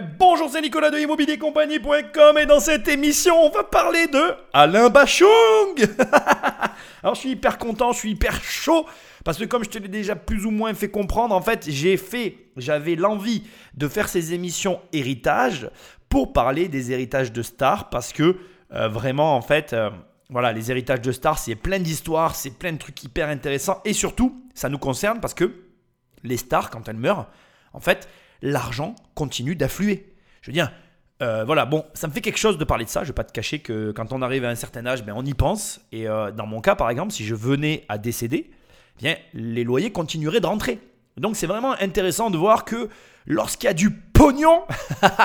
[0.00, 4.20] bonjour, c'est Nicolas de immobiliercompagnie.com et dans cette émission, on va parler de
[4.52, 5.26] Alain Bachung.
[7.02, 8.86] Alors, je suis hyper content, je suis hyper chaud
[9.24, 11.96] parce que comme je te l'ai déjà plus ou moins fait comprendre, en fait, j'ai
[11.96, 13.44] fait, j'avais l'envie
[13.74, 15.68] de faire ces émissions héritage
[16.08, 18.36] pour parler des héritages de stars parce que
[18.72, 19.90] euh, vraiment, en fait, euh,
[20.30, 23.92] voilà, les héritages de stars, c'est plein d'histoires, c'est plein de trucs hyper intéressants et
[23.92, 25.52] surtout, ça nous concerne parce que
[26.22, 27.26] les stars, quand elles meurent,
[27.74, 28.08] en fait,
[28.42, 30.14] l'argent continue d'affluer.
[30.42, 30.72] Je veux dire,
[31.22, 33.04] euh, voilà, bon, ça me fait quelque chose de parler de ça.
[33.04, 35.24] Je vais pas te cacher que quand on arrive à un certain âge, ben, on
[35.24, 35.80] y pense.
[35.92, 38.50] Et euh, dans mon cas, par exemple, si je venais à décéder,
[38.98, 40.80] eh bien, les loyers continueraient de rentrer.
[41.16, 42.88] Donc c'est vraiment intéressant de voir que
[43.26, 44.62] lorsqu'il y a du pognon,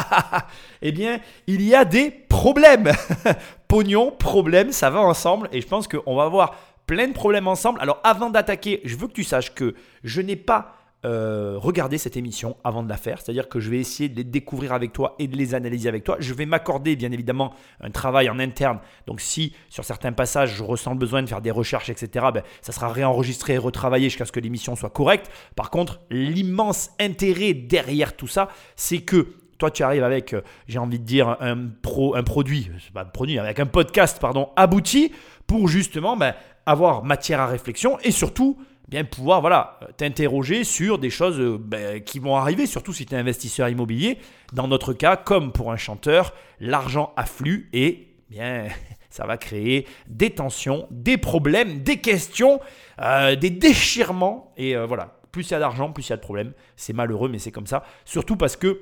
[0.82, 2.92] eh bien, il y a des problèmes.
[3.68, 5.50] pognon, problème, ça va ensemble.
[5.52, 6.56] Et je pense qu'on va avoir
[6.86, 7.80] plein de problèmes ensemble.
[7.82, 12.18] Alors avant d'attaquer, je veux que tu saches que je n'ai pas euh, regarder cette
[12.18, 13.22] émission avant de la faire.
[13.22, 16.04] C'est-à-dire que je vais essayer de les découvrir avec toi et de les analyser avec
[16.04, 16.18] toi.
[16.20, 18.80] Je vais m'accorder bien évidemment un travail en interne.
[19.06, 22.42] Donc si sur certains passages je ressens le besoin de faire des recherches, etc., ben,
[22.62, 25.30] ça sera réenregistré et retravaillé jusqu'à ce que l'émission soit correcte.
[25.56, 30.80] Par contre, l'immense intérêt derrière tout ça, c'est que toi, tu arrives avec, euh, j'ai
[30.80, 35.12] envie de dire, un, pro, un produit, un produit, avec un podcast, pardon, abouti
[35.48, 36.34] pour justement ben,
[36.66, 38.58] avoir matière à réflexion et surtout
[38.88, 43.16] bien pouvoir voilà, t'interroger sur des choses euh, ben, qui vont arriver, surtout si tu
[43.16, 44.18] es investisseur immobilier.
[44.54, 48.68] Dans notre cas, comme pour un chanteur, l'argent afflue et bien
[49.10, 52.60] ça va créer des tensions, des problèmes, des questions,
[53.02, 54.54] euh, des déchirements.
[54.58, 56.54] Et euh, voilà, plus il y a d'argent, plus il y a de problèmes.
[56.76, 57.84] C'est malheureux, mais c'est comme ça.
[58.06, 58.82] Surtout parce que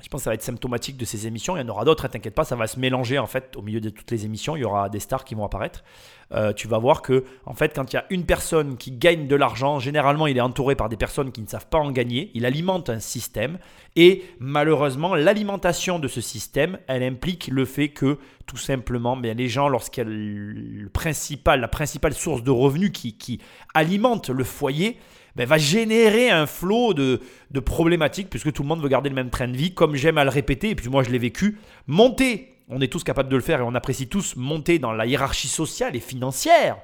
[0.00, 1.56] je pense que ça va être symptomatique de ces émissions.
[1.56, 3.62] Il y en aura d'autres, hein, t'inquiète pas, ça va se mélanger en fait au
[3.62, 4.54] milieu de toutes les émissions.
[4.54, 5.82] Il y aura des stars qui vont apparaître.
[6.32, 9.26] Euh, tu vas voir que en fait, quand il y a une personne qui gagne
[9.26, 12.30] de l'argent, généralement il est entouré par des personnes qui ne savent pas en gagner.
[12.34, 13.58] Il alimente un système
[13.96, 19.48] et malheureusement, l'alimentation de ce système, elle implique le fait que tout simplement, bien les
[19.48, 23.40] gens, lorsqu'elle principal, la principale source de revenus qui
[23.74, 24.98] alimente le foyer,
[25.36, 27.20] ben, va générer un flot de,
[27.64, 30.24] problématiques, puisque tout le monde veut garder le même train de vie, comme j'aime à
[30.24, 31.58] le répéter, et puis moi je l'ai vécu.
[31.86, 35.06] Monter, on est tous capables de le faire et on apprécie tous monter dans la
[35.06, 36.78] hiérarchie sociale et financière,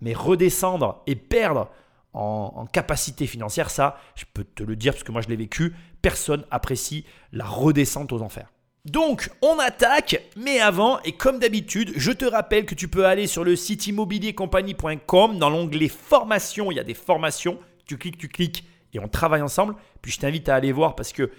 [0.00, 1.68] mais redescendre et perdre
[2.12, 5.36] en, en, capacité financière, ça, je peux te le dire parce que moi je l'ai
[5.36, 8.50] vécu, personne apprécie la redescente aux enfers.
[8.86, 13.26] Donc, on attaque, mais avant, et comme d'habitude, je te rappelle que tu peux aller
[13.26, 15.38] sur le site immobiliercompagnie.com.
[15.38, 19.42] Dans l'onglet formation, il y a des formations tu cliques, tu cliques et on travaille
[19.42, 19.74] ensemble.
[20.02, 21.30] Puis je t'invite à aller voir parce que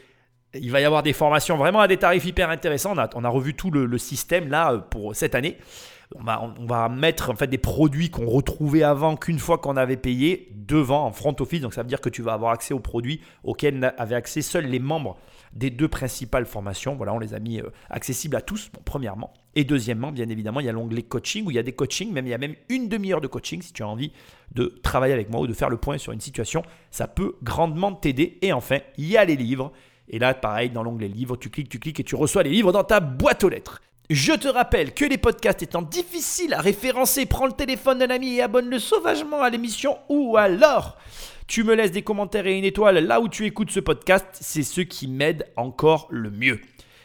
[0.53, 2.93] il va y avoir des formations vraiment à des tarifs hyper intéressants.
[3.15, 5.57] On a, revu tout le, système là pour cette année.
[6.15, 10.49] On va, mettre en fait des produits qu'on retrouvait avant qu'une fois qu'on avait payé
[10.55, 11.61] devant en front office.
[11.61, 14.65] Donc ça veut dire que tu vas avoir accès aux produits auxquels avaient accès seuls
[14.65, 15.17] les membres
[15.53, 16.95] des deux principales formations.
[16.95, 19.33] Voilà, on les a mis euh, accessibles à tous, premièrement.
[19.55, 22.11] Et deuxièmement, bien évidemment, il y a l'onglet coaching où il y a des coachings,
[22.11, 24.11] même il y a même une demi-heure de coaching si tu as envie
[24.53, 26.63] de travailler avec moi ou de faire le point sur une situation.
[26.91, 28.37] Ça peut grandement t'aider.
[28.41, 29.71] Et enfin, il y a les livres.
[30.09, 32.71] Et là, pareil, dans l'onglet livres, tu cliques, tu cliques et tu reçois les livres
[32.71, 33.81] dans ta boîte aux lettres.
[34.09, 38.35] Je te rappelle que les podcasts étant difficiles à référencer, prends le téléphone d'un ami
[38.35, 40.97] et abonne-le sauvagement à l'émission ou alors
[41.47, 44.63] tu me laisses des commentaires et une étoile là où tu écoutes ce podcast, c'est
[44.63, 46.59] ce qui m'aide encore le mieux.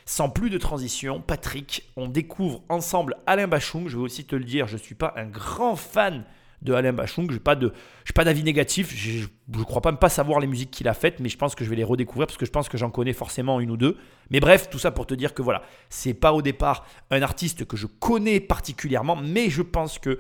[0.05, 3.87] Sans plus de transition, Patrick, on découvre ensemble Alain Bachung.
[3.87, 6.25] Je vais aussi te le dire, je ne suis pas un grand fan
[6.63, 7.27] de Alain Bachung.
[7.31, 8.95] Je n'ai pas d'avis négatif.
[8.95, 11.55] Je ne crois pas même pas savoir les musiques qu'il a faites, mais je pense
[11.55, 13.77] que je vais les redécouvrir parce que je pense que j'en connais forcément une ou
[13.77, 13.97] deux.
[14.31, 17.67] Mais bref, tout ça pour te dire que voilà, c'est pas au départ un artiste
[17.67, 20.19] que je connais particulièrement, mais je pense que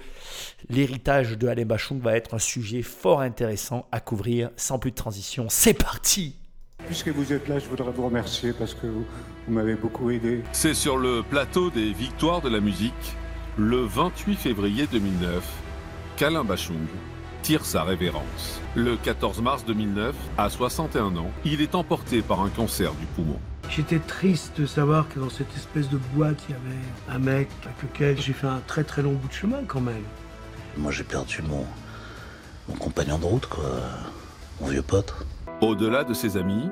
[0.68, 4.96] l'héritage de Alain Bachung va être un sujet fort intéressant à couvrir sans plus de
[4.96, 5.46] transition.
[5.48, 6.36] C'est parti
[6.86, 9.04] Puisque vous êtes là, je voudrais vous remercier parce que vous,
[9.46, 10.42] vous m'avez beaucoup aidé.
[10.52, 12.92] C'est sur le plateau des Victoires de la musique,
[13.56, 15.61] le 28 février 2009
[16.22, 16.86] Alain Bachung
[17.42, 18.60] tire sa révérence.
[18.76, 23.40] Le 14 mars 2009, à 61 ans, il est emporté par un cancer du poumon.
[23.68, 27.48] J'étais triste de savoir que dans cette espèce de boîte, il y avait un mec
[27.64, 30.04] avec lequel j'ai fait un très très long bout de chemin quand même.
[30.76, 31.66] Moi j'ai perdu mon,
[32.68, 33.64] mon compagnon de route, quoi.
[34.60, 35.14] Mon vieux pote.
[35.60, 36.68] Au-delà de ses amis,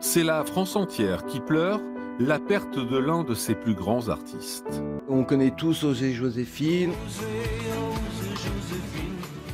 [0.00, 1.80] c'est la France entière qui pleure
[2.18, 4.82] la perte de l'un de ses plus grands artistes.
[5.08, 6.92] On connaît tous Osée Joséphine.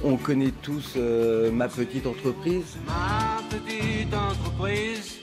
[0.02, 2.76] On connaît tous euh, ma petite entreprise.
[2.86, 5.20] Ma petite entreprise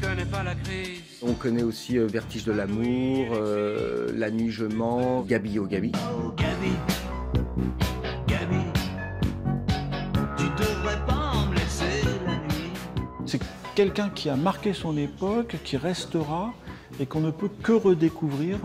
[0.00, 1.02] connaît pas la crise.
[1.22, 5.92] On connaît aussi euh, Vertige de l'amour, euh, La nuit je mens, Gabi au Gabi.
[5.94, 6.72] Oh, Gabi.
[13.80, 16.52] Quelqu'un qui a marqué son époque, qui restera
[17.00, 18.58] et qu'on ne peut que redécouvrir.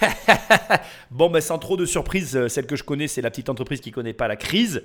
[1.10, 3.80] bon, ben sans trop de surprise, euh, celle que je connais, c'est la petite entreprise
[3.80, 4.84] qui connaît pas la crise.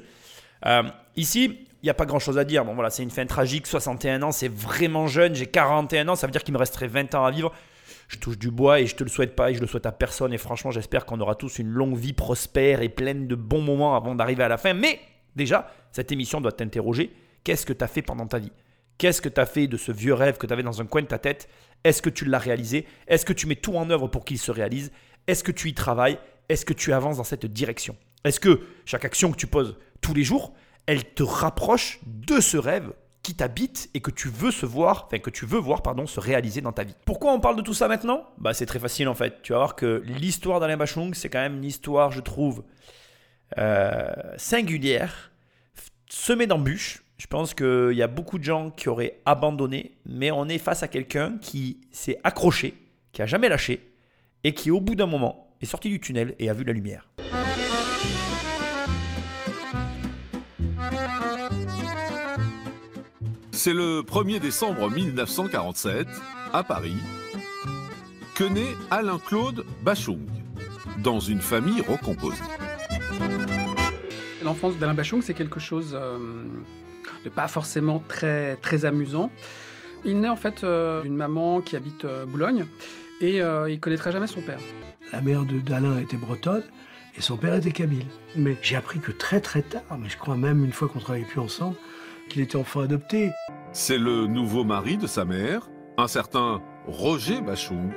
[0.66, 0.82] Euh,
[1.16, 2.66] ici, il n'y a pas grand chose à dire.
[2.66, 5.36] Bon, voilà, c'est une fin tragique, 61 ans, c'est vraiment jeune.
[5.36, 7.52] J'ai 41 ans, ça veut dire qu'il me resterait 20 ans à vivre.
[8.08, 9.92] Je touche du bois et je te le souhaite pas et je le souhaite à
[9.92, 10.34] personne.
[10.34, 13.96] Et franchement, j'espère qu'on aura tous une longue vie prospère et pleine de bons moments
[13.96, 14.74] avant d'arriver à la fin.
[14.74, 15.02] Mais
[15.36, 17.14] déjà, cette émission doit t'interroger.
[17.46, 18.52] Qu'est-ce que tu as fait pendant ta vie?
[18.98, 21.02] Qu'est-ce que tu as fait de ce vieux rêve que tu avais dans un coin
[21.02, 21.48] de ta tête?
[21.84, 22.86] Est-ce que tu l'as réalisé?
[23.08, 24.92] Est-ce que tu mets tout en œuvre pour qu'il se réalise?
[25.28, 26.18] Est-ce que tu y travailles?
[26.50, 27.96] Est-ce que tu avances dans cette direction?
[28.24, 30.54] Est-ce que chaque action que tu poses tous les jours,
[30.88, 35.20] elle te rapproche de ce rêve qui t'habite et que tu veux se voir, enfin
[35.20, 36.96] que tu veux voir pardon, se réaliser dans ta vie?
[37.06, 38.28] Pourquoi on parle de tout ça maintenant?
[38.40, 39.44] Bah c'est très facile en fait.
[39.44, 42.64] Tu vas voir que l'histoire d'Alain Bachung, c'est quand même une histoire, je trouve,
[43.60, 45.32] euh, singulière,
[46.10, 47.05] semée d'embûches.
[47.18, 50.84] Je pense qu'il y a beaucoup de gens qui auraient abandonné, mais on est face
[50.84, 52.74] à quelqu'un qui s'est accroché,
[53.14, 53.94] qui a jamais lâché,
[54.44, 57.10] et qui au bout d'un moment est sorti du tunnel et a vu la lumière.
[63.52, 66.08] C'est le 1er décembre 1947,
[66.52, 66.98] à Paris,
[68.36, 70.20] que naît Alain-Claude Bachung,
[71.02, 72.44] dans une famille recomposée.
[74.44, 76.46] L'enfance d'Alain Bachung, c'est quelque chose euh,
[77.24, 79.32] de pas forcément très, très amusant.
[80.04, 82.66] Il naît en fait euh, d'une maman qui habite euh, Boulogne
[83.22, 84.60] et il connaîtra jamais son père.
[85.14, 86.64] La mère d'Alain était bretonne
[87.18, 88.06] et son père était kabyle.
[88.36, 91.26] Mais j'ai appris que très très tard, mais je crois même une fois qu'on travaillait
[91.26, 91.78] plus ensemble,
[92.30, 93.32] qu'il était enfant adopté.
[93.72, 97.92] C'est le nouveau mari de sa mère, un certain Roger Bachung,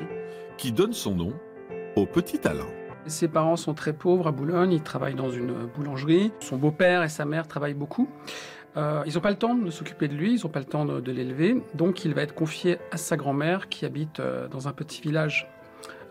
[0.57, 1.33] qui donne son nom
[1.97, 2.67] au petit Alain.
[3.07, 6.31] Ses parents sont très pauvres à Boulogne, ils travaillent dans une boulangerie.
[6.41, 8.09] Son beau-père et sa mère travaillent beaucoup.
[8.77, 10.85] Euh, ils n'ont pas le temps de s'occuper de lui, ils n'ont pas le temps
[10.85, 14.69] de, de l'élever, donc il va être confié à sa grand-mère qui habite euh, dans
[14.69, 15.49] un petit village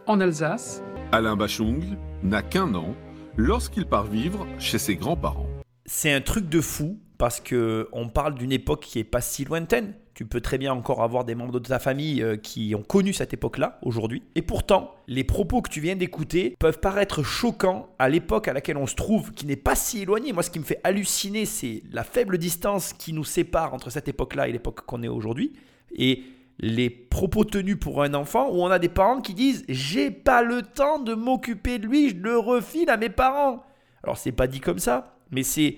[0.06, 0.81] en Alsace.
[1.12, 1.83] Alain Bachung
[2.24, 2.95] n'a qu'un an
[3.36, 5.48] lorsqu'il part vivre chez ses grands-parents.
[5.86, 9.45] C'est un truc de fou parce que on parle d'une époque qui est pas si
[9.45, 9.94] lointaine.
[10.18, 13.14] Tu peux très bien encore avoir des membres de ta famille euh, qui ont connu
[13.14, 14.24] cette époque-là aujourd'hui.
[14.34, 18.78] Et pourtant, les propos que tu viens d'écouter peuvent paraître choquants à l'époque à laquelle
[18.78, 20.34] on se trouve, qui n'est pas si éloignée.
[20.34, 24.08] Moi, ce qui me fait halluciner, c'est la faible distance qui nous sépare entre cette
[24.08, 25.54] époque-là et l'époque qu'on est aujourd'hui.
[25.96, 26.24] Et
[26.58, 30.42] les propos tenus pour un enfant où on a des parents qui disent J'ai pas
[30.42, 33.64] le temps de m'occuper de lui, je le refile à mes parents.
[34.02, 35.78] Alors, c'est pas dit comme ça, mais c'est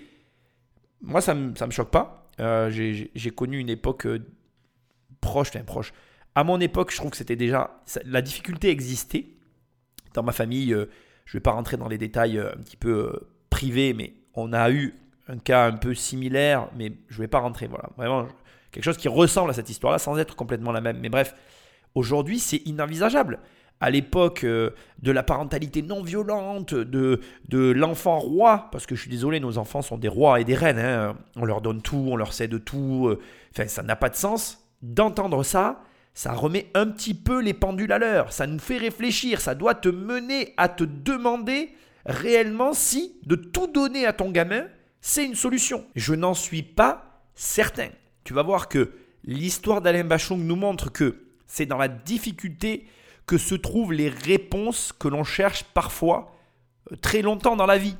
[1.02, 2.19] moi, ça me, me choque pas.
[2.40, 4.20] Euh, j'ai connu une époque euh,
[5.22, 5.94] proche, enfin proche.
[6.36, 7.82] À mon époque, je trouve que c'était déjà.
[8.06, 9.28] la difficulté existait.
[10.14, 10.90] Dans ma famille, euh,
[11.26, 13.20] je ne vais pas rentrer dans les détails un petit peu
[13.50, 14.96] privés, mais on a eu
[15.28, 17.68] un cas un peu similaire, mais je ne vais pas rentrer.
[17.68, 18.28] Voilà, vraiment,
[18.72, 21.00] quelque chose qui ressemble à cette histoire-là sans être complètement la même.
[21.00, 21.36] Mais bref,
[21.94, 23.40] aujourd'hui, c'est inenvisageable
[23.82, 24.72] à l'époque euh,
[25.02, 29.58] de la parentalité non violente, de, de l'enfant roi, parce que je suis désolé, nos
[29.58, 31.16] enfants sont des rois et des reines, hein.
[31.36, 33.20] on leur donne tout, on leur cède tout, euh,
[33.52, 34.66] enfin ça n'a pas de sens.
[34.82, 35.82] D'entendre ça,
[36.14, 39.76] ça remet un petit peu les pendules à l'heure, ça nous fait réfléchir, ça doit
[39.76, 41.74] te mener à te demander
[42.06, 44.66] réellement si de tout donner à ton gamin,
[45.02, 45.86] c'est une solution.
[45.96, 47.90] Je n'en suis pas certain.
[48.26, 48.92] Tu vas voir que
[49.24, 52.86] l'histoire d'Alain Bachung nous montre que c'est dans la difficulté
[53.30, 56.32] que se trouvent les réponses que l'on cherche parfois
[56.92, 57.96] euh, très longtemps dans la vie.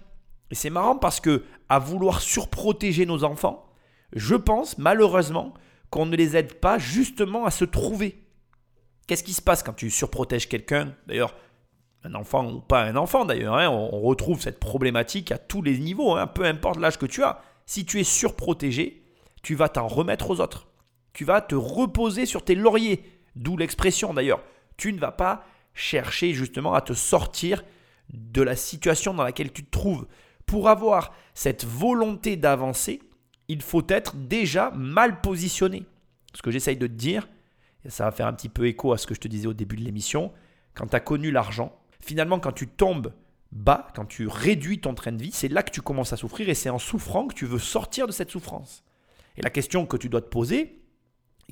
[0.50, 3.72] Et c'est marrant parce que à vouloir surprotéger nos enfants,
[4.12, 5.54] je pense malheureusement
[5.92, 8.26] qu'on ne les aide pas justement à se trouver.
[9.06, 10.96] Qu'est-ce qui se passe quand tu surprotèges quelqu'un?
[11.06, 11.36] D'ailleurs,
[12.04, 15.78] un enfant ou pas un enfant d'ailleurs, hein, on retrouve cette problématique à tous les
[15.78, 17.44] niveaux, hein, peu importe l'âge que tu as.
[17.68, 19.04] Si tu es surprotégé,
[19.44, 20.70] tu vas t'en remettre aux autres.
[21.14, 23.04] Tu vas te reposer sur tes lauriers,
[23.36, 24.42] d'où l'expression d'ailleurs
[24.80, 27.64] tu ne vas pas chercher justement à te sortir
[28.14, 30.08] de la situation dans laquelle tu te trouves.
[30.46, 33.02] Pour avoir cette volonté d'avancer,
[33.48, 35.86] il faut être déjà mal positionné.
[36.34, 37.28] Ce que j'essaye de te dire,
[37.88, 39.76] ça va faire un petit peu écho à ce que je te disais au début
[39.76, 40.32] de l'émission,
[40.74, 43.14] quand tu as connu l'argent, finalement quand tu tombes
[43.52, 46.50] bas, quand tu réduis ton train de vie, c'est là que tu commences à souffrir
[46.50, 48.84] et c'est en souffrant que tu veux sortir de cette souffrance.
[49.38, 50.82] Et la question que tu dois te poser,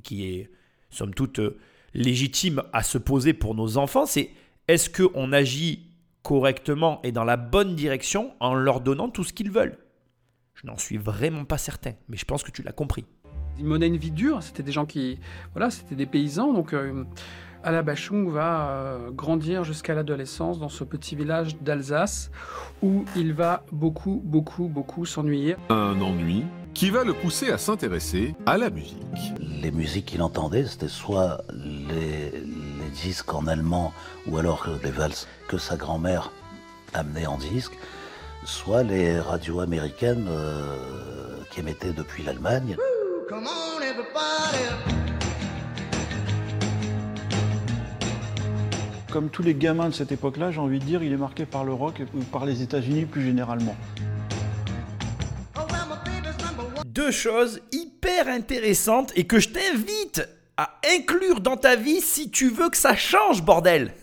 [0.04, 0.50] qui est
[0.90, 1.58] somme toute euh,
[1.98, 4.30] légitime à se poser pour nos enfants, c'est
[4.68, 9.52] est-ce qu'on agit correctement et dans la bonne direction en leur donnant tout ce qu'ils
[9.52, 9.78] veulent?
[10.54, 13.06] Je n'en suis vraiment pas certain, mais je pense que tu l'as compris.
[13.60, 15.20] Ils menaient une vie dure, c'était des gens qui...
[15.54, 16.74] Voilà, c'était des paysans, donc...
[16.74, 17.04] Euh,
[17.64, 22.32] Ala Bachung va euh, grandir jusqu'à l'adolescence dans ce petit village d'Alsace
[22.84, 25.56] où il va beaucoup, beaucoup, beaucoup s'ennuyer.
[25.70, 26.46] Un ennui
[26.78, 29.02] qui va le pousser à s'intéresser à la musique.
[29.64, 33.94] Les musiques qu'il entendait, c'était soit les, les disques en allemand
[34.28, 36.32] ou alors les valses que sa grand-mère
[36.94, 37.72] amenait en disque,
[38.46, 40.78] soit les radios américaines euh,
[41.50, 42.78] qui émettaient depuis l'Allemagne.
[49.12, 51.64] Comme tous les gamins de cette époque-là, j'ai envie de dire, il est marqué par
[51.64, 53.76] le rock ou par les États-Unis plus généralement.
[56.98, 60.28] Deux choses hyper intéressantes et que je t'invite
[60.58, 63.94] à inclure dans ta vie si tu veux que ça change, bordel.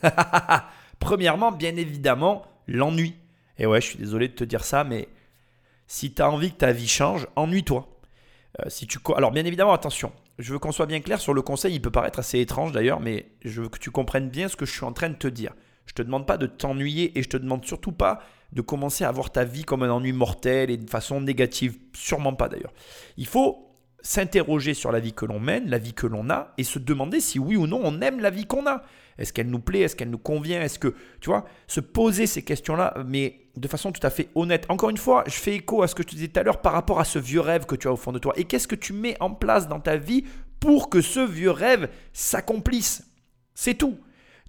[1.01, 3.17] Premièrement, bien évidemment, l'ennui.
[3.59, 5.09] Et ouais, je suis désolé de te dire ça, mais
[5.89, 7.89] si tu as envie que ta vie change, ennuie-toi.
[8.61, 9.01] Euh, si tu...
[9.17, 11.91] Alors, bien évidemment, attention, je veux qu'on soit bien clair sur le conseil, il peut
[11.91, 14.85] paraître assez étrange d'ailleurs, mais je veux que tu comprennes bien ce que je suis
[14.85, 15.53] en train de te dire.
[15.87, 18.21] Je te demande pas de t'ennuyer et je te demande surtout pas
[18.53, 21.77] de commencer à voir ta vie comme un ennui mortel et de façon négative.
[21.93, 22.73] Sûrement pas d'ailleurs.
[23.17, 26.65] Il faut s'interroger sur la vie que l'on mène, la vie que l'on a, et
[26.65, 28.83] se demander si oui ou non on aime la vie qu'on a.
[29.17, 29.81] Est-ce qu'elle nous plaît?
[29.81, 30.61] Est-ce qu'elle nous convient?
[30.61, 34.67] Est-ce que, tu vois, se poser ces questions-là, mais de façon tout à fait honnête.
[34.69, 36.61] Encore une fois, je fais écho à ce que je te disais tout à l'heure
[36.61, 38.33] par rapport à ce vieux rêve que tu as au fond de toi.
[38.37, 40.25] Et qu'est-ce que tu mets en place dans ta vie
[40.61, 43.07] pour que ce vieux rêve s'accomplisse?
[43.55, 43.97] C'est tout.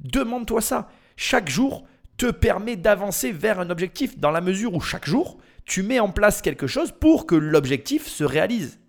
[0.01, 0.89] Demande-toi ça.
[1.15, 1.85] Chaque jour
[2.17, 6.09] te permet d'avancer vers un objectif dans la mesure où chaque jour, tu mets en
[6.09, 8.79] place quelque chose pour que l'objectif se réalise.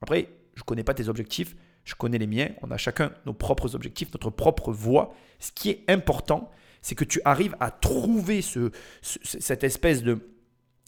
[0.00, 3.32] Après, je ne connais pas tes objectifs, je connais les miens, on a chacun nos
[3.32, 5.14] propres objectifs, notre propre voie.
[5.38, 8.70] Ce qui est important, c'est que tu arrives à trouver ce,
[9.02, 10.30] cette espèce de,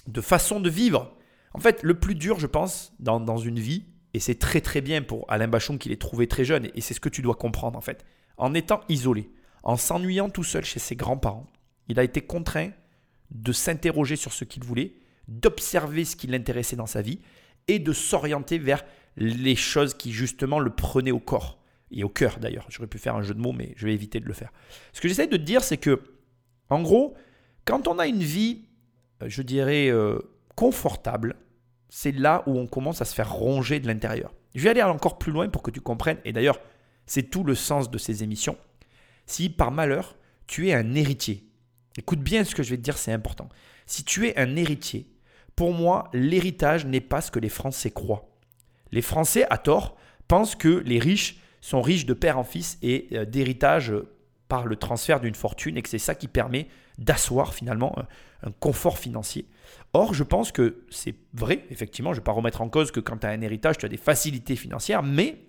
[0.06, 1.16] de façon de vivre.
[1.52, 4.80] En fait, le plus dur, je pense, dans, dans une vie, et c'est très très
[4.80, 7.34] bien pour Alain Bachon qu'il ait trouvé très jeune, et c'est ce que tu dois
[7.34, 8.04] comprendre en fait,
[8.36, 9.30] en étant isolé,
[9.64, 11.47] en s'ennuyant tout seul chez ses grands-parents,
[11.88, 12.71] il a été contraint
[13.30, 14.94] de s'interroger sur ce qu'il voulait,
[15.26, 17.21] d'observer ce qui l'intéressait dans sa vie,
[17.66, 18.85] et de s'orienter vers
[19.16, 21.59] les choses qui justement le prenaient au corps
[21.90, 22.66] et au cœur d'ailleurs.
[22.68, 24.52] J'aurais pu faire un jeu de mots, mais je vais éviter de le faire.
[24.92, 26.02] Ce que j'essaie de te dire, c'est que,
[26.68, 27.14] en gros,
[27.64, 28.66] quand on a une vie,
[29.23, 30.18] euh, je dirais, euh,
[30.56, 31.37] confortable,
[31.88, 34.35] c'est là où on commence à se faire ronger de l'intérieur.
[34.54, 36.61] Je vais aller encore plus loin pour que tu comprennes, et d'ailleurs,
[37.06, 38.59] c'est tout le sens de ces émissions.
[39.26, 40.16] Si par malheur,
[40.47, 41.45] tu es un héritier,
[41.97, 43.49] écoute bien ce que je vais te dire, c'est important.
[43.87, 45.07] Si tu es un héritier,
[45.57, 48.28] pour moi, l'héritage n'est pas ce que les Français croient.
[48.90, 49.97] Les Français, à tort,
[50.28, 53.95] pensent que les riches sont riches de père en fils et euh, d'héritage
[54.49, 57.97] par le transfert d'une fortune et que c'est ça qui permet d'asseoir finalement
[58.43, 59.49] un, confort financier.
[59.95, 63.00] Or, je pense que c'est vrai, effectivement, je ne vais pas remettre en cause que
[63.00, 65.47] quand tu as un héritage, tu as des facilités financières, mais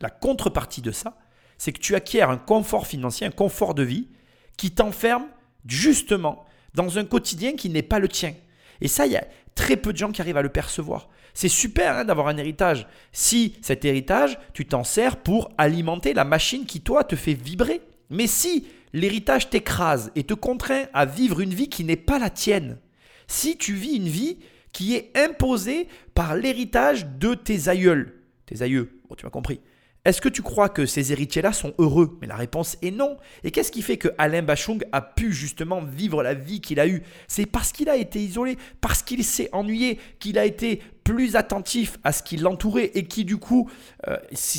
[0.00, 1.16] la contrepartie de ça,
[1.58, 4.08] c'est que tu acquiers un confort financier, un confort de vie
[4.56, 5.26] qui t'enferme
[5.66, 6.44] justement
[6.74, 8.34] dans un quotidien qui n'est pas le tien.
[8.80, 11.08] Et ça, il y a très peu de gens qui arrivent à le percevoir.
[11.34, 12.86] C'est super hein, d'avoir un héritage.
[13.12, 17.82] Si cet héritage, tu t'en sers pour alimenter la machine qui, toi, te fait vibrer.
[18.10, 22.30] Mais si l'héritage t'écrase et te contraint à vivre une vie qui n'est pas la
[22.30, 22.78] tienne,
[23.26, 24.38] si tu vis une vie
[24.72, 28.14] qui est imposée par l'héritage de tes aïeuls,
[28.46, 29.60] tes aïeux, tu m'as compris,
[30.06, 32.16] est-ce que tu crois que ces héritiers-là sont heureux?
[32.20, 33.16] Mais la réponse est non.
[33.42, 36.86] Et qu'est-ce qui fait que Alain Bachung a pu justement vivre la vie qu'il a
[36.86, 37.02] eue?
[37.26, 41.98] C'est parce qu'il a été isolé, parce qu'il s'est ennuyé, qu'il a été plus attentif
[42.04, 43.68] à ce qui l'entourait et qui du coup,
[44.06, 44.16] euh,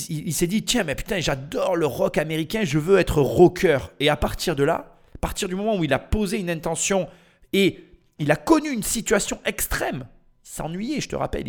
[0.10, 3.78] il s'est dit, tiens, mais putain, j'adore le rock américain, je veux être rocker.
[4.02, 7.08] Et à partir de là, à partir du moment où il a posé une intention
[7.54, 7.86] et
[8.20, 10.08] il a connu une situation extrême,
[10.44, 11.48] s'ennuyer, je te rappelle.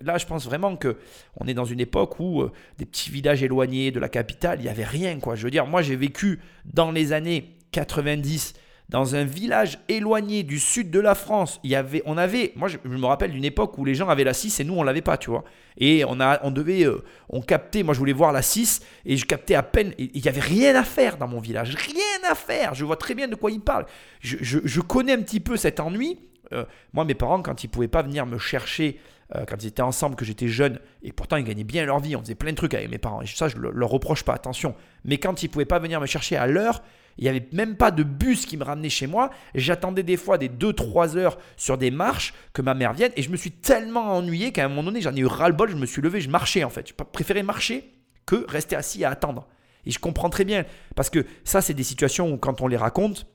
[0.00, 0.96] Là, je pense vraiment que
[1.36, 4.64] on est dans une époque où euh, des petits villages éloignés de la capitale, il
[4.64, 5.34] n'y avait rien, quoi.
[5.34, 8.54] Je veux dire, moi, j'ai vécu dans les années 90
[8.90, 11.60] dans un village éloigné du sud de la France.
[11.62, 14.24] Il y avait, on avait, moi, je, me rappelle d'une époque où les gens avaient
[14.24, 15.44] la 6 et nous, on l'avait pas, tu vois.
[15.78, 17.84] Et on a, on devait, euh, on captait.
[17.84, 19.94] Moi, je voulais voir la 6 et je captais à peine.
[19.98, 22.74] Il y avait rien à faire dans mon village, rien à faire.
[22.74, 23.86] Je vois très bien de quoi il parle.
[24.18, 26.18] Je, je connais un petit peu cet ennui.
[26.52, 28.98] Euh, moi, mes parents, quand ils pouvaient pas venir me chercher,
[29.34, 32.16] euh, quand ils étaient ensemble, que j'étais jeune, et pourtant ils gagnaient bien leur vie,
[32.16, 34.34] on faisait plein de trucs avec mes parents, et ça, je ne leur reproche pas,
[34.34, 34.74] attention.
[35.04, 36.82] Mais quand ils pouvaient pas venir me chercher à l'heure,
[37.18, 39.30] il n'y avait même pas de bus qui me ramenait chez moi.
[39.54, 43.30] J'attendais des fois des 2-3 heures sur des marches que ma mère vienne, et je
[43.30, 46.02] me suis tellement ennuyé qu'à un moment donné, j'en ai eu ras-le-bol, je me suis
[46.02, 46.88] levé, je marchais en fait.
[46.88, 47.92] Je préférais marcher
[48.26, 49.48] que rester assis à attendre.
[49.86, 52.76] Et je comprends très bien, parce que ça, c'est des situations où quand on les
[52.76, 53.26] raconte,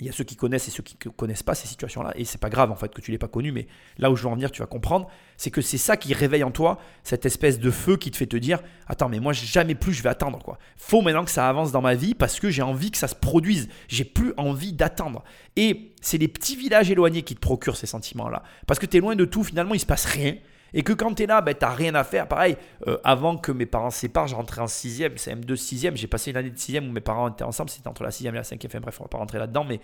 [0.00, 2.12] il y a ceux qui connaissent et ceux qui ne connaissent pas ces situations-là.
[2.16, 3.66] Et c'est pas grave en fait que tu l'aies pas connu, mais
[3.98, 6.44] là où je veux en venir, tu vas comprendre, c'est que c'est ça qui réveille
[6.44, 9.74] en toi cette espèce de feu qui te fait te dire Attends, mais moi jamais
[9.74, 10.58] plus je vais attendre quoi.
[10.76, 13.16] Faut maintenant que ça avance dans ma vie parce que j'ai envie que ça se
[13.16, 13.68] produise.
[13.88, 15.24] J'ai plus envie d'attendre.
[15.56, 18.42] Et c'est les petits villages éloignés qui te procurent ces sentiments-là.
[18.66, 20.36] Parce que tu es loin de tout, finalement il se passe rien.
[20.74, 22.28] Et que quand tu es là, ben, tu n'as rien à faire.
[22.28, 22.56] Pareil,
[22.86, 25.96] euh, avant que mes parents se séparent, je rentrais en 6ème, CM2, 6ème.
[25.96, 27.70] J'ai passé une année de 6ème où mes parents étaient ensemble.
[27.70, 28.66] C'était entre la 6ème et la 5ème.
[28.66, 29.64] Enfin, bref, on va pas rentrer là-dedans.
[29.64, 29.80] Mais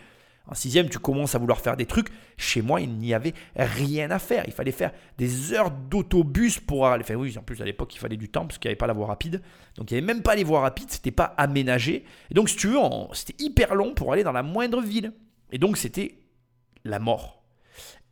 [0.47, 2.09] en 6ème, tu commences à vouloir faire des trucs.
[2.37, 4.45] Chez moi, il n'y avait rien à faire.
[4.47, 7.03] Il fallait faire des heures d'autobus pour aller.
[7.03, 8.87] Enfin, oui, en plus, à l'époque, il fallait du temps parce qu'il n'y avait pas
[8.87, 9.41] la voie rapide.
[9.76, 10.91] Donc, il n'y avait même pas les voies rapides.
[10.91, 12.05] C'était pas aménagé.
[12.31, 12.79] Et donc, si tu veux,
[13.12, 15.12] c'était hyper long pour aller dans la moindre ville.
[15.50, 16.19] Et donc, c'était
[16.85, 17.43] la mort.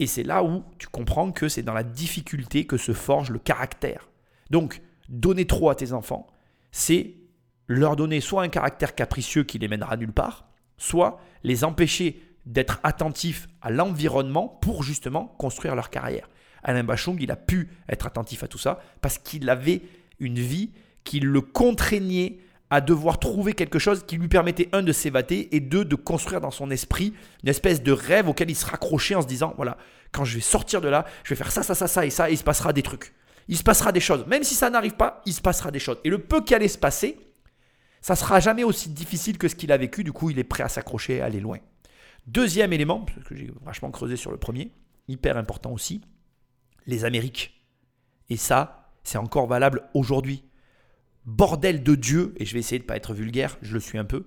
[0.02, 3.38] Et c'est là où tu comprends que c'est dans la difficulté que se forge le
[3.38, 4.08] caractère.
[4.50, 6.26] Donc, donner trop à tes enfants,
[6.72, 7.14] c'est
[7.68, 12.80] leur donner soit un caractère capricieux qui les mènera nulle part, soit les empêcher d'être
[12.82, 16.28] attentifs à l'environnement pour justement construire leur carrière.
[16.64, 19.82] Alain Bachung, il a pu être attentif à tout ça parce qu'il avait
[20.18, 20.72] une vie
[21.04, 22.38] qui le contraignait
[22.72, 26.40] à devoir trouver quelque chose qui lui permettait, un, de s'évader et deux, de construire
[26.40, 27.12] dans son esprit
[27.42, 29.76] une espèce de rêve auquel il se raccrochait en se disant, voilà,
[30.10, 32.30] quand je vais sortir de là, je vais faire ça, ça, ça, ça et ça,
[32.30, 33.12] et il se passera des trucs.
[33.46, 34.24] Il se passera des choses.
[34.26, 35.98] Même si ça n'arrive pas, il se passera des choses.
[36.04, 37.18] Et le peu qui allait se passer,
[38.00, 40.02] ça sera jamais aussi difficile que ce qu'il a vécu.
[40.02, 41.58] Du coup, il est prêt à s'accrocher, aller loin.
[42.26, 44.72] Deuxième élément, parce que j'ai vachement creusé sur le premier,
[45.08, 46.00] hyper important aussi,
[46.86, 47.62] les Amériques.
[48.30, 50.42] Et ça, c'est encore valable aujourd'hui
[51.24, 53.98] bordel de Dieu, et je vais essayer de ne pas être vulgaire, je le suis
[53.98, 54.24] un peu,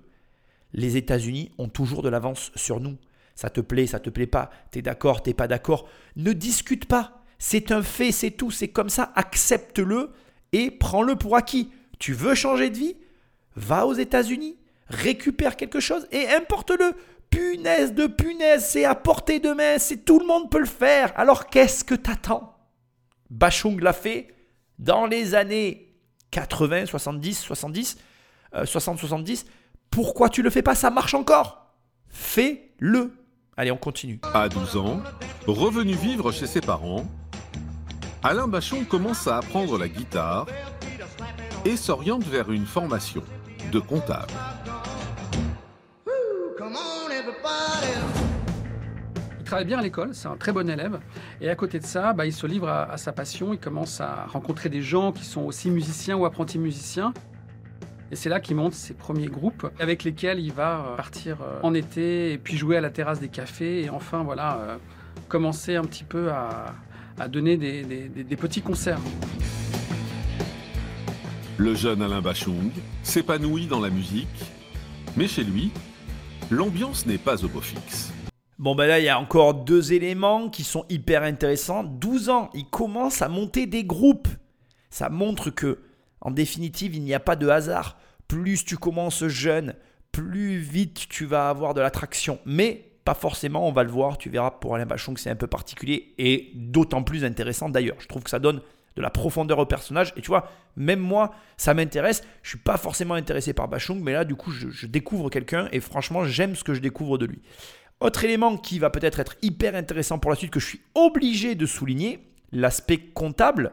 [0.72, 2.96] les États-Unis ont toujours de l'avance sur nous.
[3.34, 7.22] Ça te plaît, ça te plaît pas, t'es d'accord, t'es pas d'accord, ne discute pas.
[7.38, 10.10] C'est un fait, c'est tout, c'est comme ça, accepte-le
[10.52, 11.70] et prends-le pour acquis.
[11.98, 12.96] Tu veux changer de vie?
[13.54, 14.56] Va aux États-Unis,
[14.88, 16.92] récupère quelque chose et importe-le.
[17.28, 21.12] Punaise de punaise, c'est à portée de main, c'est tout le monde peut le faire.
[21.16, 22.56] Alors qu'est-ce que t'attends?
[23.28, 24.28] Bachung l'a fait
[24.78, 25.85] dans les années
[26.30, 27.98] 80, 70, 70,
[28.64, 29.46] 60, 70.
[29.90, 30.74] Pourquoi tu le fais pas?
[30.74, 31.66] Ça marche encore.
[32.08, 33.12] Fais-le.
[33.56, 34.20] Allez, on continue.
[34.34, 35.00] À 12 ans,
[35.46, 37.06] revenu vivre chez ses parents,
[38.22, 40.46] Alain Bachon commence à apprendre la guitare
[41.64, 43.22] et s'oriente vers une formation
[43.72, 44.32] de comptable.
[49.46, 50.98] Travaille bien à l'école, c'est un très bon élève.
[51.40, 53.54] Et à côté de ça, bah, il se livre à, sa passion.
[53.54, 57.14] Il commence à rencontrer des gens qui sont aussi musiciens ou apprentis musiciens.
[58.12, 61.58] Et c'est là qu'il monte ses premiers groupes avec lesquels il va euh, partir euh,
[61.62, 64.76] en été et puis jouer à la terrasse des cafés et enfin voilà euh,
[65.28, 66.72] commencer un petit peu à,
[67.28, 69.00] donner des, des, petits concerts.
[71.56, 72.70] Le jeune Alain Bachung
[73.02, 74.52] s'épanouit dans la musique,
[75.16, 75.72] mais chez lui,
[76.50, 78.12] l'ambiance n'est pas au beau fixe.
[78.58, 81.84] Bon, ben là, il y a encore deux éléments qui sont hyper intéressants.
[81.84, 84.28] 12 ans, il commence à monter des groupes.
[84.88, 85.80] Ça montre que,
[86.22, 87.98] en définitive, il n'y a pas de hasard.
[88.28, 89.74] Plus tu commences jeune,
[90.10, 92.38] plus vite tu vas avoir de l'attraction.
[92.46, 95.36] Mais pas forcément, on va le voir, tu verras pour Alain Bachon que c'est un
[95.36, 97.96] peu particulier et d'autant plus intéressant d'ailleurs.
[97.98, 98.62] Je trouve que ça donne
[98.96, 100.14] de la profondeur au personnage.
[100.16, 102.22] Et tu vois, même moi, ça m'intéresse.
[102.42, 105.68] Je suis pas forcément intéressé par Bachung, mais là, du coup, je, je découvre quelqu'un
[105.72, 107.42] et franchement, j'aime ce que je découvre de lui.
[108.00, 111.54] Autre élément qui va peut-être être hyper intéressant pour la suite, que je suis obligé
[111.54, 113.72] de souligner, l'aspect comptable.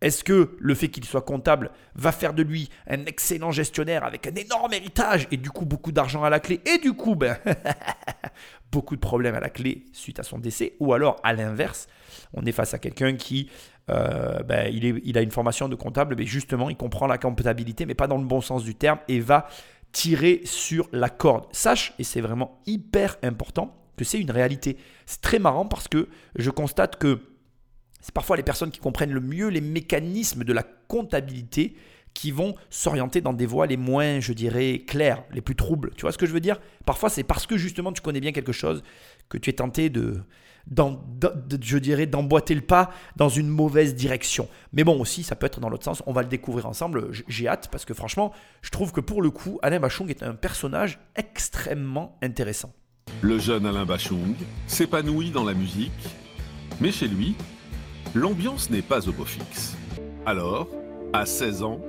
[0.00, 4.26] Est-ce que le fait qu'il soit comptable va faire de lui un excellent gestionnaire avec
[4.26, 7.38] un énorme héritage et du coup beaucoup d'argent à la clé et du coup ben,
[8.72, 11.86] beaucoup de problèmes à la clé suite à son décès Ou alors à l'inverse,
[12.34, 13.48] on est face à quelqu'un qui
[13.90, 17.94] euh, ben, il, a une formation de comptable, mais justement il comprend la comptabilité mais
[17.94, 19.46] pas dans le bon sens du terme et va
[19.92, 21.46] tirer sur la corde.
[21.52, 24.76] Sache, et c'est vraiment hyper important, que c'est une réalité.
[25.06, 27.20] C'est très marrant parce que je constate que
[28.00, 31.76] c'est parfois les personnes qui comprennent le mieux les mécanismes de la comptabilité
[32.14, 35.92] qui vont s'orienter dans des voies les moins, je dirais, claires, les plus troubles.
[35.96, 36.60] Tu vois ce que je veux dire?
[36.84, 38.82] Parfois, c'est parce que justement tu connais bien quelque chose
[39.28, 40.20] que tu es tenté de,
[40.70, 44.48] je dirais, d'emboîter le pas dans une mauvaise direction.
[44.72, 46.02] Mais bon, aussi, ça peut être dans l'autre sens.
[46.06, 47.10] On va le découvrir ensemble.
[47.28, 50.34] J'ai hâte parce que franchement, je trouve que pour le coup, Alain Bachung est un
[50.34, 52.72] personnage extrêmement intéressant.
[53.20, 54.34] Le jeune Alain Bachung
[54.66, 55.92] s'épanouit dans la musique,
[56.80, 57.34] mais chez lui,
[58.14, 59.76] l'ambiance n'est pas au beau fixe.
[60.24, 60.68] Alors,
[61.12, 61.80] à 16 ans,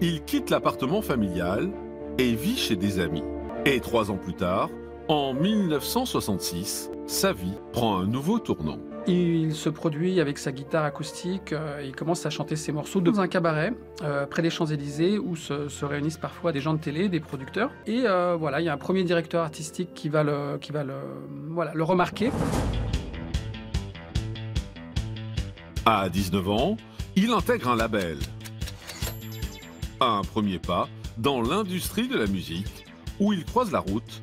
[0.00, 1.70] il quitte l'appartement familial
[2.18, 3.24] et vit chez des amis.
[3.66, 4.70] Et trois ans plus tard,
[5.08, 8.78] en 1966, sa vie prend un nouveau tournant.
[9.08, 13.18] Il se produit avec sa guitare acoustique, euh, il commence à chanter ses morceaux dans
[13.18, 17.18] un cabaret euh, près des Champs-Élysées où se, réunissent parfois des gens de télé, des
[17.18, 17.72] producteurs.
[17.86, 20.84] Et euh, voilà, il y a un premier directeur artistique qui va le, qui va
[20.84, 20.94] le,
[21.48, 22.30] voilà, le remarquer.
[25.84, 26.76] À 19 ans,
[27.16, 28.18] il intègre un label.
[30.00, 32.86] Un premier pas dans l'industrie de la musique
[33.18, 34.22] où il croise la route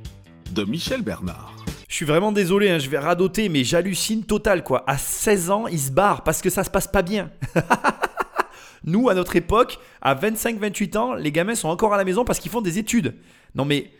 [0.53, 1.56] de Michel Bernard.
[1.87, 4.83] Je suis vraiment désolé, hein, je vais radoter, mais j'hallucine total quoi.
[4.87, 7.31] À 16 ans, il se barre parce que ça se passe pas bien.
[8.83, 12.39] Nous, à notre époque, à 25-28 ans, les gamins sont encore à la maison parce
[12.39, 13.15] qu'ils font des études.
[13.55, 13.91] Non mais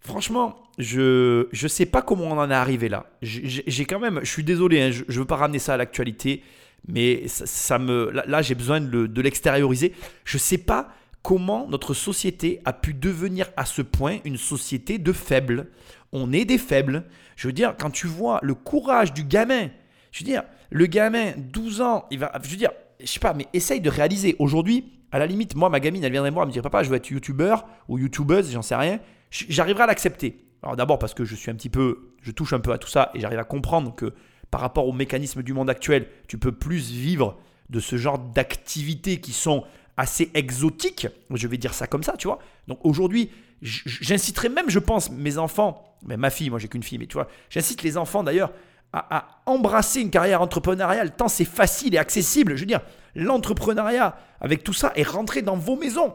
[0.00, 3.06] franchement, je je sais pas comment on en est arrivé là.
[3.22, 6.42] J'ai quand même, je suis désolé, hein, je, ne veux pas ramener ça à l'actualité,
[6.86, 9.92] mais ça, me là, j'ai besoin de, l'extérioriser.
[10.24, 10.88] Je sais pas
[11.22, 15.68] comment notre société a pu devenir à ce point une société de faibles.
[16.12, 17.04] On est des faibles.
[17.38, 19.68] Je veux dire, quand tu vois le courage du gamin,
[20.10, 23.32] je veux dire, le gamin, 12 ans, il va, je veux dire, je sais pas,
[23.32, 24.34] mais essaye de réaliser.
[24.40, 26.82] Aujourd'hui, à la limite, moi, ma gamine, elle viendrait me voir, elle me dirait, papa,
[26.82, 28.98] je veux être youtubeur ou youtubeuse, j'en sais rien.
[29.30, 30.46] J'arriverai à l'accepter.
[30.64, 32.88] Alors d'abord parce que je suis un petit peu, je touche un peu à tout
[32.88, 34.14] ça et j'arrive à comprendre que
[34.50, 37.38] par rapport aux mécanismes du monde actuel, tu peux plus vivre
[37.70, 39.62] de ce genre d'activités qui sont
[39.96, 41.06] assez exotiques.
[41.32, 42.40] Je vais dire ça comme ça, tu vois.
[42.66, 43.30] Donc aujourd'hui,
[43.62, 47.14] j'inciterai même, je pense, mes enfants, mais ma fille, moi j'ai qu'une fille, mais tu
[47.14, 48.52] vois, j'incite les enfants d'ailleurs
[48.92, 52.56] à, embrasser une carrière entrepreneuriale tant c'est facile et accessible.
[52.56, 52.80] Je veux dire,
[53.14, 56.14] l'entrepreneuriat avec tout ça est rentré dans vos maisons.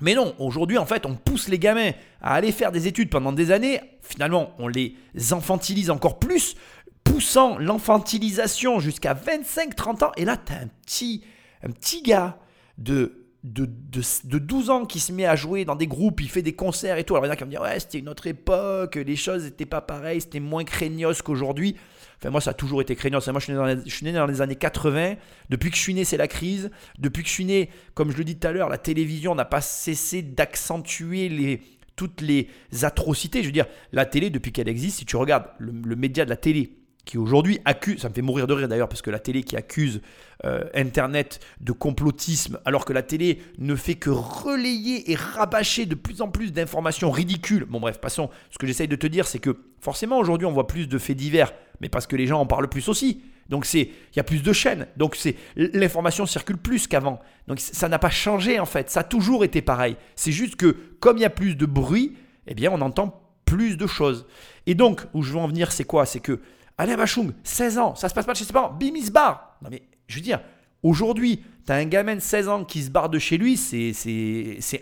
[0.00, 3.32] Mais non, aujourd'hui, en fait, on pousse les gamins à aller faire des études pendant
[3.32, 3.80] des années.
[4.00, 4.96] Finalement, on les
[5.30, 6.56] infantilise encore plus,
[7.04, 10.12] poussant l'enfantilisation jusqu'à 25-30 ans.
[10.16, 11.22] Et là, tu as un petit,
[11.62, 12.36] un petit gars
[12.78, 16.42] de de, de, 12 ans qui se met à jouer dans des groupes, il fait
[16.42, 17.14] des concerts et tout.
[17.14, 19.44] Alors il y en a qui vont dire Ouais, c'était une autre époque, les choses
[19.44, 21.76] n'étaient pas pareilles, c'était moins craignos qu'aujourd'hui.
[22.18, 23.26] Enfin, moi, ça a toujours été craignos.
[23.26, 25.16] Moi, je suis, né dans les, je suis né dans les années 80.
[25.50, 26.70] Depuis que je suis né, c'est la crise.
[27.00, 29.44] Depuis que je suis né, comme je le dis tout à l'heure, la télévision n'a
[29.44, 31.62] pas cessé d'accentuer les,
[31.96, 32.48] toutes les
[32.82, 33.42] atrocités.
[33.42, 36.36] Je veux dire, la télé, depuis qu'elle existe, si tu regardes le média de la
[36.36, 39.42] télé, qui aujourd'hui accuse, ça me fait mourir de rire d'ailleurs, parce que la télé
[39.42, 40.00] qui accuse
[40.44, 45.94] euh, Internet de complotisme, alors que la télé ne fait que relayer et rabâcher de
[45.94, 47.64] plus en plus d'informations ridicules.
[47.64, 48.30] Bon bref, passons.
[48.50, 51.16] Ce que j'essaye de te dire, c'est que forcément aujourd'hui on voit plus de faits
[51.16, 53.22] divers, mais parce que les gens en parlent plus aussi.
[53.48, 57.20] Donc c'est, il y a plus de chaînes, donc c'est l'information circule plus qu'avant.
[57.48, 59.96] Donc ça n'a pas changé en fait, ça a toujours été pareil.
[60.14, 63.76] C'est juste que comme il y a plus de bruit, eh bien on entend plus
[63.76, 64.26] de choses.
[64.66, 66.06] Et donc où je veux en venir, c'est quoi?
[66.06, 66.40] C'est que
[66.82, 69.56] Alain Bachung, 16 ans, ça se passe pas chez ses parents, bim, il se barre.
[69.62, 70.40] Non mais, je veux dire,
[70.82, 73.92] aujourd'hui, tu as un gamin de 16 ans qui se barre de chez lui, c'est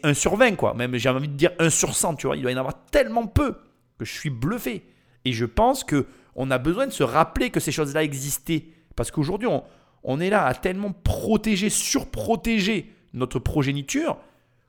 [0.03, 0.73] 1 sur 20, quoi.
[0.73, 2.37] Même, j'ai envie de dire 1 sur 100, tu vois.
[2.37, 3.55] Il doit y en avoir tellement peu
[3.99, 4.83] que je suis bluffé.
[5.27, 8.65] Et je pense que on a besoin de se rappeler que ces choses-là existaient.
[8.97, 9.63] Parce qu'aujourd'hui, on,
[10.03, 14.17] on est là à tellement protéger, surprotéger notre progéniture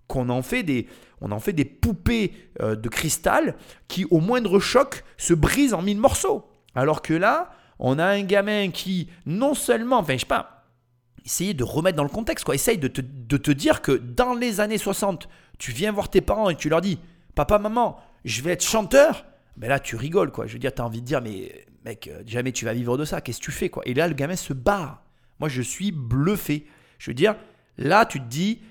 [0.08, 0.88] qu'on en fait des,
[1.22, 3.56] on en fait des poupées euh, de cristal
[3.88, 6.51] qui, au moindre choc, se brisent en mille morceaux.
[6.76, 10.66] Alors que là, on a un gamin qui, non seulement, enfin, je sais pas,
[11.26, 12.56] essayer de remettre dans le contexte, quoi.
[12.56, 16.56] Essaye de te, dire que dans les années 60, tu viens voir tes parents et
[16.56, 17.00] tu leur dis,
[17.36, 19.26] papa, maman, je vais être chanteur.
[19.58, 20.48] Mais là, tu rigoles, quoi.
[20.48, 22.98] Je veux dire, tu as envie de dire, mais mec, euh, jamais tu vas vivre
[22.98, 23.22] de ça.
[23.22, 23.84] Qu'est-ce que tu fais, quoi?
[23.86, 25.04] Et là, le gamin se barre.
[25.40, 26.68] Moi, je suis bluffé.
[27.00, 27.36] Je veux dire,
[27.78, 28.62] là, tu te dis,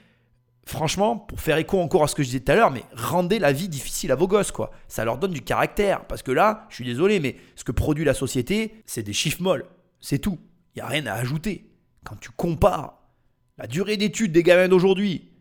[0.64, 3.38] franchement, pour faire écho encore à ce que je disais tout à l'heure, mais rendez
[3.38, 4.70] la vie difficile à vos gosses, quoi.
[4.88, 6.06] Ça leur donne du caractère.
[6.06, 9.42] Parce que là, je suis désolé, mais ce que produit la société, c'est des chiffres
[9.42, 9.66] molles.
[10.00, 10.38] C'est tout.
[10.74, 11.70] Il n'y a rien à ajouter.
[12.04, 13.00] Quand tu compares
[13.58, 15.32] la durée d'études des gamins d'aujourd'hui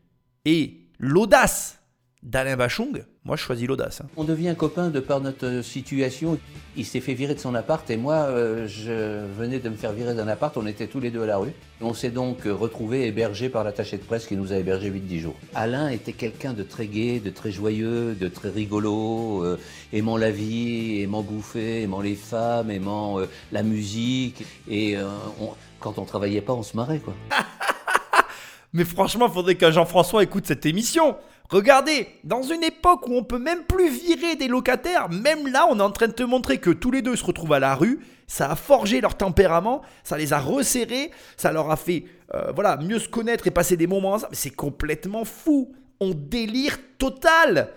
[0.45, 1.79] et l'audace
[2.21, 4.01] d'Alain Bachung, moi, je choisis l'audace.
[4.01, 4.08] Hein.
[4.17, 6.38] On devient copain de par notre situation.
[6.75, 9.93] Il s'est fait virer de son appart et moi, euh, je venais de me faire
[9.93, 10.55] virer d'un appart.
[10.58, 11.53] On était tous les deux à la rue.
[11.79, 15.36] On s'est donc retrouvés hébergés par l'attaché de presse qui nous a hébergés 8-10 jours.
[15.53, 19.58] Alain était quelqu'un de très gai, de très joyeux, de très rigolo, euh,
[19.93, 24.43] aimant la vie, aimant bouffer, aimant les femmes, aimant euh, la musique.
[24.67, 24.97] Et
[25.79, 27.13] quand on travaillait pas, on se marrait, quoi.
[28.73, 31.15] Mais franchement, il faudrait que Jean-François écoute cette émission.
[31.49, 35.79] Regardez, dans une époque où on peut même plus virer des locataires, même là, on
[35.79, 37.99] est en train de te montrer que tous les deux se retrouvent à la rue.
[38.27, 42.77] Ça a forgé leur tempérament, ça les a resserrés, ça leur a fait euh, voilà
[42.77, 44.35] mieux se connaître et passer des moments ensemble.
[44.35, 45.73] C'est complètement fou.
[45.99, 47.69] On délire total.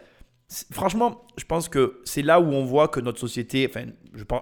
[0.70, 3.86] Franchement, je pense que c'est là où on voit que notre société, enfin,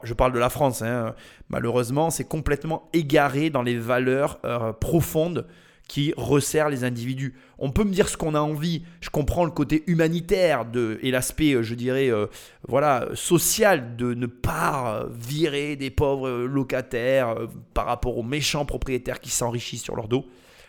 [0.03, 1.15] je parle, de la France, hein,
[1.49, 5.47] malheureusement, c'est complètement égaré dans les valeurs euh, profondes
[5.91, 7.35] qui resserre les individus.
[7.59, 11.11] On peut me dire ce qu'on a envie, je comprends le côté humanitaire de, et
[11.11, 12.27] l'aspect, euh, je dirais, euh,
[12.69, 19.19] voilà, social de ne pas virer des pauvres locataires euh, par rapport aux méchants propriétaires
[19.19, 20.27] qui s'enrichissent sur leur dos.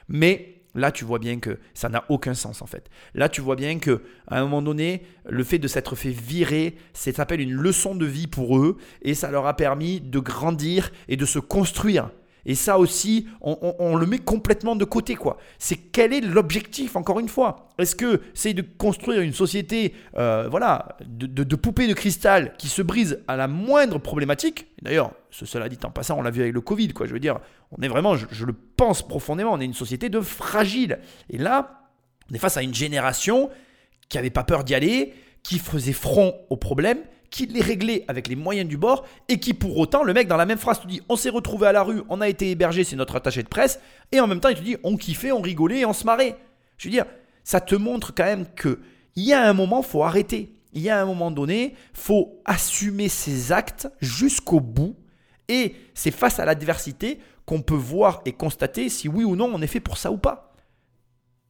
[0.09, 2.89] Mais là, tu vois bien que ça n'a aucun sens en fait.
[3.13, 6.77] Là, tu vois bien que à un moment donné, le fait de s'être fait virer,
[6.93, 10.91] ça s'appelle une leçon de vie pour eux et ça leur a permis de grandir
[11.09, 12.09] et de se construire
[12.45, 15.37] Et ça aussi, on, le met complètement de côté, quoi.
[15.59, 17.69] C'est quel est l'objectif, encore une fois?
[17.77, 22.81] Est-ce que c'est de construire une société, euh, voilà, de, poupées de cristal qui se
[22.81, 24.67] brise à la moindre problématique?
[24.81, 27.05] D'ailleurs, cela dit en passant, on l'a vu avec le Covid, quoi.
[27.05, 27.39] Je veux dire,
[27.77, 30.99] on est vraiment, je, je le pense profondément, on est une société de fragile.
[31.29, 31.89] Et là,
[32.31, 33.49] on est face à une génération
[34.09, 36.99] qui n'avait pas peur d'y aller, qui faisait front aux problèmes
[37.31, 40.37] qui les réglait avec les moyens du bord et qui pour autant, le mec dans
[40.37, 42.83] la même phrase te dit on s'est retrouvé à la rue, on a été hébergé,
[42.83, 43.79] c'est notre attaché de presse,
[44.11, 46.37] et en même temps il te dit on kiffait, on rigolait on se marrait.
[46.77, 47.05] Je veux dire,
[47.43, 48.79] ça te montre quand même que
[49.15, 50.55] il y a un moment, faut arrêter.
[50.73, 54.95] Il y a un moment donné, faut assumer ses actes jusqu'au bout.
[55.49, 59.61] Et c'est face à l'adversité qu'on peut voir et constater si oui ou non on
[59.61, 60.53] est fait pour ça ou pas.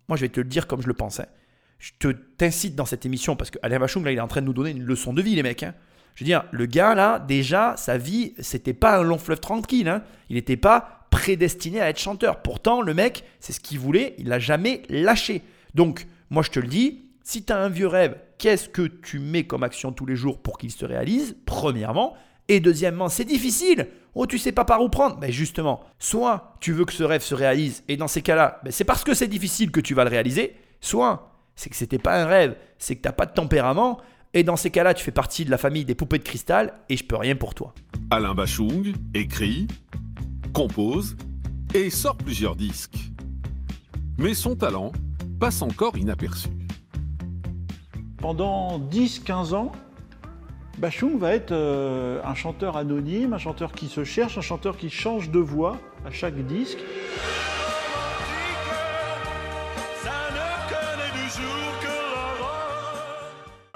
[0.07, 1.23] Moi, je vais te le dire comme je le pensais.
[1.23, 1.40] Hein
[1.81, 4.41] je te t'incite dans cette émission parce que Alain Bachung, là, il est en train
[4.41, 5.63] de nous donner une leçon de vie, les mecs.
[5.63, 5.73] Hein.
[6.13, 9.89] Je veux dire, le gars, là, déjà, sa vie, c'était pas un long fleuve tranquille.
[9.89, 10.03] Hein.
[10.29, 12.43] Il n'était pas prédestiné à être chanteur.
[12.43, 15.41] Pourtant, le mec, c'est ce qu'il voulait, il l'a jamais lâché.
[15.73, 19.17] Donc, moi, je te le dis, si tu as un vieux rêve, qu'est-ce que tu
[19.17, 22.15] mets comme action tous les jours pour qu'il se réalise Premièrement?
[22.47, 23.87] Et deuxièmement, c'est difficile.
[24.13, 25.17] Oh, tu sais pas par où prendre.
[25.19, 28.71] Mais justement, soit tu veux que ce rêve se réalise, et dans ces cas-là, ben,
[28.71, 31.30] c'est parce que c'est difficile que tu vas le réaliser, soit
[31.61, 33.99] c'est que c'était pas un rêve, c'est que t'as pas de tempérament,
[34.33, 36.97] et dans ces cas-là, tu fais partie de la famille des poupées de cristal, et
[36.97, 37.75] je peux rien pour toi.
[38.09, 39.67] Alain Bachung écrit,
[40.53, 41.15] compose
[41.75, 42.97] et sort plusieurs disques.
[44.17, 44.91] Mais son talent
[45.39, 46.49] passe encore inaperçu.
[48.17, 49.71] Pendant 10-15 ans,
[50.79, 54.89] Bachung va être euh, un chanteur anonyme, un chanteur qui se cherche, un chanteur qui
[54.89, 56.79] change de voix à chaque disque.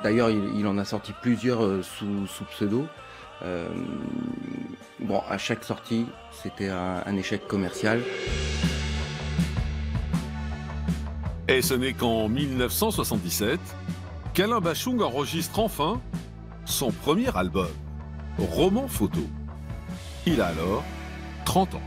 [0.06, 2.86] D'ailleurs, il, en a sorti plusieurs euh, sous, pseudo.
[3.42, 3.68] Euh,
[5.00, 8.04] bon, à chaque sortie, c'était un, échec commercial.
[11.48, 13.60] Et ce n'est qu'en 1977
[14.36, 16.00] qu'Alain Bachung enregistre enfin
[16.66, 17.72] son premier album,
[18.38, 19.28] Roman Photo.
[20.28, 20.84] Il a alors
[21.46, 21.82] 30 ans.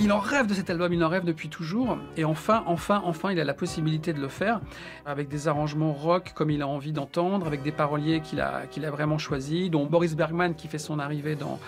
[0.00, 1.98] Il en rêve de cet album, il en rêve depuis toujours.
[2.16, 4.60] Et enfin, enfin, enfin, il a la possibilité de le faire
[5.04, 9.18] avec des arrangements rock comme il a envie d'entendre, avec des paroliers qu'il a, vraiment
[9.18, 11.58] choisis, dont Boris Bergman qui fait son arrivée dans,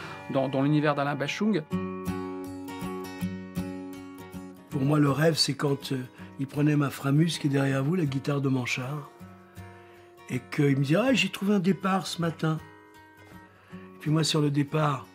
[0.49, 1.63] dans, l'univers d'Alain Bachung.
[4.71, 6.03] Pour moi, le rêve, c'est quand euh,
[6.41, 9.11] il prenait ma Framus qui est derrière vous, la guitare de Manchard,
[10.31, 12.59] et qu'il me disait Ah, j'ai trouvé un départ ce matin.
[13.75, 15.07] Et puis moi, sur le départ,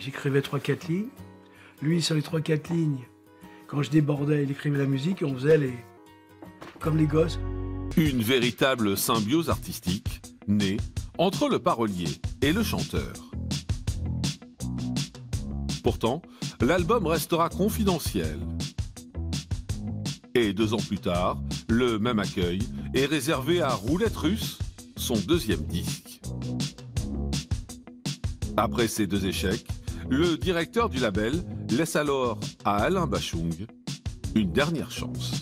[0.00, 1.06] j'écrivais trois, quatre lignes.
[1.82, 3.00] Lui, sur les trois, quatre lignes,
[3.66, 5.74] quand je débordais, il écrivait la musique et on faisait les.
[6.78, 7.40] comme les gosses.
[7.96, 10.76] Une véritable symbiose artistique née
[11.18, 12.06] entre le parolier
[12.40, 13.12] et le chanteur.
[15.82, 16.22] Pourtant,
[16.60, 18.38] l'album restera confidentiel.
[20.36, 21.36] Et deux ans plus tard,
[21.68, 22.60] le même accueil
[22.94, 24.60] est réservé à Roulette Russe,
[24.96, 26.20] son deuxième disque.
[28.56, 29.66] Après ces deux échecs,
[30.08, 31.42] le directeur du label
[31.76, 33.66] laisse alors à Alain Bachung
[34.34, 35.32] une dernière chance.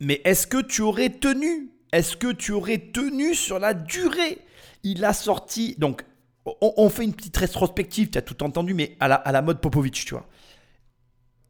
[0.00, 1.70] Mais est-ce que tu aurais tenu?
[1.92, 4.38] Est-ce que tu aurais tenu sur la durée?
[4.82, 5.74] Il a sorti.
[5.78, 6.04] Donc,
[6.60, 9.60] on, fait une petite rétrospective, tu as tout entendu, mais à la, à la mode
[9.60, 10.28] Popovic, tu vois.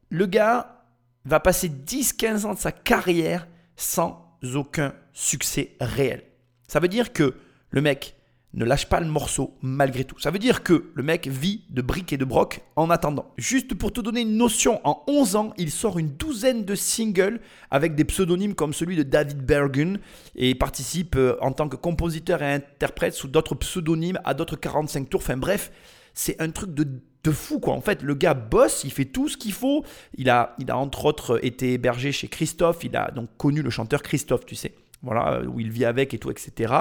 [0.09, 0.85] Le gars
[1.25, 6.23] va passer 10-15 ans de sa carrière sans aucun succès réel.
[6.67, 7.35] Ça veut dire que
[7.69, 8.16] le mec,
[8.57, 10.19] ne lâche pas le morceau malgré tout.
[10.19, 13.31] Ça veut dire que le mec vit de briques et de broc en attendant.
[13.37, 17.39] Juste pour te donner une notion, en 11 ans, il sort une douzaine de singles
[17.69, 19.99] avec des pseudonymes comme celui de David Bergen
[20.35, 25.07] et participe euh, en tant que compositeur et interprète sous d'autres pseudonymes à d'autres 45
[25.07, 25.21] tours.
[25.21, 25.71] Enfin bref,
[26.15, 26.87] c'est un truc de,
[27.23, 27.75] de, fou quoi.
[27.75, 29.85] En fait, le gars bosse, il fait tout ce qu'il faut.
[30.17, 33.69] Il a, il a entre autres été hébergé chez Christophe, il a donc connu le
[33.69, 36.73] chanteur Christophe, tu sais voilà, où il vit avec et tout, etc.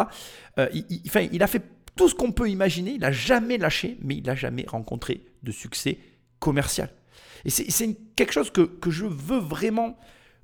[0.59, 1.63] Euh, il a fait
[1.97, 5.51] tout ce qu'on peut imaginer, il n'a jamais lâché, mais il n'a jamais rencontré de
[5.51, 5.99] succès
[6.39, 6.91] commercial.
[7.45, 9.97] Et c'est quelque chose que, que, je veux vraiment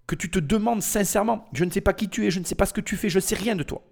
[0.06, 1.48] que tu te demandes sincèrement.
[1.52, 3.10] Je ne sais pas qui tu es, je ne sais pas ce que tu fais,
[3.10, 3.82] je ne sais rien de toi.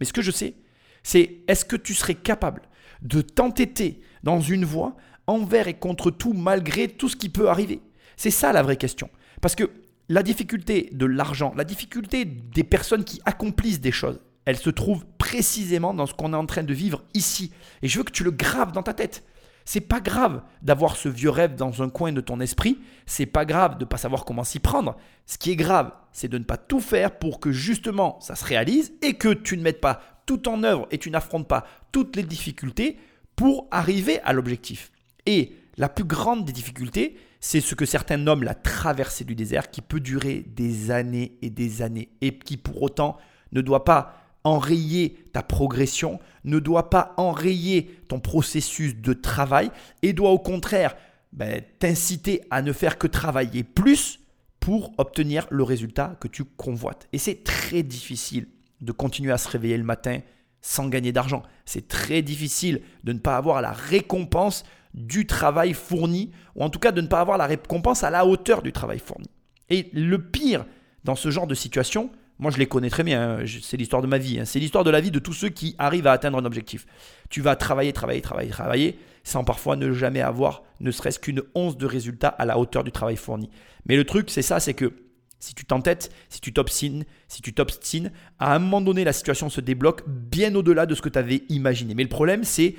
[0.00, 0.54] Mais ce que je sais,
[1.02, 2.62] c'est est-ce que tu serais capable
[3.02, 7.80] de t'entêter dans une voie envers et contre tout, malgré tout ce qui peut arriver?
[8.16, 9.08] C'est ça la vraie question.
[9.40, 9.70] Parce que
[10.08, 15.04] la difficulté de l'argent, la difficulté des personnes qui accomplissent des choses, elle se trouve
[15.18, 17.52] précisément dans ce qu'on est en train de vivre ici.
[17.82, 19.24] Et je veux que tu le graves dans ta tête.
[19.64, 23.46] C'est pas grave d'avoir ce vieux rêve dans un coin de ton esprit, c'est pas
[23.46, 24.96] grave de ne pas savoir comment s'y prendre.
[25.24, 28.44] Ce qui est grave, c'est de ne pas tout faire pour que justement ça se
[28.44, 32.16] réalise et que tu ne mettes pas tout en œuvre et tu n'affrontes pas toutes
[32.16, 32.98] les difficultés
[33.36, 34.92] pour arriver à l'objectif.
[35.24, 39.70] Et la plus grande des difficultés, c'est ce que certains nomment la traversée du désert
[39.70, 43.18] qui peut durer des années et des années et qui pour autant
[43.52, 50.14] ne doit pas enrayer ta progression, ne doit pas enrayer ton processus de travail et
[50.14, 50.96] doit au contraire
[51.34, 54.20] ben, t'inciter à ne faire que travailler plus
[54.58, 57.08] pour obtenir le résultat que tu convoites.
[57.12, 58.48] Et c'est très difficile
[58.80, 60.20] de continuer à se réveiller le matin
[60.62, 61.42] sans gagner d'argent.
[61.66, 66.78] C'est très difficile de ne pas avoir la récompense du travail fourni, ou en tout
[66.78, 69.28] cas de ne pas avoir la récompense à la hauteur du travail fourni.
[69.68, 70.64] Et le pire
[71.04, 73.38] dans ce genre de situation, moi, je les connais très bien.
[73.40, 73.44] Hein.
[73.62, 74.40] C'est l'histoire de ma vie.
[74.40, 74.44] Hein.
[74.44, 76.86] C'est l'histoire de la vie de tous ceux qui arrivent à atteindre un objectif.
[77.30, 81.76] Tu vas travailler, travailler, travailler, travailler, sans parfois ne jamais avoir ne serait-ce qu'une once
[81.76, 83.50] de résultat à la hauteur du travail fourni.
[83.86, 84.92] Mais le truc, c'est ça, c'est que
[85.38, 89.48] si tu t'entêtes, si tu t'obstines, si tu t'obstines, à un moment donné, la situation
[89.48, 91.94] se débloque bien au-delà de ce que tu avais imaginé.
[91.94, 92.74] Mais le problème, c'est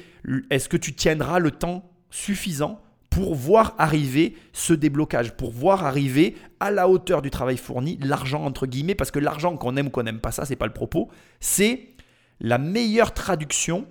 [0.49, 6.35] est-ce que tu tiendras le temps suffisant pour voir arriver ce déblocage, pour voir arriver
[6.59, 9.89] à la hauteur du travail fourni, l'argent entre guillemets, parce que l'argent qu'on aime ou
[9.89, 11.95] qu'on n'aime pas, ça c'est pas le propos, c'est
[12.41, 13.87] la meilleure traduction,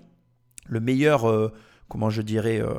[0.67, 1.51] le meilleur, euh,
[1.89, 2.75] comment je dirais, euh,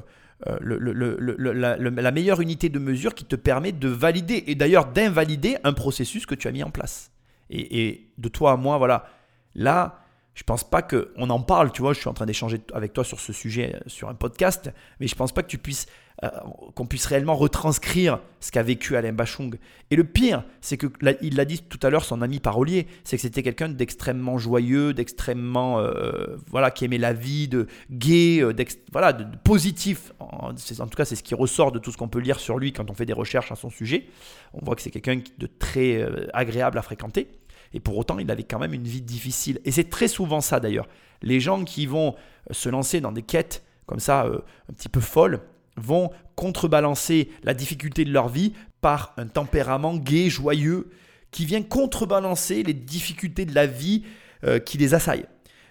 [0.45, 5.73] euh, la, meilleure unité de mesure qui te permet de valider et d'ailleurs d'invalider un
[5.73, 7.11] processus que tu as mis en place.
[7.49, 9.07] Et, et de toi à moi, voilà,
[9.55, 10.04] là,
[10.35, 12.91] je pense pas que on en parle, tu vois, je suis en train d'échanger avec
[12.93, 14.69] toi sur ce sujet euh, sur un podcast,
[14.99, 15.87] mais je pense pas que tu puisses
[16.23, 16.29] euh,
[16.75, 19.57] qu'on puisse réellement retranscrire ce qu'a vécu Alain Bachung.
[19.91, 20.87] Et le pire, c'est que
[21.21, 24.93] il l'a dit tout à l'heure son ami parolier, c'est que c'était quelqu'un d'extrêmement joyeux,
[24.93, 28.43] d'extrêmement euh, voilà, qui aimait la vie, de gay,
[28.91, 30.11] voilà, de, positif.
[30.19, 32.59] En, en, tout cas, c'est ce qui ressort de tout ce qu'on peut lire sur
[32.59, 34.07] lui quand on fait des recherches à son sujet.
[34.53, 37.29] On voit que c'est quelqu'un de très agréable à fréquenter.
[37.75, 39.59] Et pour autant, il avait quand même une vie difficile.
[39.65, 40.87] Et c'est très souvent ça d'ailleurs.
[41.21, 42.15] Les gens qui vont
[42.49, 45.41] euh, se lancer dans des quêtes comme ça, euh, un petit peu folles,
[45.77, 50.89] vont contrebalancer la difficulté de leur vie par un tempérament gai, joyeux,
[51.31, 54.03] qui vient contrebalancer les difficultés de la vie
[54.45, 55.25] euh, qui les assaillent.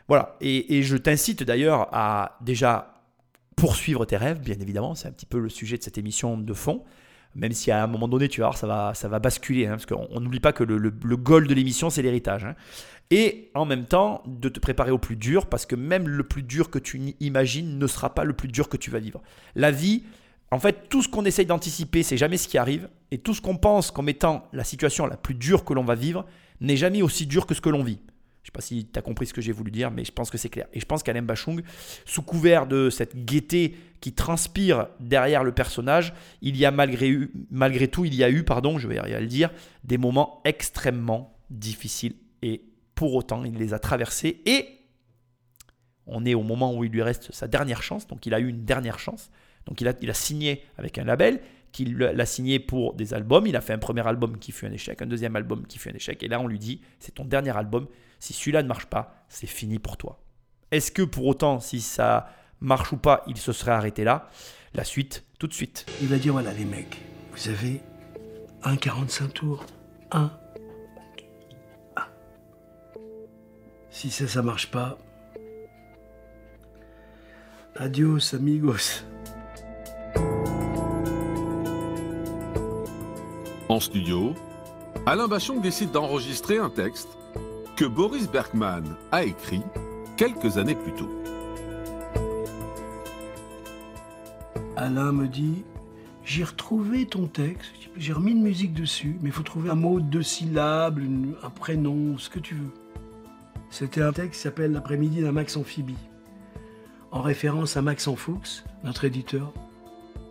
[0.06, 3.02] Voilà, et, et je t'incite d'ailleurs à déjà
[3.56, 6.52] poursuivre tes rêves, bien évidemment, c'est un petit peu le sujet de cette émission de
[6.52, 6.84] fond,
[7.34, 10.20] même si à un moment donné, tu vas voir, ça va, basculer, hein, parce qu'on
[10.20, 12.44] n'oublie pas que le, le, goal de l'émission, c'est l'héritage.
[12.44, 12.54] Hein.
[13.10, 16.42] Et en même temps, de te préparer au plus dur, parce que même le plus
[16.42, 19.22] dur que tu imagines ne sera pas le plus dur que tu vas vivre.
[19.54, 20.04] La vie,
[20.50, 23.40] en fait, tout ce qu'on essaye d'anticiper, c'est jamais ce qui arrive, et tout ce
[23.40, 26.24] qu'on pense comme étant la situation la plus dure que l'on va vivre,
[26.60, 28.00] n'est jamais aussi dur que ce que l'on vit.
[28.44, 30.12] Je ne sais pas si tu as compris ce que j'ai voulu dire, mais je
[30.12, 30.66] pense que c'est clair.
[30.74, 31.62] Et je pense qu'Alain Bachung,
[32.04, 38.04] sous couvert de cette gaieté qui transpire derrière le personnage, il y a malgré, tout,
[38.04, 39.50] il y a eu, pardon, je vais le dire,
[39.82, 42.16] des moments extrêmement difficiles.
[42.42, 42.62] Et
[42.94, 44.42] pour autant, il les a traversés.
[44.44, 44.66] Et
[46.06, 48.06] on est au moment où il lui reste sa dernière chance.
[48.06, 49.30] Donc il a eu une dernière chance.
[49.64, 51.40] Donc il a signé avec un label
[51.72, 53.46] qu'il l'a signé pour des albums.
[53.46, 55.88] Il a fait un premier album qui fut un échec, un deuxième album qui fut
[55.88, 56.22] un échec.
[56.22, 57.88] Et là, on lui dit, c'est ton dernier album.
[58.24, 60.18] Si celui-là ne marche pas, c'est fini pour toi.
[60.70, 64.30] Est-ce que pour autant, si ça marche ou pas, il se serait arrêté là?
[64.72, 65.84] La suite, tout de suite.
[66.00, 67.02] Il va dire voilà les mecs,
[67.34, 67.82] vous avez
[68.62, 69.66] un 45 tours.
[70.10, 70.30] Un.
[73.90, 74.96] Si ça, ça marche pas.
[77.76, 79.04] Adios, amigos.
[83.68, 84.32] En studio,
[85.04, 87.08] Alain Bachon décide d'enregistrer un texte
[87.76, 89.62] que Boris Bergman a écrit
[90.16, 91.10] quelques années plus tôt.
[94.76, 95.64] Alain me dit
[96.24, 100.00] J'ai retrouvé ton texte, j'ai remis une musique dessus, mais il faut trouver un mot,
[100.00, 101.00] deux syllabes,
[101.42, 102.70] un prénom, ce que tu veux.
[103.70, 105.96] C'était un texte qui s'appelle L'après-midi d'un Max Amphibie,
[107.10, 109.52] en référence à Max Fuchs, notre éditeur.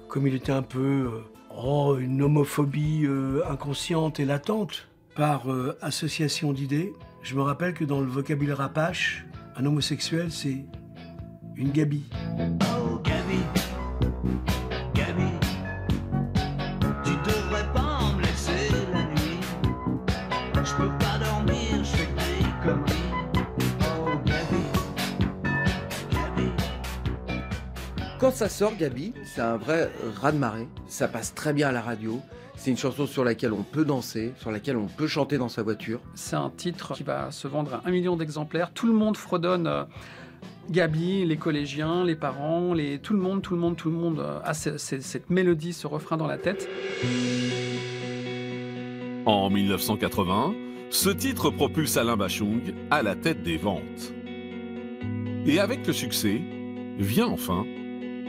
[0.07, 0.79] Comme il était un peu.
[0.79, 1.21] Euh,
[1.61, 7.85] oh, une homophobie euh, inconsciente et latente par euh, association d'idées, je me rappelle que
[7.85, 10.65] dans le vocabulaire apache, un homosexuel, c'est
[11.55, 12.03] une gabi.
[12.39, 13.39] Oh, gabi.
[28.23, 30.69] Quand ça sort, Gabi, c'est un vrai raz-de-marée.
[30.87, 32.21] Ça passe très bien à la radio.
[32.63, 35.63] C'est une chanson sur laquelle on peut danser, sur laquelle on peut chanter dans sa
[35.63, 35.99] voiture.
[36.15, 38.71] C'est un titre qui va se vendre à un million d'exemplaires.
[38.71, 39.83] Tout le monde fredonne euh,
[40.69, 44.21] Gabi, les collégiens, les parents, les, tout le monde, tout le monde, tout le monde
[44.21, 46.69] euh, a ce- ce- cette mélodie, ce refrain dans la tête.
[49.25, 50.53] En 1980,
[50.89, 52.61] ce titre propulse Alain Bachung
[52.91, 54.13] à la tête des ventes.
[55.45, 56.39] Et avec le succès,
[56.97, 57.65] vient enfin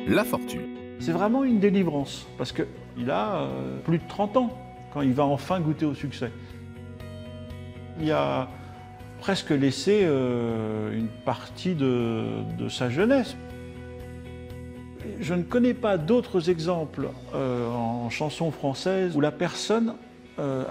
[0.08, 0.74] la fortune.
[0.98, 2.50] C'est vraiment une délivrance, parce
[2.94, 4.50] qu'il a euh, plus de 30 ans
[4.92, 6.30] quand il va enfin goûter au succès.
[8.00, 8.48] Il a
[9.20, 13.36] presque laissé euh, une partie de, sa jeunesse.
[15.20, 19.94] Je ne connais pas d'autres exemples euh, en chanson française où la personne,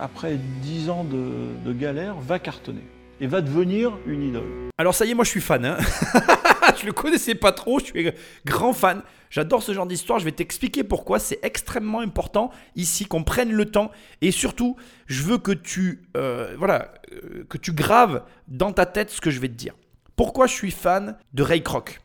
[0.02, 2.84] après 10 ans de, de galère, va cartonner
[3.22, 4.70] et va devenir une idole.
[4.78, 5.64] Alors ça y est, moi je suis fan.
[5.64, 5.78] Hein.
[6.80, 8.12] je le connaissais pas trop, je suis
[8.46, 9.02] grand fan.
[9.30, 11.20] J'adore ce genre d'histoire, je vais t'expliquer pourquoi.
[11.20, 13.92] C'est extrêmement important ici qu'on prenne le temps
[14.22, 14.76] et surtout,
[15.08, 19.32] je veux que tu, euh, voilà, euh, que tu graves dans ta tête ce que
[19.32, 19.74] je vais te dire.
[20.16, 22.00] Pourquoi je suis fan de Ray Kroc?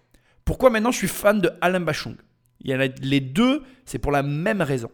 [0.44, 2.16] Pourquoi maintenant je suis fan de Alain Bachung?
[2.60, 4.90] Il y en a les deux, c'est pour la même raison.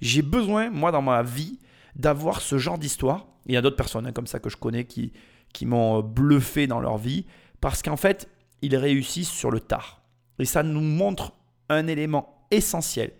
[0.00, 1.58] J'ai besoin, moi, dans ma vie,
[1.94, 3.26] d'avoir ce genre d'histoire.
[3.46, 5.12] Il y a d'autres personnes hein, comme ça que je connais qui,
[5.52, 7.26] qui m'ont bluffé dans leur vie
[7.60, 8.28] parce qu'en fait,
[8.66, 10.02] ils réussissent sur le tard.
[10.38, 11.32] Et ça nous montre
[11.68, 13.12] un élément essentiel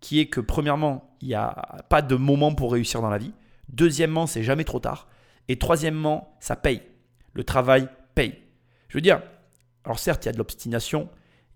[0.00, 3.32] qui est que premièrement, il n'y a pas de moment pour réussir dans la vie.
[3.68, 5.08] Deuxièmement, c'est jamais trop tard.
[5.48, 6.82] Et troisièmement, ça paye.
[7.34, 8.34] Le travail paye.
[8.88, 9.20] Je veux dire,
[9.84, 11.08] alors certes, il y a de l'obstination,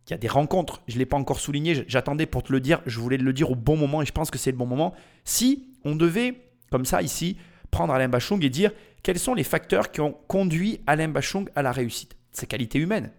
[0.06, 0.82] il y a des rencontres.
[0.88, 3.50] Je ne l'ai pas encore souligné, j'attendais pour te le dire, je voulais le dire
[3.50, 4.94] au bon moment et je pense que c'est le bon moment.
[5.24, 7.38] Si on devait, comme ça ici,
[7.70, 8.72] prendre Alain Bachung et dire
[9.02, 12.16] quels sont les facteurs qui ont conduit Alain Bachung à la réussite?
[12.32, 13.10] Ses qualités humaines.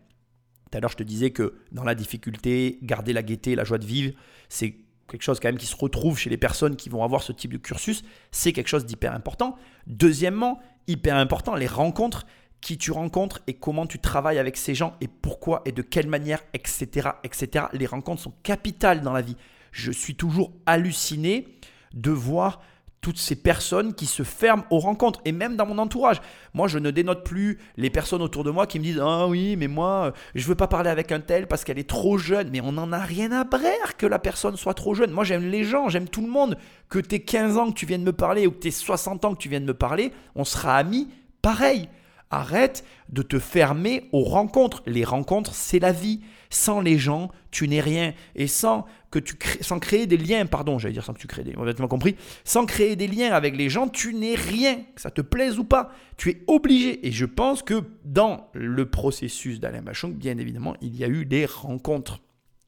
[0.79, 4.13] L'heure, je te disais que dans la difficulté, garder la gaieté, la joie de vivre,
[4.49, 4.75] c'est
[5.07, 7.53] quelque chose quand même qui se retrouve chez les personnes qui vont avoir ce type
[7.53, 8.03] de cursus.
[8.31, 9.57] C'est quelque chose d'hyper important.
[9.87, 12.25] Deuxièmement, hyper important, les rencontres
[12.61, 16.07] qui tu rencontres et comment tu travailles avec ces gens et pourquoi et de quelle
[16.07, 17.09] manière, etc.
[17.23, 17.65] etc.
[17.73, 19.37] Les rencontres sont capitales dans la vie.
[19.71, 21.47] Je suis toujours halluciné
[21.93, 22.61] de voir
[23.05, 26.21] toutes ces personnes qui se ferment aux rencontres et même dans mon entourage.
[26.55, 29.55] Moi, je ne dénote plus les personnes autour de moi qui me disent "Ah oui,
[29.57, 32.61] mais moi, je veux pas parler avec un tel parce qu'elle est trop jeune." Mais
[32.61, 35.11] on n'en a rien à brère que la personne soit trop jeune.
[35.11, 36.57] Moi, j'aime les gens, j'aime tout le monde.
[36.89, 39.39] Que tu 15 ans que tu viennes me parler ou que tu 60 ans que
[39.39, 41.07] tu viennes me parler, on sera amis
[41.43, 41.89] pareil.
[42.31, 44.81] Arrête de te fermer aux rencontres.
[44.87, 46.21] Les rencontres, c'est la vie.
[46.49, 48.13] Sans les gens, tu n'es rien.
[48.35, 51.27] Et sans que tu crées, sans créer des liens, pardon, j'allais dire sans que tu
[51.27, 54.77] crées des, honnêtement compris, sans créer des liens avec les gens, tu n'es rien.
[54.95, 57.05] Que ça te plaise ou pas, tu es obligé.
[57.07, 61.25] Et je pense que dans le processus d'Alain Bachung, bien évidemment, il y a eu
[61.25, 62.19] des rencontres.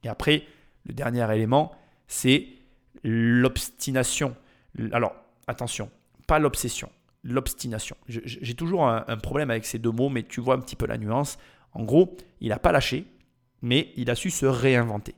[0.03, 0.43] Et après,
[0.85, 1.73] le dernier élément,
[2.07, 2.47] c'est
[3.03, 4.35] l'obstination.
[4.91, 5.15] Alors,
[5.47, 5.89] attention,
[6.27, 6.89] pas l'obsession
[7.23, 7.97] l'obstination.
[8.07, 10.85] J'ai toujours un, un, problème avec ces deux mots, mais tu vois un petit peu
[10.85, 11.37] la nuance.
[11.73, 13.05] En gros, il n'a pas lâché,
[13.61, 15.15] mais il a su se réinventer.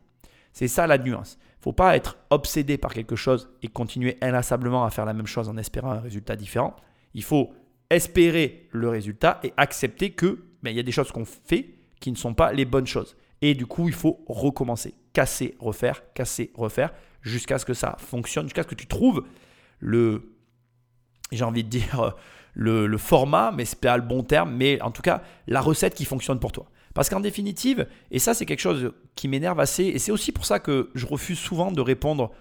[0.53, 1.37] C'est ça la nuance.
[1.41, 5.13] Il ne faut pas être obsédé par quelque chose et continuer inlassablement à faire la
[5.13, 6.75] même chose en espérant un résultat différent.
[7.13, 7.53] Il faut
[7.89, 11.69] espérer le résultat et accepter que ben, il y a des choses qu'on fait
[11.99, 13.15] qui ne sont pas les bonnes choses.
[13.41, 18.45] Et du coup, il faut recommencer, casser, refaire, casser, refaire, jusqu'à ce que ça fonctionne,
[18.45, 19.25] jusqu'à ce que tu trouves
[19.79, 20.33] le,
[21.31, 22.15] j'ai envie de dire,
[22.53, 25.95] le, le format, mais c'est pas le bon terme, mais en tout cas, la recette
[25.95, 26.69] qui fonctionne pour toi.
[26.93, 30.45] Parce qu'en définitive, et ça c'est quelque chose qui m'énerve assez, et c'est aussi pour
[30.45, 32.31] ça que je refuse souvent de répondre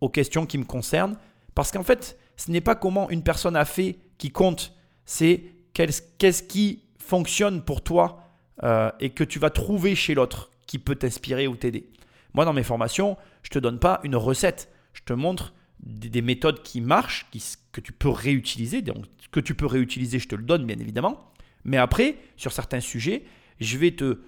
[0.00, 1.16] aux questions qui me concernent,
[1.54, 4.74] parce qu'en fait, ce n'est pas comment une personne a fait qui compte,
[5.04, 8.22] c'est qu'est-ce qui fonctionne pour toi
[8.62, 11.88] euh, et que tu vas trouver chez l'autre qui peut t'inspirer ou t'aider.
[12.32, 16.08] Moi, dans mes formations, je ne te donne pas une recette, je te montre des,
[16.08, 17.42] des méthodes qui marchent, qui,
[17.72, 18.82] que tu peux réutiliser.
[18.82, 21.32] Donc, que tu peux réutiliser, je te le donne, bien évidemment.
[21.64, 23.24] Mais après, sur certains sujets,
[23.60, 24.18] je vais te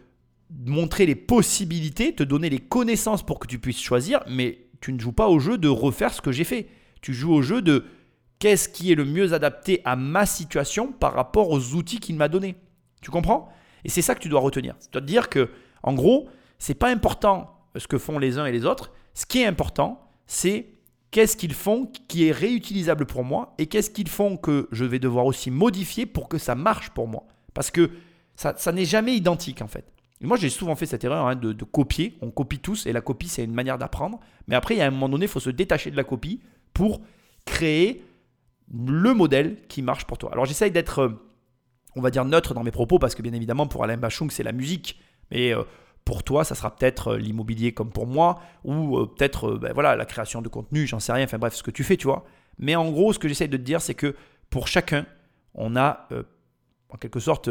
[0.64, 5.00] montrer les possibilités, te donner les connaissances pour que tu puisses choisir, mais tu ne
[5.00, 6.68] joues pas au jeu de refaire ce que j'ai fait.
[7.00, 7.84] Tu joues au jeu de
[8.38, 12.28] qu'est-ce qui est le mieux adapté à ma situation par rapport aux outils qu'il m'a
[12.28, 12.56] donnés.
[13.02, 13.48] Tu comprends?
[13.84, 14.74] Et c'est ça que tu dois retenir.
[14.78, 15.50] Tu dois te dire que,
[15.82, 18.92] en gros, c'est pas important ce que font les uns et les autres.
[19.14, 20.68] Ce qui est important, c'est
[21.10, 24.98] qu'est-ce qu'ils font qui est réutilisable pour moi et qu'est-ce qu'ils font que je vais
[24.98, 27.26] devoir aussi modifier pour que ça marche pour moi.
[27.54, 27.90] Parce que
[28.36, 29.92] ça, n'est jamais identique en fait.
[30.20, 33.28] Moi j'ai souvent fait cette erreur hein, de, copier, on copie tous et la copie
[33.28, 34.20] c'est une manière d'apprendre.
[34.46, 36.40] Mais après il y a un moment donné, il faut se détacher de la copie
[36.72, 37.00] pour
[37.44, 38.04] créer
[38.72, 40.30] le modèle qui marche pour toi.
[40.32, 41.18] Alors j'essaye d'être,
[41.94, 44.42] on va dire, neutre dans mes propos parce que bien évidemment pour Alain Bachung c'est
[44.42, 45.00] la musique.
[45.30, 45.64] Mais euh,
[46.06, 49.96] pour toi, ça sera peut-être l'immobilier comme pour moi, ou euh, peut-être euh, ben voilà,
[49.96, 52.24] la création de contenu, j'en sais rien, enfin bref, ce que tu fais, tu vois.
[52.58, 54.14] Mais en gros, ce que j'essaie de te dire, c'est que
[54.48, 55.04] pour chacun,
[55.54, 56.22] on a euh,
[56.90, 57.50] en quelque sorte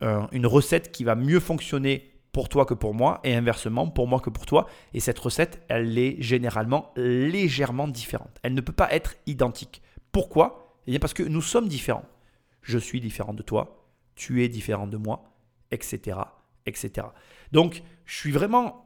[0.00, 4.20] une recette qui va mieux fonctionner pour toi que pour moi, et inversement, pour moi
[4.20, 4.68] que pour toi.
[4.94, 8.38] Et cette recette, elle est généralement légèrement différente.
[8.42, 9.82] Elle ne peut pas être identique.
[10.12, 10.76] Pourquoi?
[10.86, 12.04] Eh bien parce que nous sommes différents.
[12.62, 15.24] Je suis différent de toi, tu es différent de moi,
[15.70, 16.18] etc.
[16.66, 17.08] etc.
[17.50, 18.84] Donc, je suis vraiment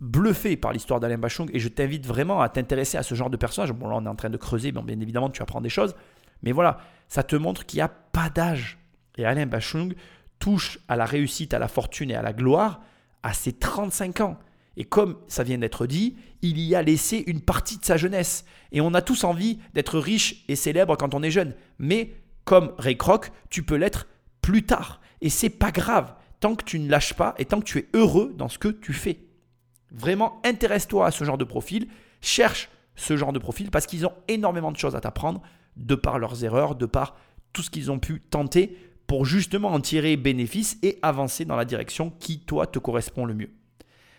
[0.00, 3.36] bluffé par l'histoire d'Alain Bachung et je t'invite vraiment à t'intéresser à ce genre de
[3.36, 3.72] personnage.
[3.72, 5.94] Bon, là, on est en train de creuser, bien évidemment, tu apprends des choses.
[6.42, 8.78] Mais voilà, ça te montre qu'il n'y a pas d'âge.
[9.16, 9.94] Et Alain Bachung
[10.38, 12.80] touche à la réussite, à la fortune et à la gloire
[13.24, 14.38] à ses 35 ans.
[14.76, 18.44] Et comme ça vient d'être dit, il y a laissé une partie de sa jeunesse.
[18.70, 21.54] Et on a tous envie d'être riche et célèbre quand on est jeune.
[21.78, 22.12] Mais
[22.44, 24.06] comme Ray Kroc, tu peux l'être
[24.42, 25.00] plus tard.
[25.20, 27.88] Et c'est pas grave, tant que tu ne lâches pas et tant que tu es
[27.94, 29.20] heureux dans ce que tu fais.
[29.90, 31.88] Vraiment, intéresse-toi à ce genre de profil,
[32.20, 35.40] cherche ce genre de profil parce qu'ils ont énormément de choses à t'apprendre
[35.76, 37.16] de par leurs erreurs, de par
[37.52, 38.76] tout ce qu'ils ont pu tenter
[39.06, 43.34] pour justement en tirer bénéfice et avancer dans la direction qui, toi, te correspond le
[43.34, 43.50] mieux.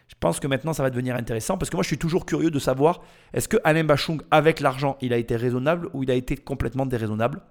[0.08, 2.52] Je pense que maintenant, ça va devenir intéressant parce que moi, je suis toujours curieux
[2.52, 3.02] de savoir
[3.34, 6.86] est-ce que Alain Bachung, avec l'argent, il a été raisonnable ou il a été complètement
[6.86, 7.42] déraisonnable?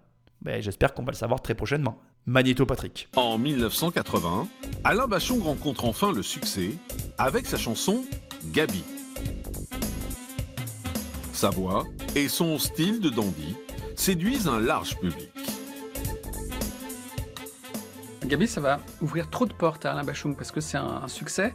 [0.43, 1.99] Ben, J'espère qu'on va le savoir très prochainement.
[2.27, 3.09] Magnéto Patrick.
[3.17, 4.49] En 1980,
[4.85, 6.71] Alain Bachung rencontre enfin le succès
[7.19, 8.05] avec sa chanson
[8.53, 8.83] Gabi.
[11.33, 13.57] Sa voix et son style de dandy
[13.97, 15.34] séduisent un large public.
[18.35, 21.55] Gabi, ça va ouvrir trop de portes à Alain Bachung parce que c'est un, succès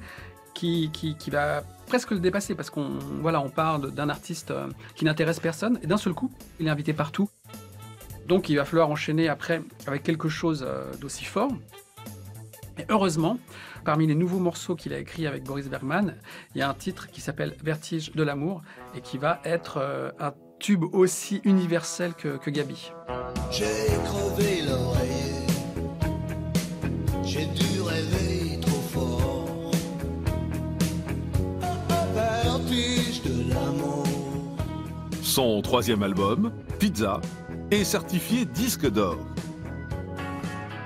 [0.54, 5.04] qui, qui, va presque le dépasser parce qu'on voilà, on parle d'un artiste euh, qui
[5.04, 7.30] n'intéresse personne et d'un seul coup, il est invité partout.
[8.28, 11.52] Donc il va falloir enchaîner après avec quelque chose euh, d'aussi fort.
[12.78, 13.38] Et heureusement,
[13.84, 16.16] parmi les nouveaux morceaux qu'il a écrits avec Boris Bergman,
[16.56, 18.62] il y a un titre qui s'appelle Vertige de l'amour
[18.96, 22.94] et qui va être euh, un tube aussi universel que, que Gabi.
[27.30, 29.72] J'ai dû rêver trop fort.
[32.16, 34.08] Vertige de l'amour.
[35.22, 37.22] Son troisième album, Pizza,
[37.70, 39.20] est certifié disque d'or.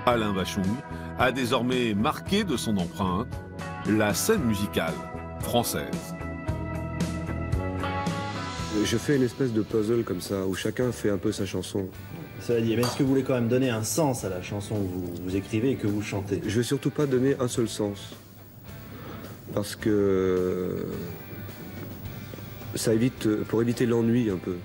[0.04, 0.64] Alain Bachung
[1.18, 3.28] a désormais marqué de son empreinte
[3.86, 4.94] la scène musicale
[5.40, 6.14] française.
[8.84, 11.88] Je fais une espèce de puzzle comme ça, où chacun fait un peu sa chanson.
[12.48, 14.74] Veut dire, mais est-ce que vous voulez quand même donner un sens à la chanson
[14.74, 16.42] que vous, écrivez et que vous chantez?
[16.46, 18.14] Je vais surtout pas donner un seul sens.
[19.54, 20.86] Parce que
[22.74, 24.56] ça évite, pour éviter l'ennui un peu.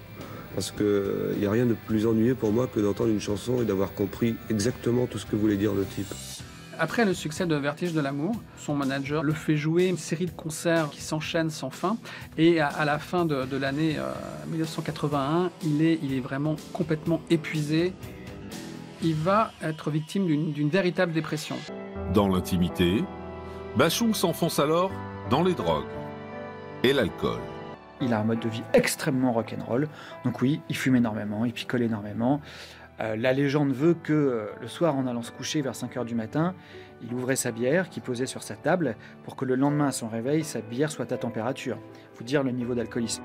[0.55, 3.65] Parce qu'il n'y a rien de plus ennuyeux pour moi que d'entendre une chanson et
[3.65, 6.13] d'avoir compris exactement tout ce que voulait dire le type.
[6.81, 10.31] Après le succès de Vertige de l'amour, son manager le fait jouer une série de
[10.31, 11.97] concerts qui s'enchaînent sans fin.
[12.37, 13.97] Et à, la fin de, l'année
[14.47, 17.93] 1981, euh, il est, il est vraiment complètement épuisé.
[19.03, 21.57] Il va être victime d'une véritable dépression.
[22.13, 23.03] Dans l'intimité,
[23.75, 24.89] Bachung s'enfonce alors
[25.29, 25.83] dans les drogues
[26.83, 27.41] et l'alcool.
[28.01, 29.89] Il a un mode de vie extrêmement rock'n'roll.
[30.23, 32.39] Donc oui, il fume énormément, il picole énormément.
[33.01, 36.05] Euh, la légende veut que euh, le soir, en allant se coucher vers 5 heures
[36.05, 36.53] du matin,
[37.01, 40.09] il ouvrait sa bière qui posait sur sa table pour que le lendemain à son
[40.09, 41.77] réveil, sa bière soit à température.
[42.15, 43.23] Vous dire le niveau d'alcoolisme.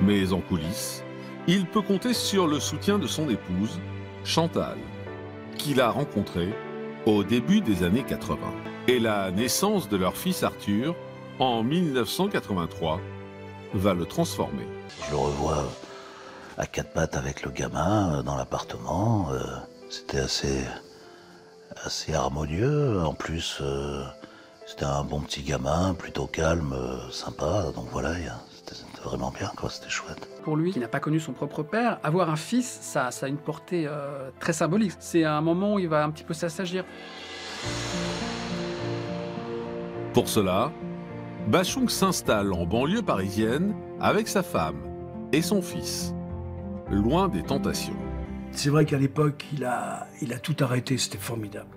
[0.00, 1.04] Mais en coulisses,
[1.46, 3.80] il peut compter sur le soutien de son épouse,
[4.24, 4.76] Chantal,
[5.56, 6.52] qu'il a rencontrée
[7.06, 8.38] au début des années 80.
[8.88, 10.96] Et la naissance de leur fils Arthur,
[11.38, 13.00] en 1983,
[13.74, 14.66] va le transformer.
[15.06, 15.64] Je le revois
[16.58, 19.28] à quatre pattes avec le gamin euh, dans l'appartement.
[19.32, 19.42] Euh,
[19.90, 20.64] c'était assez,
[21.84, 23.00] assez harmonieux.
[23.02, 24.02] En plus, euh,
[24.66, 26.74] c'était un bon petit gamin, plutôt calme,
[27.10, 27.66] sympa.
[27.74, 28.14] Donc voilà,
[28.50, 29.70] c'était vraiment bien, quoi.
[29.70, 30.28] C'était chouette.
[30.42, 33.28] Pour lui, qui n'a pas connu son propre père, avoir un fils, ça, ça a
[33.28, 33.88] une portée
[34.40, 34.92] très symbolique.
[34.98, 36.84] C'est un moment où il va un petit peu s'assagir.
[40.12, 40.72] Pour cela,
[41.46, 44.78] Bachung s'installe en banlieue parisienne avec sa femme
[45.32, 46.15] et son fils
[46.90, 47.96] loin des tentations.
[48.52, 51.68] C'est vrai qu'à l'époque, il a, il a tout arrêté, c'était formidable.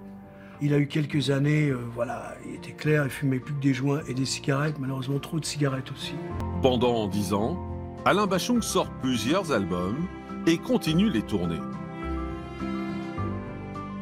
[0.62, 3.74] Il a eu quelques années, euh, voilà, il était clair, il fumait plus que des
[3.74, 6.16] joints et des cigarettes, malheureusement trop de cigarettes aussi.
[6.62, 7.58] Pendant dix ans,
[8.06, 10.06] Alain Bachung sort plusieurs albums
[10.48, 11.62] et continue les tournées.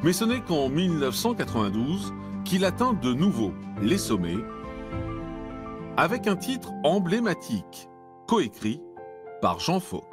[0.03, 4.37] Mais ce n'est qu'en 1992 qu'il atteint de nouveau les sommets
[5.97, 7.89] avec un titre emblématique,
[8.27, 8.79] coécrit
[9.41, 10.03] par Jean Fauque.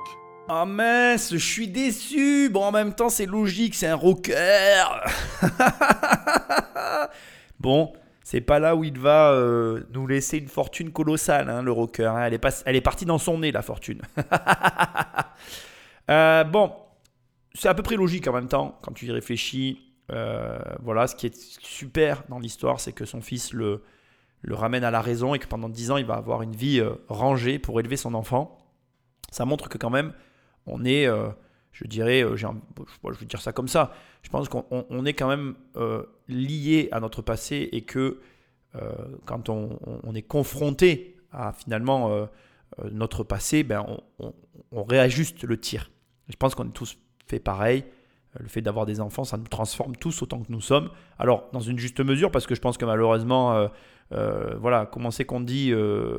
[0.46, 2.50] Ah mince, je suis déçu.
[2.50, 4.84] Bon, en même temps, c'est logique, c'est un rocker.
[7.60, 11.72] bon, c'est pas là où il va euh, nous laisser une fortune colossale, hein, le
[11.72, 12.04] rocker.
[12.04, 12.26] Hein.
[12.26, 14.02] Elle, est elle est partie dans son nez, la fortune.
[16.10, 16.70] Euh, bon,
[17.54, 19.80] c'est à peu près logique en même temps, quand tu y réfléchis.
[20.12, 23.82] Euh, voilà, ce qui est super dans l'histoire, c'est que son fils le,
[24.42, 26.82] le ramène à la raison et que pendant 10 ans, il va avoir une vie
[27.08, 28.58] rangée pour élever son enfant.
[29.30, 30.12] Ça montre que quand même,
[30.66, 31.28] on est, euh,
[31.72, 33.92] je dirais, euh, je vais dire ça comme ça,
[34.22, 35.54] je pense qu'on est quand même
[36.28, 38.20] lié à notre passé et que
[39.24, 42.28] quand on, est confronté à finalement
[42.90, 43.86] notre passé, ben
[44.18, 44.32] on,
[44.72, 45.90] on, réajuste le tir.
[46.28, 46.96] Je pense qu'on est tous
[47.26, 47.84] fait pareil.
[48.40, 50.90] Le fait d'avoir des enfants, ça nous transforme tous autant que nous sommes.
[51.20, 53.68] Alors, dans une juste mesure, parce que je pense que malheureusement,
[54.12, 56.16] euh, voilà, comment c'est qu'on dit euh,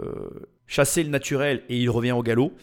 [0.67, 2.53] chasser le naturel et il revient au galop.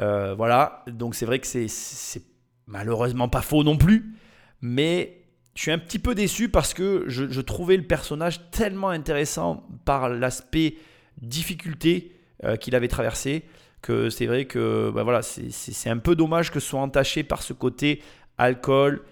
[0.00, 2.22] Euh, voilà, donc c'est vrai que c'est
[2.66, 4.14] malheureusement pas faux non plus,
[4.60, 5.18] mais
[5.54, 10.08] je suis un petit peu déçu parce que je, trouvais le personnage tellement intéressant par
[10.08, 10.76] l'aspect
[11.20, 12.12] difficulté
[12.60, 13.44] qu'il avait traversé
[13.82, 17.42] que c'est vrai que bah voilà, c'est un peu dommage que ce soit entaché par
[17.42, 18.02] ce côté
[18.38, 19.02] alcool,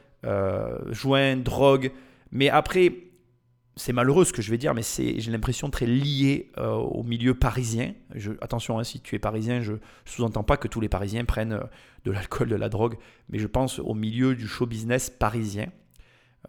[0.91, 1.93] joint, drogue.
[2.31, 2.93] Mais après,
[3.79, 7.35] c'est malheureux ce que je vais dire, mais j'ai l'impression très lié euh, au milieu
[7.35, 7.95] parisien.
[8.41, 9.75] Attention, hein, si tu es parisien, je
[10.05, 11.65] sous-entends pas que tous les Parisiens prennent euh,
[12.05, 12.97] de l'alcool, de la drogue,
[13.29, 15.69] mais je pense au milieu du show business parisien.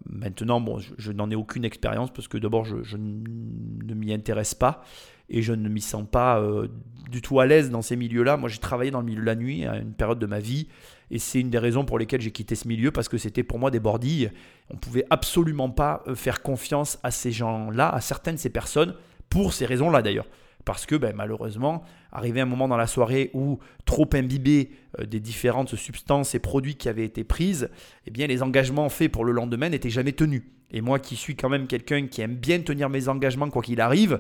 [0.05, 4.83] Maintenant, bon, je, n'en ai aucune expérience parce que d'abord, je, ne m'y intéresse pas
[5.29, 6.67] et je ne m'y sens pas euh,
[7.09, 8.37] du tout à l'aise dans ces milieux-là.
[8.37, 10.67] Moi, j'ai travaillé dans le milieu de la nuit à une période de ma vie
[11.11, 13.59] et c'est une des raisons pour lesquelles j'ai quitté ce milieu parce que c'était pour
[13.59, 14.31] moi des bordilles.
[14.69, 18.49] On ne pouvait absolument pas euh, faire confiance à ces gens-là, à certaines de ces
[18.49, 18.95] personnes,
[19.29, 20.27] pour ces raisons-là d'ailleurs.
[20.65, 25.19] Parce que ben, malheureusement, arrivé un moment dans la soirée où trop imbibé euh, des
[25.19, 27.69] différentes substances et produits qui avaient été prises,
[28.05, 30.43] eh bien les engagements faits pour le lendemain n'étaient jamais tenus.
[30.71, 33.81] Et moi qui suis quand même quelqu'un qui aime bien tenir mes engagements quoi qu'il
[33.81, 34.19] arrive,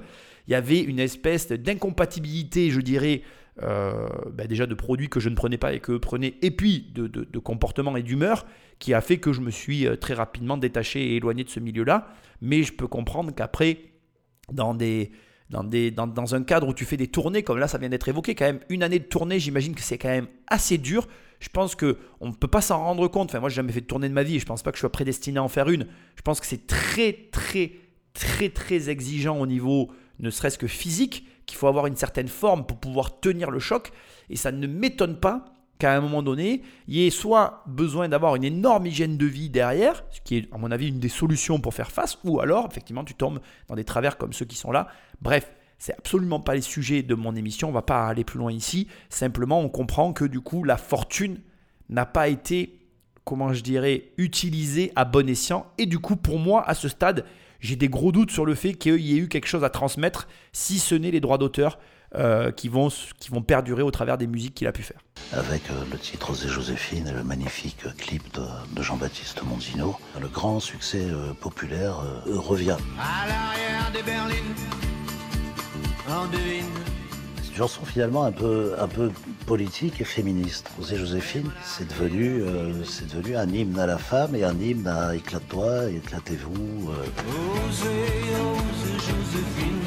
[0.49, 3.21] il y avait une espèce d'incompatibilité, je dirais,
[3.61, 6.91] euh, bah, déjà de produits que je ne prenais pas et que prenais, et puis
[6.91, 8.47] de, de, comportement et d'humeur,
[8.79, 11.59] qui a fait que je me suis euh, très rapidement détaché et éloigné de ce
[11.59, 12.07] milieu-là.
[12.41, 13.77] Mais je peux comprendre qu'après,
[14.51, 15.11] dans des,
[15.51, 17.89] dans, des, dans, dans, un cadre où tu fais des tournées, comme là ça vient
[17.89, 21.07] d'être évoqué, quand même une année de tournée, j'imagine que c'est quand même assez dur.
[21.41, 23.29] Je pense qu'on ne peut pas s'en rendre compte.
[23.29, 24.77] Enfin, moi, j'ai jamais fait de tournée de ma vie et je pense pas que
[24.77, 25.85] je sois prédestiné à en faire une.
[26.15, 27.73] Je pense que c'est très, très,
[28.13, 32.65] très, très exigeant au niveau ne serait-ce que physique qu'il faut avoir une certaine forme
[32.65, 33.91] pour pouvoir tenir le choc.
[34.29, 35.45] Et ça ne m'étonne pas
[35.79, 39.49] qu'à un moment donné, il y ait soit besoin d'avoir une énorme hygiène de vie
[39.49, 42.67] derrière, ce qui est à mon avis une des solutions pour faire face, ou alors
[42.69, 44.89] effectivement tu tombes dans des travers comme ceux qui sont là.
[45.21, 48.51] Bref, c'est absolument pas les sujets de mon émission, on va pas aller plus loin
[48.51, 48.87] ici.
[49.09, 51.39] Simplement, on comprend que du coup, la fortune
[51.87, 52.77] n'a pas été,
[53.23, 55.65] comment je dirais, utilisée à bon escient.
[55.77, 57.25] Et du coup, pour moi, à ce stade,
[57.59, 60.27] j'ai des gros doutes sur le fait qu'il y ait eu quelque chose à transmettre,
[60.53, 61.79] si ce n'est les droits d'auteur
[62.15, 62.89] euh, qui, vont,
[63.19, 64.99] qui vont perdurer au travers des musiques qu'il a pu faire.
[65.31, 70.59] Avec euh, le titre et Joséphine et le magnifique clip de, Jean-Baptiste Mondino, le grand
[70.59, 72.77] succès euh, populaire revient.
[72.99, 74.55] À l'arrière des berlines,
[76.09, 76.98] en devine
[77.59, 79.11] chanson finalement un peu, un peu
[79.45, 80.69] politique et féministe.
[80.79, 84.87] Osez Joséphine, c'est devenu, euh, c'est devenu un hymne à la femme et un hymne
[84.87, 86.89] à éclate-toi, éclatez-vous.
[86.89, 87.67] Euh.
[87.67, 87.89] Osez,
[88.47, 89.81] osez Joséphine.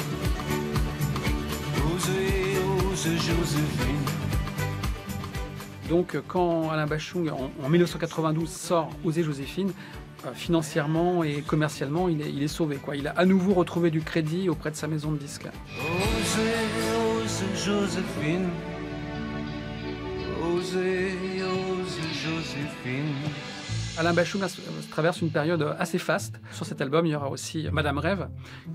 [1.94, 4.04] Osez, osez Joséphine.
[5.88, 9.72] Donc quand Alain Bachung en, 1992 sort Osez Joséphine,
[10.26, 12.76] euh, financièrement et commercialement, il est, il est, sauvé.
[12.76, 12.96] Quoi.
[12.96, 15.48] Il a à nouveau retrouvé du crédit auprès de sa maison de disques.
[17.54, 18.48] Joséphine.
[22.22, 23.14] Joséphine.
[23.98, 24.42] Alain Bachung
[24.90, 26.40] traverse une période assez faste.
[26.52, 28.28] Sur cet album, il y aura aussi Madame Rêve,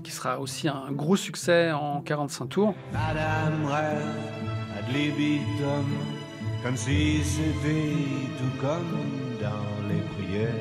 [0.04, 2.74] qui sera aussi un gros succès en 45 tours.
[2.92, 4.06] Madame Rêve,
[6.62, 7.94] comme si c'était
[8.38, 8.98] tout comme
[9.40, 10.54] dans les prières,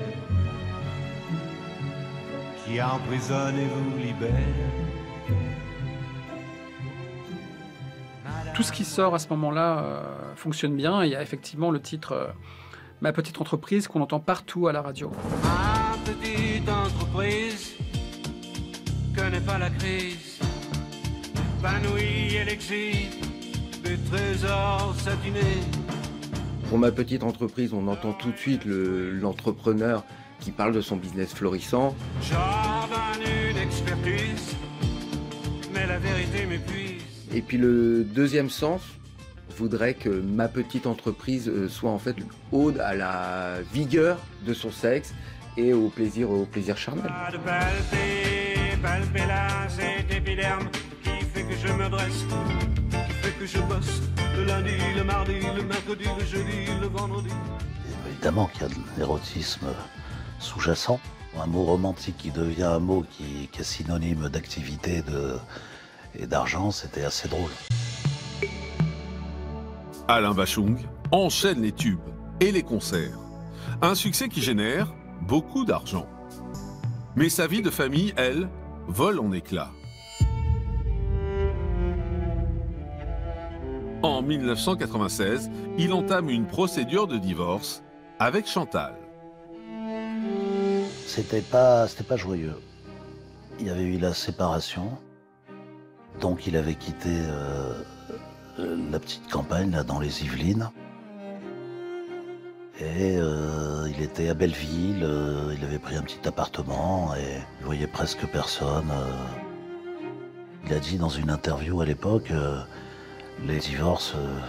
[2.65, 4.96] qui emprisonne et vous libère.
[8.57, 11.03] Tout ce qui sort à ce moment-là euh, fonctionne bien.
[11.03, 12.25] Il y a effectivement le titre euh,
[13.01, 15.11] Ma petite entreprise qu'on entend partout à la radio.
[15.43, 17.75] Ma petite entreprise
[19.15, 20.41] connaît pas la crise,
[21.93, 22.45] et
[23.83, 25.61] des trésors satinés.
[26.69, 30.03] Pour ma petite entreprise, on entend tout de suite l'entrepreneur
[30.39, 31.95] qui parle de son business florissant.
[33.51, 34.55] une expertise,
[35.71, 36.86] mais la vérité m'épuise.
[37.33, 38.81] Et puis le deuxième sens
[39.57, 42.15] voudrait que ma petite entreprise euh, soit en fait
[42.51, 45.13] ode à la vigueur de son sexe
[45.57, 47.11] et au plaisir, au plaisir charnel.
[51.03, 52.25] qui fait que je me dresse,
[53.07, 54.01] qui fait que je bosse
[54.37, 57.29] le lundi, le mardi, le mercredi, le jeudi, le vendredi.
[58.11, 59.67] Évidemment qu'il y a de l'érotisme
[60.39, 60.99] sous-jacent,
[61.39, 65.35] un mot romantique qui devient un mot qui, qui est synonyme d'activité, de,
[66.15, 67.51] et d'argent, c'était assez drôle.
[70.07, 70.77] Alain Bachung
[71.11, 71.99] enchaîne les tubes
[72.39, 73.17] et les concerts.
[73.81, 76.07] Un succès qui génère beaucoup d'argent.
[77.15, 78.47] Mais sa vie de famille, elle,
[78.87, 79.71] vole en éclats.
[84.03, 87.83] En 1996, il entame une procédure de divorce
[88.19, 88.95] avec Chantal.
[91.05, 92.55] C'était pas, c'était pas joyeux.
[93.59, 94.91] Il y avait eu la séparation,
[96.19, 97.73] donc il avait quitté euh,
[98.91, 100.69] la petite campagne dans les Yvelines.
[102.79, 107.65] Et euh, il était à Belleville, euh, il avait pris un petit appartement et il
[107.65, 108.91] voyait presque personne.
[108.91, 109.11] euh.
[110.65, 112.59] Il a dit dans une interview à l'époque, euh,
[113.45, 114.39] les divorces, euh,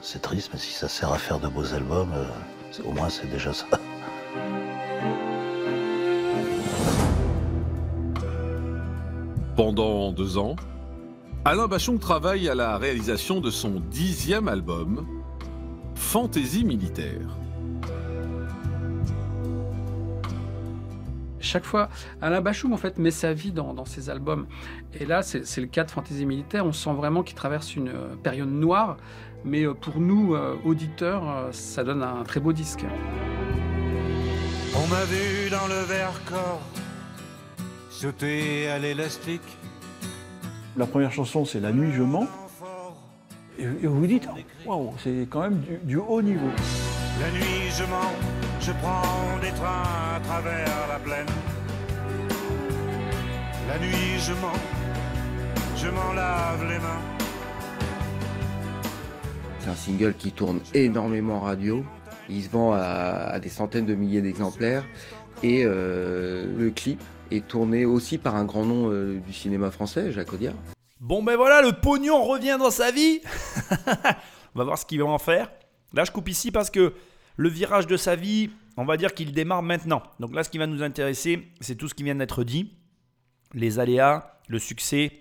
[0.00, 2.24] c'est triste, mais si ça sert à faire de beaux albums, euh,
[2.84, 3.66] au moins c'est déjà ça.
[9.56, 10.56] Pendant deux ans,
[11.48, 15.06] Alain Bachung travaille à la réalisation de son dixième album,
[15.94, 17.38] Fantaisie militaire.
[21.38, 21.88] Chaque fois,
[22.20, 24.48] Alain Bachung en fait met sa vie dans, dans ses albums.
[24.98, 26.66] Et là, c'est c'est le cas de Fantaisie militaire.
[26.66, 28.96] On sent vraiment qu'il traverse une euh, période noire,
[29.44, 32.84] mais euh, pour nous euh, auditeurs, ça donne un très beau disque.
[34.74, 36.60] On m'a vu dans le Vercors
[37.88, 39.56] sauter à l'élastique.
[40.76, 42.26] La première chanson, c'est La nuit, je mens.
[43.58, 44.28] Et vous vous dites,
[44.66, 46.48] waouh, c'est quand même du, du haut niveau.
[47.18, 48.12] La nuit, je mens,
[48.60, 51.26] je prends des trains à travers la plaine.
[53.68, 54.52] La nuit, je mens,
[55.76, 57.00] je m'en lave les mains.
[59.60, 61.82] C'est un single qui tourne énormément en radio.
[62.28, 64.84] Il se vend à, à des centaines de milliers d'exemplaires.
[65.42, 67.00] Et euh, le clip
[67.30, 70.54] est tourné aussi par un grand nom euh, du cinéma français, Jacques Audiard.
[71.00, 73.20] Bon ben voilà, le pognon revient dans sa vie.
[74.54, 75.50] on va voir ce qu'il va en faire.
[75.92, 76.94] Là, je coupe ici parce que
[77.36, 80.02] le virage de sa vie, on va dire qu'il démarre maintenant.
[80.20, 82.72] Donc là, ce qui va nous intéresser, c'est tout ce qui vient d'être dit.
[83.54, 85.12] Les aléas, le succès,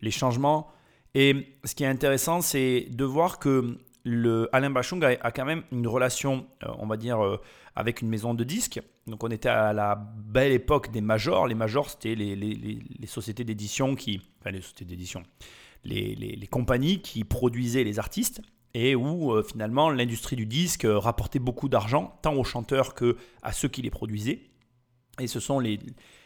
[0.00, 0.70] les changements.
[1.14, 5.86] Et ce qui est intéressant, c'est de voir que Alain Bachung a, quand même une
[5.86, 7.40] relation, euh, on va dire, euh,
[7.74, 8.80] avec une maison de disques.
[9.06, 11.46] Donc on était à la belle époque des majors.
[11.46, 14.20] Les majors, c'était les, sociétés d'édition qui...
[14.40, 15.22] Enfin, les sociétés d'édition.
[15.84, 18.42] Les, compagnies qui produisaient les artistes
[18.74, 23.52] et où euh, finalement l'industrie du disque rapportait beaucoup d'argent, tant aux chanteurs que à
[23.52, 24.42] ceux qui les produisaient.
[25.18, 25.62] Et ce sont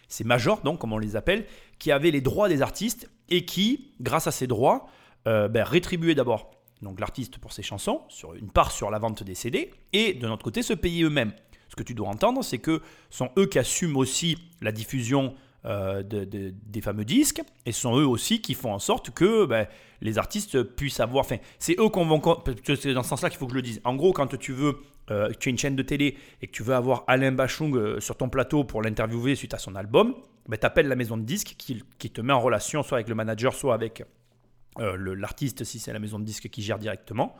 [0.08, 1.46] ces majors, donc, comme on les appelle,
[1.78, 4.86] qui avaient les droits des artistes et qui, grâce à ces droits,
[5.26, 9.34] ben, rétribuaient d'abord donc l'artiste pour ses chansons, sur une part sur la vente des
[9.34, 11.32] CD, et de notre côté se payer eux-mêmes.
[11.68, 15.34] Ce que tu dois entendre, c'est que ce sont eux qui assument aussi la diffusion
[15.64, 19.10] euh, de- de- des fameux disques, et ce sont eux aussi qui font en sorte
[19.10, 19.66] que ben,
[20.00, 21.24] les artistes puissent avoir.
[21.24, 23.80] Enfin, c'est eux qu'on que C'est dans ce sens-là qu'il faut que je le dise.
[23.82, 24.76] En gros, quand tu veux,
[25.10, 27.98] euh, tu as une chaîne de télé et que tu veux avoir Alain Bachung euh,
[27.98, 30.14] sur ton plateau pour l'interviewer suite à son album,
[30.48, 33.16] ben, tu appelles la maison de disques qui, te met en relation soit avec le
[33.16, 34.04] manager, soit avec
[34.78, 37.34] l'artiste si c'est la maison de disques qui gère directement.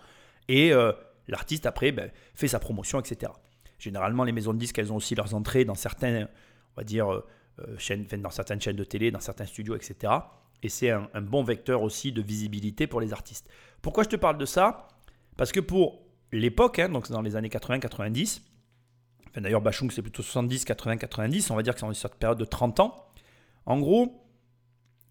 [0.48, 0.92] Et euh,
[1.28, 3.32] l'artiste, après, ben, fait sa promotion, etc.
[3.78, 7.12] Généralement, les maisons de disques, elles ont aussi leurs entrées dans certains, on va dire,
[7.12, 7.26] euh,
[7.60, 10.12] euh, chaînes, dans certaines chaînes de télé, dans certains studios, etc.
[10.62, 13.48] Et c'est un, bon vecteur aussi de visibilité pour les artistes.
[13.82, 14.88] Pourquoi je te parle de ça?
[15.36, 16.00] Parce que pour
[16.32, 18.40] l'époque, hein, donc dans les années 80-90,
[19.28, 22.16] enfin, d'ailleurs Bachung c'est plutôt 70, 80, 90, on va dire que c'est dans cette
[22.16, 23.06] période de 30 ans.
[23.66, 24.24] En gros,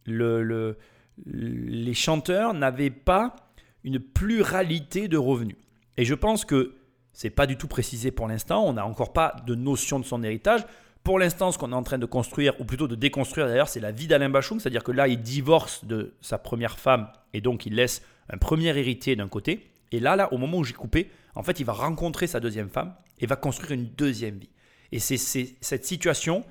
[0.06, 0.78] le-
[1.26, 3.36] les chanteurs n'avaient pas
[3.84, 5.58] une pluralité de revenus.
[5.98, 6.76] Et je pense que
[7.14, 8.64] c'est pas du tout précisé pour l'instant.
[8.66, 10.66] On n'a encore pas de notion de son héritage.
[11.04, 13.80] Pour l'instant, ce qu'on est en train de construire, ou plutôt de déconstruire d'ailleurs, c'est
[13.80, 14.60] la vie d'Alain Bachung.
[14.60, 18.78] C'est-à-dire que là, il divorce de sa première femme et donc il laisse un premier
[18.78, 19.72] héritier d'un côté.
[19.92, 22.70] Et là, là, au moment où j'ai coupé, en fait, il va rencontrer sa deuxième
[22.70, 24.50] femme et va construire une deuxième vie.
[24.92, 26.44] Et c'est c'est cette situation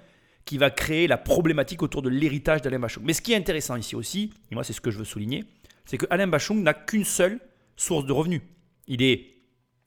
[0.47, 3.03] qui va créer la problématique autour de l'héritage d'Alain Bachung.
[3.05, 5.45] Mais ce qui est intéressant ici aussi, et moi c'est ce que je veux souligner,
[5.85, 7.41] c'est que Alain Bachung n'a qu'une seule
[7.77, 8.41] source de revenus.
[8.87, 9.35] Il est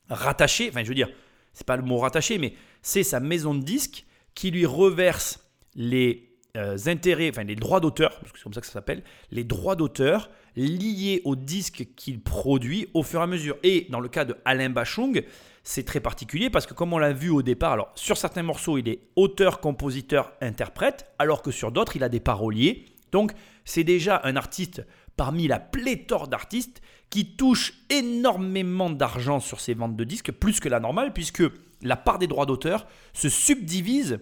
[0.09, 1.09] rattaché, enfin je veux dire,
[1.53, 4.05] c'est pas le mot rattaché, mais c'est sa maison de disques
[4.35, 5.39] qui lui reverse
[5.75, 9.03] les euh, intérêts, enfin les droits d'auteur, parce que c'est comme ça que ça s'appelle,
[9.31, 13.57] les droits d'auteur liés aux disques qu'il produit au fur et à mesure.
[13.63, 15.23] Et dans le cas de Alain Bachung,
[15.63, 18.77] c'est très particulier parce que comme on l'a vu au départ, alors sur certains morceaux,
[18.77, 22.85] il est auteur, compositeur, interprète, alors que sur d'autres, il a des paroliers.
[23.11, 23.33] Donc
[23.65, 24.85] c'est déjà un artiste
[25.17, 30.69] parmi la pléthore d'artistes qui touche énormément d'argent sur ses ventes de disques, plus que
[30.69, 31.43] la normale, puisque
[31.81, 34.19] la part des droits d'auteur se subdivise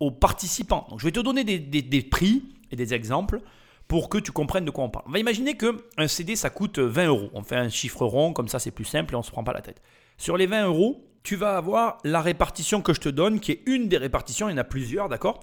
[0.00, 0.86] aux participants.
[0.90, 3.40] Donc je vais te donner des, des- prix et des exemples.
[3.88, 5.04] pour que tu comprennes de quoi on parle.
[5.08, 7.30] On va imaginer qu'un CD, ça coûte 20 euros.
[7.34, 9.44] On fait un chiffre rond, comme ça c'est plus simple et on ne se prend
[9.44, 9.82] pas la tête.
[10.22, 13.62] Sur les 20 euros, tu vas avoir la répartition que je te donne, qui est
[13.66, 15.40] une des répartitions, il y en a plusieurs, d'accord?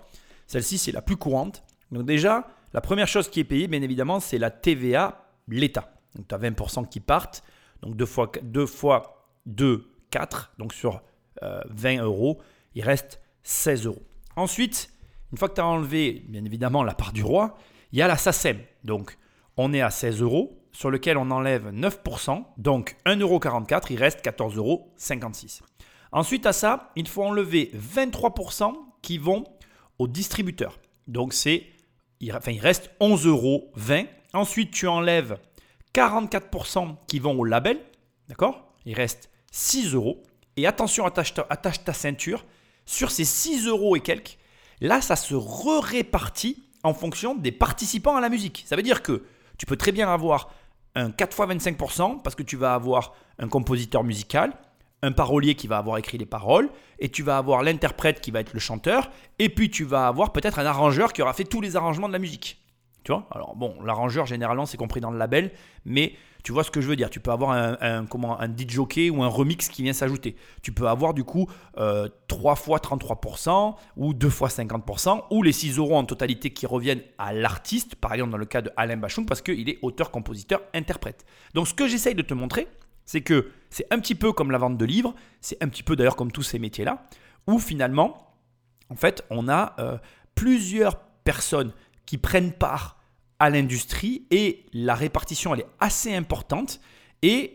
[0.47, 1.65] Celle-ci, c'est la plus courante.
[1.91, 5.91] Donc déjà, la première chose qui est payée, bien évidemment, c'est la TVA, l'État.
[6.15, 7.43] Donc tu as 20% qui partent.
[7.81, 10.53] Donc 2 fois 2, fois 2 4.
[10.59, 11.01] Donc sur
[11.41, 12.39] 20 euros,
[12.73, 14.03] il reste 16 euros.
[14.37, 14.93] Ensuite,
[15.33, 17.57] une fois que tu as enlevé, bien évidemment, la part du roi,
[17.91, 18.61] il y a la SACEM.
[18.85, 19.17] Donc
[19.57, 22.43] on est à 16 euros, sur lequel on enlève 9%.
[22.57, 23.39] Donc 1,44 euros,
[23.89, 24.93] il reste 14,56 euros.
[26.11, 29.43] Ensuite à ça, il faut enlever 23% qui vont
[29.99, 30.79] au distributeur.
[31.07, 31.67] Donc c'est,
[32.31, 33.71] enfin, il reste 11,20 euros.
[34.33, 35.37] Ensuite, tu enlèves
[35.93, 37.79] 44% qui vont au label.
[38.27, 38.73] D'accord?
[38.85, 40.23] Il reste 6 euros.
[40.55, 42.45] Et attention, attache ta, attache ta ceinture.
[42.85, 44.37] Sur ces 6 euros et quelques,
[44.81, 48.63] là, ça se répartit en fonction des participants à la musique.
[48.65, 49.23] Ça veut dire que
[49.57, 50.53] tu peux très bien avoir
[50.95, 54.53] un 4 fois 25% parce que tu vas avoir un compositeur musical,
[55.01, 56.69] un parolier qui va avoir écrit les paroles,
[56.99, 59.09] et tu vas avoir l'interprète qui va être le chanteur,
[59.39, 62.13] et puis tu vas avoir peut-être un arrangeur qui aura fait tous les arrangements de
[62.13, 62.61] la musique.
[63.03, 65.51] Tu vois Alors bon, l'arrangeur généralement c'est compris dans le label,
[65.85, 67.09] mais tu vois ce que je veux dire.
[67.09, 68.79] Tu peux avoir un, comment, un DJ
[69.11, 70.35] ou un remix qui vient s'ajouter.
[70.61, 75.51] Tu peux avoir du coup 3 euh, fois 33% ou 2 fois 50% ou les
[75.51, 78.97] 6 euros en totalité qui reviennent à l'artiste, par exemple dans le cas de Alain
[78.97, 81.25] Bachung, parce qu'il est auteur, compositeur, interprète.
[81.53, 82.67] Donc ce que j'essaye de te montrer,
[83.05, 85.95] c'est que c'est un petit peu comme la vente de livres, c'est un petit peu
[85.95, 87.03] d'ailleurs comme tous ces métiers-là,
[87.47, 88.35] où finalement,
[88.89, 89.97] en fait, on a euh,
[90.35, 91.73] plusieurs personnes
[92.09, 92.97] qui prennent part
[93.37, 96.81] à l'industrie et la répartition elle est assez importante
[97.21, 97.53] et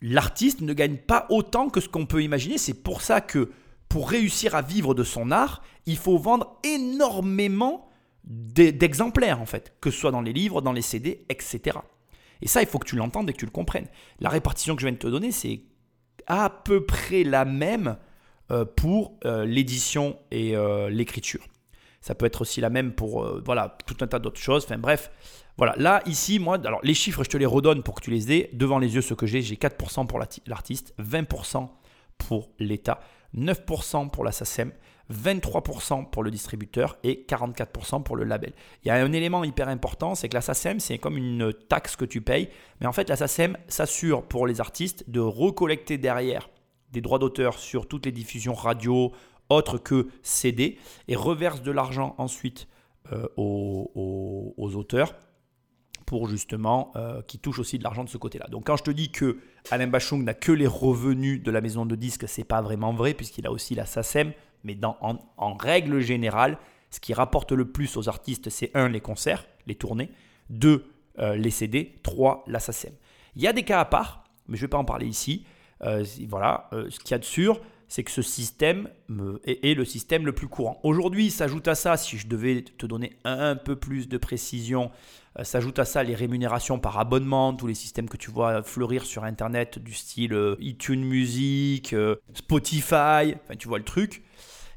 [0.00, 2.56] l'artiste ne gagne pas autant que ce qu'on peut imaginer.
[2.56, 3.52] C'est pour ça que
[3.90, 7.90] pour réussir à vivre de son art, il faut vendre énormément
[8.24, 11.80] d'exemplaires en fait, que ce soit dans les livres, dans les CD, etc.
[12.40, 13.88] Et ça, il faut que tu l'entendes et que tu le comprennes.
[14.20, 15.60] La répartition que je viens de te donner, c'est
[16.26, 17.98] à peu près la même
[18.50, 21.44] euh, pour euh, l'édition et euh, l'écriture.
[22.00, 24.64] Ça peut être aussi la même pour euh, voilà, tout un tas d'autres choses.
[24.64, 25.10] Enfin bref,
[25.58, 25.74] voilà.
[25.76, 28.50] Là, ici, moi, alors les chiffres, je te les redonne pour que tu les aies
[28.54, 29.02] devant les yeux.
[29.02, 31.68] Ce que j'ai, j'ai 4% pour l'artiste, 20%
[32.16, 33.00] pour l'État,
[33.36, 34.72] 9% pour la SACEM,
[35.12, 38.52] 23% pour le distributeur et 44% pour le label.
[38.84, 41.96] Il y a un élément hyper important, c'est que la SACEM, c'est comme une taxe
[41.96, 42.48] que tu payes,
[42.80, 46.48] mais en fait la SACEM s'assure pour les artistes de recollecter derrière
[46.92, 49.12] des droits d'auteur sur toutes les diffusions radio,
[49.50, 50.78] autre que CD
[51.08, 52.68] et reverse de l'argent ensuite
[53.12, 55.16] euh, aux, auteurs
[56.06, 58.46] pour justement euh, qui touchent aussi de l'argent de ce côté-là.
[58.48, 59.38] Donc quand je te dis que
[59.72, 63.14] Alain Bachung n'a que les revenus de la maison de disques, c'est pas vraiment vrai
[63.14, 64.32] puisqu'il a aussi la SACEM,
[64.62, 66.56] mais en, règle générale,
[66.90, 70.10] ce qui rapporte le plus aux artistes, c'est un les concerts, les tournées,
[70.50, 70.84] deux
[71.18, 72.92] euh, les CD, trois la SACEM.
[73.34, 75.46] Il y a des cas à part, mais je ne vais pas en parler ici.
[76.28, 78.88] voilà, ce qu'il y a de sûr, c'est que ce système
[79.44, 80.78] est, le système le plus courant.
[80.84, 84.92] Aujourd'hui, s'ajoute à ça, si je devais te donner un peu plus de précision,
[85.36, 89.04] euh, s'ajoute à ça les rémunérations par abonnement, tous les systèmes que tu vois fleurir
[89.04, 94.22] sur Internet du style euh, iTunes Music, euh, Spotify, enfin tu vois le truc.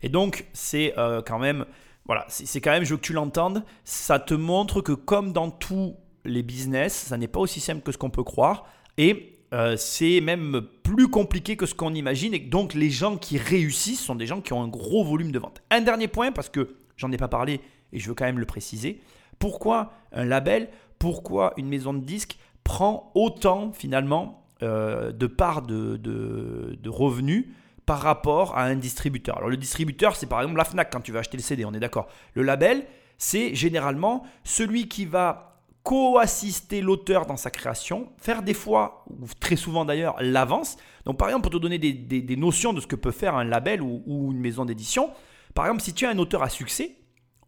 [0.01, 0.95] Et donc c'est
[1.25, 1.65] quand même,
[2.07, 5.51] voilà, c'est quand même, je veux que tu l'entendes, ça te montre que comme dans
[5.51, 5.95] tous
[6.25, 8.65] les business, ça n'est pas aussi simple que ce qu'on peut croire.
[8.97, 12.33] Et euh, c'est même plus compliqué que ce qu'on imagine.
[12.33, 15.37] Et donc, les gens qui réussissent sont des gens qui ont un gros volume de
[15.37, 15.61] vente.
[15.69, 18.47] Un dernier point, parce que j'en ai pas parlé et je veux quand même le
[18.47, 18.99] préciser.
[19.37, 25.97] Pourquoi un label, pourquoi une maison de disques prend autant finalement euh, de parts de,
[25.97, 27.47] de, revenus
[27.85, 29.37] par rapport à un distributeur?
[29.37, 31.73] Alors, le distributeur, c'est par exemple la Fnac quand tu vas acheter le CD, on
[31.73, 32.07] est d'accord.
[32.33, 32.85] Le label,
[33.19, 35.52] c'est généralement celui qui va
[35.83, 40.77] co-assister l'auteur dans sa création, faire des fois, ou très souvent d'ailleurs, l'avance.
[41.05, 43.81] Donc par exemple, pour te donner des, notions de ce que peut faire un label
[43.81, 45.11] ou, une maison d'édition,
[45.53, 46.95] par exemple, si tu es un auteur à succès,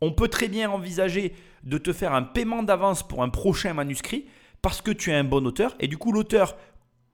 [0.01, 1.33] on peut très bien envisager
[1.63, 4.25] de te faire un paiement d'avance pour un prochain manuscrit
[4.61, 6.57] parce que tu es un bon auteur et du coup l'auteur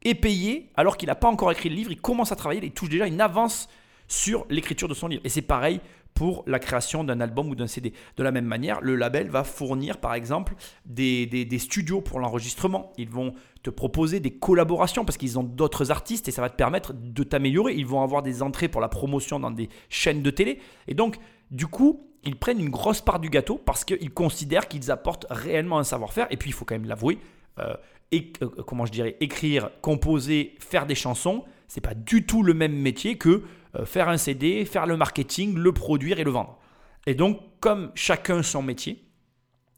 [0.03, 2.71] est payé alors qu'il n'a pas encore écrit le livre, il commence à travailler, il
[2.71, 3.69] touche déjà une avance
[4.07, 5.21] sur l'écriture de son livre.
[5.23, 5.79] Et c'est pareil
[6.13, 7.93] pour la création d'un album ou d'un CD.
[8.17, 10.53] De la même manière, le label va fournir par exemple
[10.85, 12.93] des, studios pour l'enregistrement.
[12.97, 13.33] Ils vont
[13.63, 17.23] te proposer des collaborations parce qu'ils ont d'autres artistes et ça va te permettre de
[17.23, 17.73] t'améliorer.
[17.75, 20.59] Ils vont avoir des entrées pour la promotion dans des chaînes de télé.
[20.87, 21.17] Et donc,
[21.49, 25.79] du coup, ils prennent une grosse part du gâteau parce qu'ils considèrent qu'ils apportent réellement
[25.79, 26.27] un savoir-faire.
[26.29, 27.19] Et puis, il faut quand même l'avouer,
[27.59, 27.75] euh,
[28.13, 32.73] euh, comment je dirais, écrire, composer, faire des chansons, c'est pas du tout le même
[32.73, 33.43] métier que
[33.75, 36.59] euh, faire un CD, faire le marketing, le produire et le vendre.
[37.07, 39.07] Et donc, comme chacun son métier,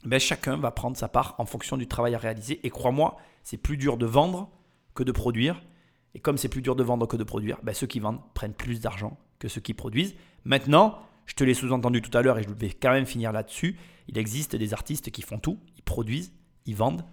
[0.04, 2.60] ben, chacun va prendre sa part en fonction du travail à réaliser.
[2.66, 4.50] Et crois-moi, c'est plus dur de vendre
[4.96, 5.62] que de produire.
[6.16, 8.56] Et comme c'est plus dur de vendre que de produire, ben, ceux qui vendent prennent
[8.56, 10.16] plus d'argent que ceux qui produisent.
[10.46, 13.78] Maintenant, je te l'ai sous-entendu tout à l'heure et je vais quand même finir là-dessus.
[14.08, 16.34] Il existe des artistes qui font tout, ils produisent,
[16.66, 17.06] ils vendent,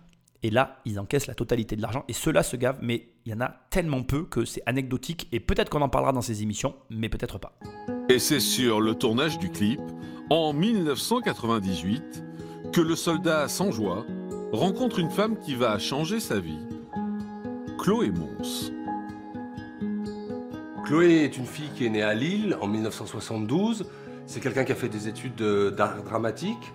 [0.42, 2.04] et là, ils encaissent la totalité de l'argent.
[2.08, 5.28] Et ceux-là se gavent, mais il y en a tellement peu que c'est anecdotique.
[5.32, 7.58] Et peut-être qu'on en parlera dans ces émissions, mais peut-être pas.
[8.08, 9.80] Et c'est sur le tournage du clip,
[10.30, 12.24] en 1998,
[12.72, 14.06] que le soldat sans joie
[14.52, 16.58] rencontre une femme qui va changer sa vie.
[17.78, 18.72] Chloé Mons.
[20.84, 23.86] Chloé est une fille qui est née à Lille en 1972.
[24.26, 25.42] C'est quelqu'un qui a fait des études
[25.76, 26.72] d'art dramatique,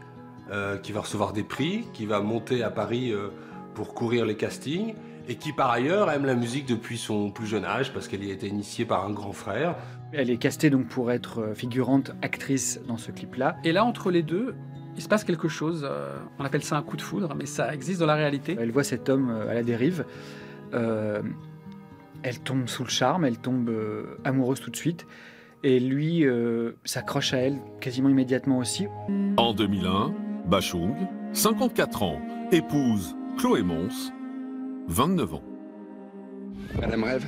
[0.52, 3.30] euh, qui va recevoir des prix, qui va monter à Paris euh,
[3.76, 4.96] pour courir les castings
[5.28, 8.32] et qui par ailleurs aime la musique depuis son plus jeune âge parce qu'elle y
[8.32, 9.76] a été initiée par un grand frère.
[10.14, 13.58] Elle est castée donc pour être euh, figurante, actrice dans ce clip-là.
[13.64, 14.56] Et là, entre les deux,
[14.96, 15.88] il se passe quelque chose.
[16.40, 18.56] on appelle ça un coup de foudre, mais ça existe dans la réalité.
[18.58, 20.06] Elle voit cet homme à la dérive.
[20.72, 23.70] elle tombe sous le charme, elle tombe
[24.24, 25.06] amoureuse tout de suite.
[25.64, 26.26] Et lui
[26.86, 28.88] s'accroche à elle quasiment immédiatement aussi.
[29.36, 30.14] En 2001,
[30.46, 30.96] Bachung,
[31.34, 32.22] 54 ans,
[32.54, 34.12] épouse Chloé Mons,
[34.88, 35.44] 29 ans.
[36.80, 37.26] Madame Rêve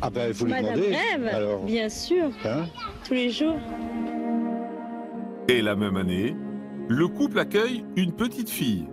[0.00, 0.94] Ah ben, vous lui Madame demandez.
[0.96, 1.64] Rêve, alors.
[1.64, 2.30] bien sûr.
[2.44, 2.66] Hein
[3.06, 3.58] Tous les jours.
[5.48, 6.36] Et la même année,
[6.88, 8.86] le couple accueille une petite fille,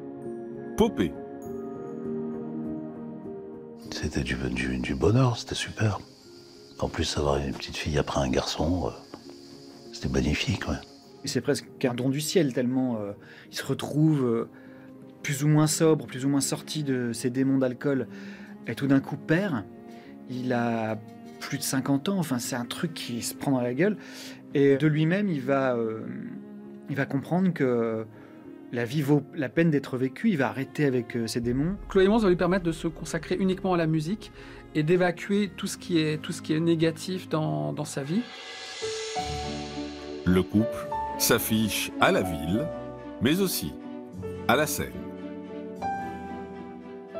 [0.77, 1.13] Popée.
[3.91, 5.99] C'était du, du- du bonheur, c'était super.
[6.79, 8.89] En plus, avoir une petite fille après un garçon, euh,
[9.93, 10.67] c'était magnifique.
[10.67, 10.75] Ouais.
[11.23, 13.13] C'est presque un don du ciel, tellement euh,
[13.51, 14.49] il se retrouve euh,
[15.25, 18.07] plus ou moins sobre, plus ou moins sorti de ses démons d'alcool,
[18.67, 19.63] et tout d'un coup père.
[20.29, 20.99] Il a
[21.39, 23.97] plus de 50 ans, enfin c'est un truc qui se prend dans la gueule.
[24.53, 26.01] Et de lui-même, il va, euh,
[26.91, 28.05] il va comprendre que
[28.71, 31.75] la vie vaut la peine d'être vécue, il va arrêter avec euh, ses démons.
[31.89, 34.31] Chloé Mons va lui permettre de se consacrer uniquement à la musique
[34.75, 38.21] et d'évacuer tout ce qui est tout ce qui est négatif dans, dans sa vie.
[40.23, 42.67] Le couple s'affiche à la ville,
[43.23, 43.73] mais aussi
[44.47, 45.04] à la scène.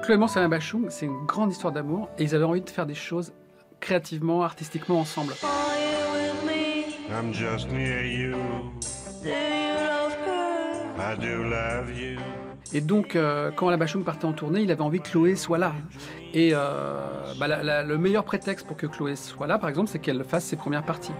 [0.05, 2.69] Chloé Mons et Alain Bachung, c'est une grande histoire d'amour et ils avaient envie de
[2.69, 3.33] faire des choses
[3.79, 5.33] créativement, artistiquement ensemble.
[7.09, 8.35] I'm just near you.
[10.97, 12.19] I do love you.
[12.73, 15.57] Et donc, euh, quand Alain Bachung partait en tournée, il avait envie que Chloé soit
[15.57, 15.73] là.
[16.33, 16.99] Et euh,
[17.39, 20.23] bah, la- la- le meilleur prétexte pour que Chloé soit là, par exemple, c'est qu'elle
[20.23, 21.13] fasse ses premières parties.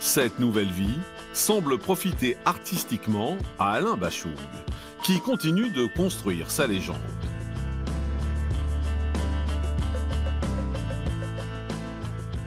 [0.00, 0.98] Cette nouvelle vie
[1.34, 4.32] semble profiter artistiquement à Alain Bachung,
[5.02, 6.96] qui continue de construire sa légende.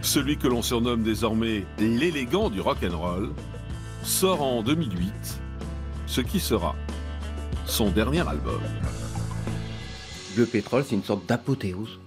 [0.01, 3.33] Celui que l'on surnomme désormais l'élégant du rock'n'roll
[4.03, 5.41] sort en 2008,
[6.05, 6.75] ce qui sera
[7.65, 8.61] son dernier album.
[10.35, 11.99] Bleu pétrole, c'est une sorte d'apothéose.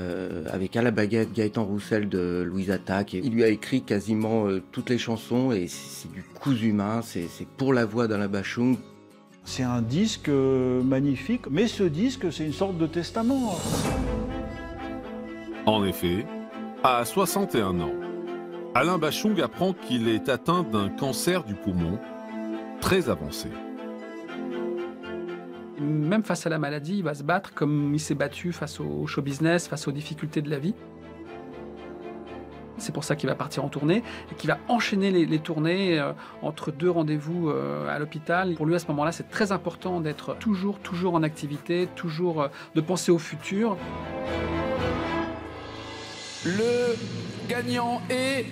[0.00, 3.14] Euh, avec à la baguette Gaëtan Roussel de Louise Attaque.
[3.14, 6.68] Et il lui a écrit quasiment euh, toutes les chansons et c'est c'est du cousu
[6.68, 8.78] humain, c'est c'est pour la voix d'Alain Bachung.
[9.44, 13.58] C'est un disque euh, magnifique, mais ce disque, c'est une sorte de testament.
[15.66, 16.24] En effet,
[16.82, 17.92] à 61 ans,
[18.74, 21.98] Alain Bachung apprend qu'il est atteint d'un cancer du poumon
[22.80, 23.48] très avancé.
[25.80, 29.06] Même face à la maladie, il va se battre comme il s'est battu face au
[29.06, 30.74] show business, face aux difficultés de la vie.
[32.76, 35.98] C'est pour ça qu'il va partir en tournée et qu'il va enchaîner les, les tournées
[35.98, 36.12] euh,
[36.42, 38.54] entre deux rendez-vous euh, à l'hôpital.
[38.54, 42.48] Pour lui, à ce moment-là, c'est très important d'être toujours, toujours en activité, toujours euh,
[42.74, 43.76] de penser au futur.
[46.44, 46.96] Le
[47.48, 48.46] gagnant est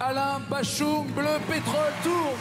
[0.00, 2.32] Alain Bachung, Bleu Pétrole Tour.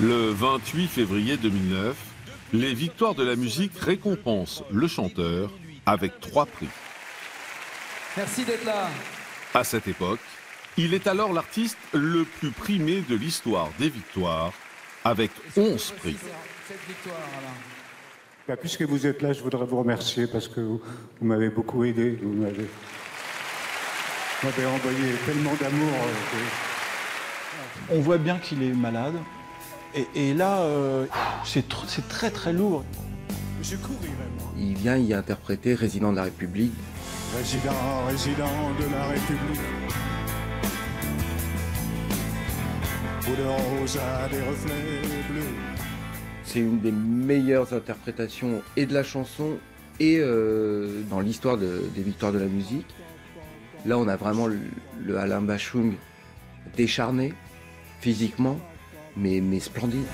[0.00, 2.09] Le 28 février 2009,
[2.52, 5.50] les Victoires de la musique récompensent le chanteur
[5.86, 6.68] avec trois prix.
[8.16, 8.88] Merci d'être là.
[9.54, 10.20] À cette époque,
[10.76, 14.52] il est alors l'artiste le plus primé de l'histoire des Victoires,
[15.04, 16.16] avec 11 prix.
[16.68, 17.54] Cette victoire, Alain.
[18.48, 20.80] Bah, puisque vous êtes là, je voudrais vous remercier parce que vous,
[21.20, 22.18] vous m'avez beaucoup aidé.
[22.22, 22.66] Vous m'avez
[24.42, 25.92] vous m'avez envoyé tellement d'amour.
[25.92, 26.12] euh,
[27.88, 29.14] que- On voit bien qu'il est malade.
[29.94, 31.06] Et, et là, euh,
[31.44, 32.84] c'est tr- c'est très très lourd.
[33.62, 34.52] Je courirai, moi.
[34.56, 36.72] Il vient y interpréter Résident de la République.
[37.36, 37.72] Résident,
[38.08, 39.60] résident de la République.
[43.28, 45.42] Où le rose a des reflets bleus.
[46.44, 49.58] C'est une des meilleures interprétations et de la chanson
[50.00, 52.86] et euh, dans l'histoire de- des Victoires de la musique.
[53.86, 54.58] Là, on a vraiment le,
[55.04, 55.94] le Alain Bachung
[56.76, 57.34] décharné,
[58.00, 58.58] physiquement,
[59.20, 60.06] mais, mais splendide.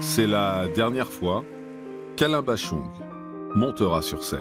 [0.00, 1.44] C'est la dernière fois
[2.16, 2.88] qu'Alain Bachung
[3.54, 4.40] montera sur scène.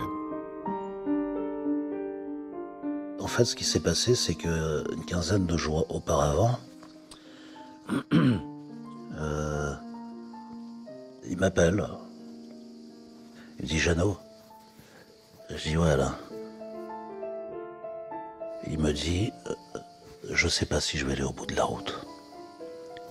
[3.19, 6.57] En fait, ce qui s'est passé, c'est que une quinzaine de jours auparavant,
[8.13, 9.73] euh,
[11.29, 11.85] il m'appelle.
[13.59, 14.17] Il me dit Jeannot.
[15.49, 16.15] Je dis ouais Alain.
[18.69, 19.53] Il me dit euh,
[20.29, 22.05] je sais pas si je vais aller au bout de la route.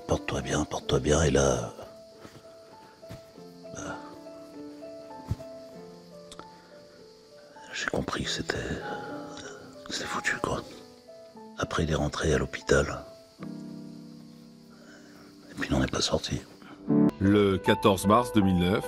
[0.07, 1.23] Porte-toi bien, porte-toi bien.
[1.23, 1.73] Et là,
[3.75, 3.97] bah,
[7.73, 8.59] j'ai compris que c'était
[9.89, 10.63] c'était foutu quoi.
[11.59, 13.03] Après, il est rentré à l'hôpital.
[15.51, 16.43] Et puis, il n'en est pas sorti.
[17.19, 18.85] Le 14 mars 2009,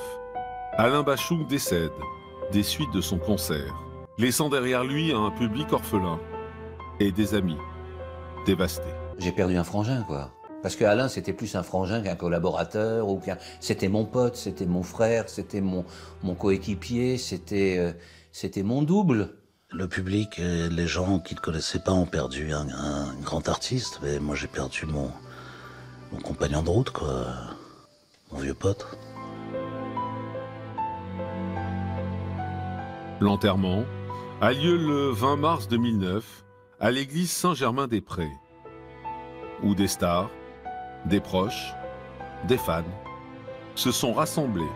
[0.74, 1.90] Alain Bachung décède
[2.52, 3.74] des suites de son concert,
[4.18, 6.20] laissant derrière lui un public orphelin
[7.00, 7.56] et des amis
[8.46, 8.94] dévastés.
[9.18, 10.32] J'ai perdu un frangin, quoi.
[10.62, 13.38] Parce que Alain, c'était plus un frangin qu'un collaborateur, ou qu'un...
[13.60, 15.84] C'était mon pote, c'était mon frère, c'était mon,
[16.22, 17.92] mon coéquipier, c'était, euh,
[18.32, 19.30] c'était mon double.
[19.70, 24.00] Le public et les gens qui ne connaissaient pas ont perdu un, un grand artiste,
[24.02, 25.10] mais moi j'ai perdu mon,
[26.10, 27.26] mon compagnon de route, quoi.
[28.32, 28.86] Mon vieux pote.
[33.20, 33.84] L'enterrement
[34.40, 36.44] a lieu le 20 mars 2009
[36.80, 38.30] à l'église Saint-Germain-des-Prés,
[39.64, 40.30] où des stars,
[41.06, 41.72] des proches,
[42.46, 42.84] des fans
[43.74, 44.70] se sont rassemblés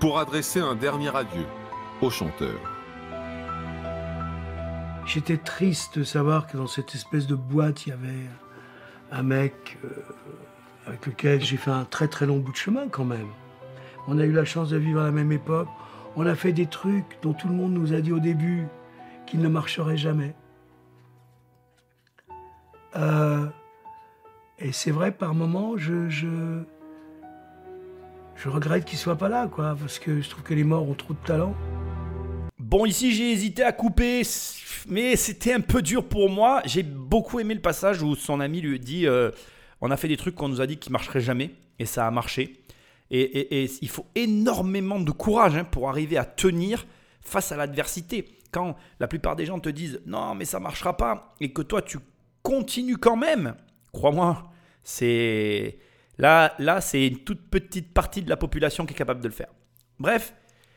[0.00, 1.44] pour adresser un dernier adieu
[2.00, 2.58] au chanteur.
[5.04, 8.26] J'étais triste de savoir que dans cette espèce de boîte, il y avait
[9.12, 9.88] un mec euh,
[10.86, 13.28] avec lequel j'ai fait un très très long bout de chemin quand même.
[14.08, 15.68] On a eu la chance de vivre à la même époque.
[16.16, 18.66] On a fait des trucs dont tout le monde nous a dit au début
[19.26, 20.34] qu'ils ne marcheraient jamais.
[22.96, 23.46] Euh,
[24.58, 26.62] et c'est vrai, par moments, je, je,
[28.46, 31.14] regrette qu'il soit pas là, quoi, parce que je trouve que les morts ont trop
[31.14, 31.54] de talent.
[32.58, 34.22] Bon, ici j'ai hésité à couper,
[34.88, 36.62] mais c'était un peu dur pour moi.
[36.64, 39.30] J'ai beaucoup aimé le passage où son ami lui dit euh,
[39.80, 42.10] On a fait des trucs qu'on nous a dit qui marcheraient jamais, et ça a
[42.10, 42.60] marché.
[43.10, 46.86] Et il faut énormément de courage hein, pour arriver à tenir
[47.20, 48.26] face à l'adversité.
[48.50, 51.82] Quand la plupart des gens te disent Non, mais ça marchera pas, et que toi
[51.82, 51.98] tu
[52.44, 53.56] continues quand même,
[53.92, 54.52] crois-moi,
[54.84, 55.78] c'est.
[56.18, 59.34] Là, là c'est une toute petite partie de la population qui est capable de le
[59.34, 59.48] faire.
[59.98, 60.32] Bref,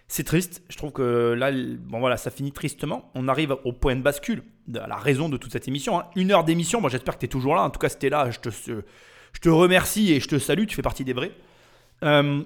[0.08, 0.64] c'est triste.
[0.70, 3.12] Je trouve que là, bon voilà, ça finit tristement.
[3.14, 4.42] On arrive au point de bascule,
[4.76, 6.00] à la raison de toute cette émission.
[6.00, 6.06] hein.
[6.16, 6.82] Une heure d'émission.
[6.82, 7.62] Moi, j'espère que tu es toujours là.
[7.62, 10.66] En tout cas, si t'es là, je te, je te remercie et je te salue.
[10.66, 11.32] Tu fais partie des vrais.
[12.04, 12.42] Euh,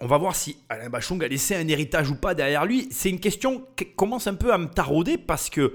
[0.00, 2.88] on va voir si Alain Bachung a laissé un héritage ou pas derrière lui.
[2.90, 5.74] C'est une question qui commence un peu à me tarauder parce que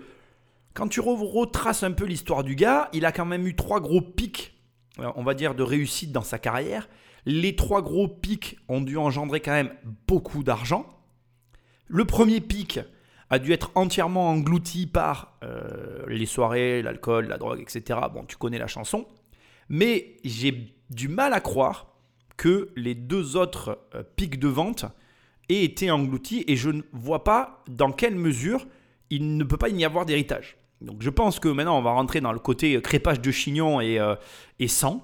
[0.80, 3.82] quand tu re- retraces un peu l'histoire du gars, il a quand même eu trois
[3.82, 4.58] gros pics,
[5.00, 6.88] euh, on va dire, de réussite dans sa carrière.
[7.26, 9.74] Les trois gros pics ont dû engendrer quand même
[10.08, 10.86] beaucoup d'argent.
[11.88, 12.80] Le premier pic
[13.30, 18.00] a dû être entièrement englouti par euh, les soirées, l'alcool, la drogue, etc.
[18.14, 19.06] Bon, tu connais la chanson.
[19.68, 21.88] Mais j'ai du mal à croire
[22.38, 24.86] que les deux autres euh, pics de vente
[25.50, 28.66] aient été engloutis et je ne vois pas dans quelle mesure
[29.10, 30.56] il ne peut pas y avoir d'héritage.
[30.82, 33.82] Donc je pense que maintenant on va rentrer dans le côté euh, crépage de chignon
[33.82, 34.16] et, euh,
[34.60, 35.04] et sang,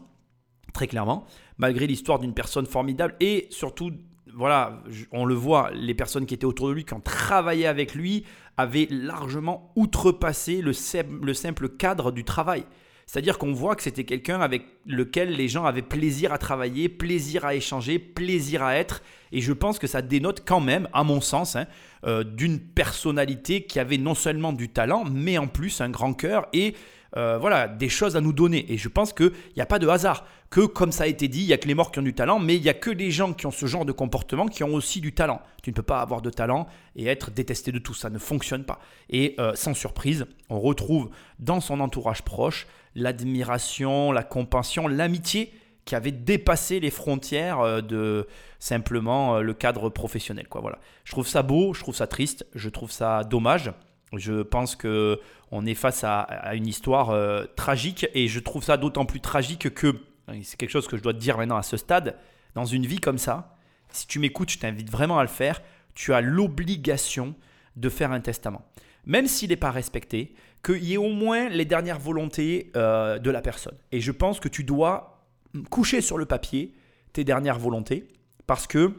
[0.74, 1.26] très clairement,
[1.58, 3.92] malgré l'histoire d'une personne formidable et surtout,
[4.34, 7.96] voilà, on le voit, les personnes qui étaient autour de lui, qui ont travaillé avec
[7.96, 8.26] lui,
[8.58, 12.66] avaient largement outrepassé le simple cadre du travail.
[13.06, 17.46] C'est-à-dire qu'on voit que c'était quelqu'un avec lequel les gens avaient plaisir à travailler, plaisir
[17.46, 19.04] à échanger, plaisir à être.
[19.32, 21.68] Et je pense que ça dénote quand même, à mon sens, hein,
[22.06, 26.48] euh, d'une personnalité qui avait non seulement du talent, mais en plus un grand cœur
[26.54, 26.76] et
[27.18, 28.72] euh, voilà, des choses à nous donner.
[28.72, 30.26] Et je pense qu'il n'y a pas de hasard.
[30.50, 32.14] Que, comme ça a été dit, il n'y a que les morts qui ont du
[32.14, 34.64] talent, mais il n'y a que les gens qui ont ce genre de comportement qui
[34.64, 35.42] ont aussi du talent.
[35.64, 37.94] Tu ne peux pas avoir de talent et être détesté de tout.
[37.94, 38.80] Ça ne fonctionne pas.
[39.10, 41.10] Et euh, sans surprise, on retrouve
[41.40, 45.54] dans son entourage proche l'admiration, la compassion, l'amitié
[45.86, 48.28] qui avait dépassé les frontières euh, de
[48.60, 50.48] simplement euh, le cadre professionnel.
[50.48, 50.62] Quoi.
[50.62, 50.80] Voilà.
[51.04, 53.72] Je trouve ça beau, je trouve ça triste, je trouve ça dommage.
[54.14, 55.20] Je pense que
[55.52, 59.74] on est face à, une histoire euh, tragique et je trouve ça d'autant plus tragique
[59.74, 59.96] que
[60.34, 62.18] et c'est quelque chose que je dois te dire maintenant à ce stade.
[62.56, 63.56] Dans une vie comme ça,
[63.90, 65.62] si tu m'écoutes, je t'invite vraiment à le faire.
[65.94, 67.36] Tu as l'obligation
[67.76, 68.66] de faire un testament,
[69.06, 70.34] même s'il n'est pas respecté,
[70.66, 73.78] qu'il y ait au moins les dernières volontés euh, de la personne.
[73.92, 75.24] Et je pense que tu dois
[75.70, 76.74] coucher sur le papier
[77.14, 78.08] tes dernières volontés
[78.48, 78.94] parce que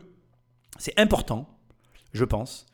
[0.78, 1.48] c'est important,
[2.12, 2.66] je pense,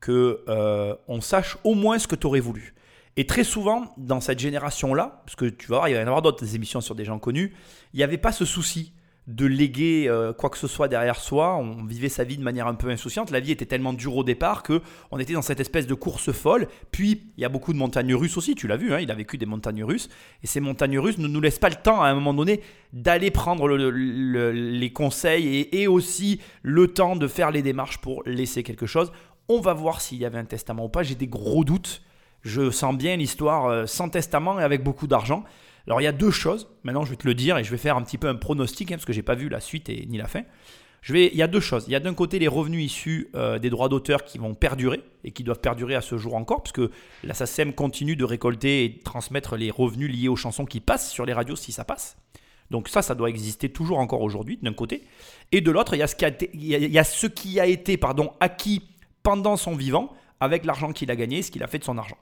[0.00, 2.74] que euh, on sache au moins ce que tu aurais voulu.
[3.16, 6.06] Et très souvent, dans cette génération-là, parce que tu vas voir, il va y en
[6.06, 7.54] avoir d'autres émissions sur des gens connus,
[7.92, 8.92] il n'y avait pas ce souci
[9.28, 11.54] de léguer euh, quoi que ce soit derrière soi.
[11.56, 13.30] On vivait sa vie de manière un peu insouciante.
[13.30, 14.80] La vie était tellement dure au départ que
[15.10, 16.66] on était dans cette espèce de course folle.
[16.90, 18.54] Puis il y a beaucoup de montagnes russes aussi.
[18.54, 20.08] Tu l'as vu, hein, il a vécu des montagnes russes.
[20.42, 22.62] Et ces montagnes russes ne nous laissent pas le temps à un moment donné
[22.94, 27.98] d'aller prendre le- le- les conseils et, et aussi le temps de faire les démarches
[27.98, 29.12] pour laisser quelque chose.
[29.50, 31.02] On va voir s'il y avait un testament ou pas.
[31.02, 32.00] J'ai des gros doutes.
[32.42, 35.44] Je sens bien l'histoire euh, sans testament et avec beaucoup d'argent.
[35.86, 37.78] Alors il y a deux choses, maintenant je vais te le dire et je vais
[37.78, 40.06] faire un petit peu un pronostic hein, parce que j'ai pas vu la suite et
[40.06, 40.42] ni la fin.
[41.00, 41.84] Je il y a deux choses.
[41.86, 45.00] Il y a d'un côté les revenus issus euh, des droits d'auteur qui vont perdurer
[45.24, 46.90] et qui doivent perdurer à ce jour encore, parce que
[47.22, 51.10] la SACEM continue de récolter et de transmettre les revenus liés aux chansons qui passent
[51.10, 52.16] sur les radios si ça passe.
[52.70, 55.04] Donc ça, ça doit exister toujours encore aujourd'hui d'un côté.
[55.52, 56.98] Et de l'autre, il y a ce qui a été, il y a- il y
[56.98, 58.82] a ce qui a été pardon, acquis
[59.22, 62.18] pendant son vivant avec l'argent qu'il a gagné, ce qu'il a fait de son argent.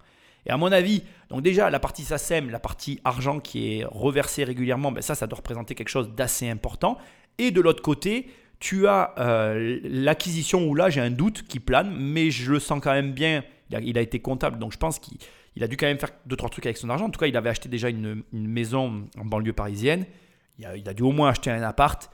[0.47, 4.45] Et à mon avis, donc déjà la partie SACEM, la partie argent qui est reversée
[4.45, 6.99] régulièrement, ben ça, ça doit représenter quelque chose d'assez important.
[7.39, 8.29] Et de l'autre côté,
[8.61, 12.81] tu as euh, l'acquisition où là j'ai un doute qui plane, mais je le sens
[12.83, 13.43] quand même bien.
[13.69, 15.19] Il a, été comptable, donc je pense qu'il
[15.57, 17.07] il a dû quand même faire deux trois trucs avec son argent.
[17.07, 20.07] En tout cas, il avait acheté déjà une, une maison en banlieue parisienne.
[20.61, 22.09] Il a, il a dû au moins acheter un appart.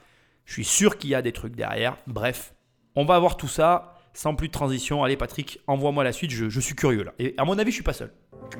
[0.45, 1.97] Je suis sûr qu'il y a des trucs derrière.
[2.07, 2.55] Bref,
[2.95, 5.03] on va voir tout ça sans plus de transition.
[5.03, 6.31] Allez Patrick, envoie-moi la suite.
[6.31, 7.13] Je, je suis curieux là.
[7.19, 8.11] Et à mon avis, je suis pas seul.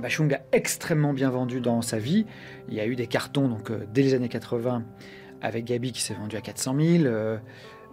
[0.02, 2.26] Bachung a extrêmement bien vendu dans sa vie.
[2.70, 4.84] Il y a eu des cartons donc euh, dès les années 80
[5.42, 7.04] avec Gabi qui s'est vendu à 400 000.
[7.06, 7.38] euh,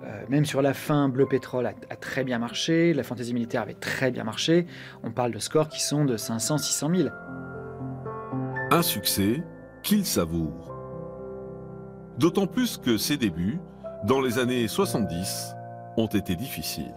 [0.04, 2.94] euh, même sur la fin, Bleu Pétrole a, a très bien marché.
[2.94, 4.66] La fantaisie militaire avait très bien marché.
[5.02, 7.08] On parle de scores qui sont de 500, 600 000.
[8.70, 9.42] Un succès
[9.82, 10.74] qu'il savoure.
[12.18, 13.58] D'autant plus que ses débuts,
[14.04, 15.54] dans les années 70,
[15.98, 16.94] ont été difficiles.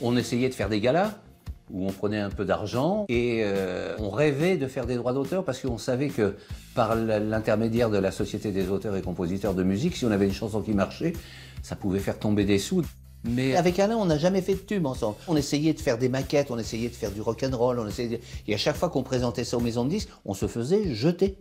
[0.00, 1.12] On essayait de faire des galas
[1.70, 5.44] où on prenait un peu d'argent et euh, on rêvait de faire des droits d'auteur
[5.44, 6.36] parce qu'on savait que
[6.74, 10.32] par l'intermédiaire de la Société des auteurs et compositeurs de musique, si on avait une
[10.34, 11.14] chanson qui marchait,
[11.62, 12.82] ça pouvait faire tomber des sous.
[13.26, 15.16] Mais avec Alain, on n'a jamais fait de tube ensemble.
[15.28, 18.20] On essayait de faire des maquettes, on essayait de faire du rock'n'roll, on essayait de-
[18.46, 21.38] et à chaque fois qu'on présentait ça aux maisons de disques, on se faisait jeter.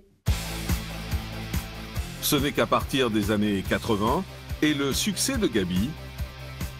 [2.22, 4.24] Ce n'est qu'à partir des années 80
[4.62, 5.90] et le succès de Gabi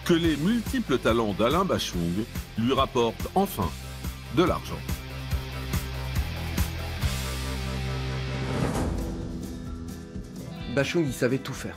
[0.04, 2.24] que les multiples talents d'Alain Bachung
[2.58, 3.70] lui rapportent enfin
[4.36, 4.78] de l'argent.
[10.74, 11.76] Bachung, il savait tout faire.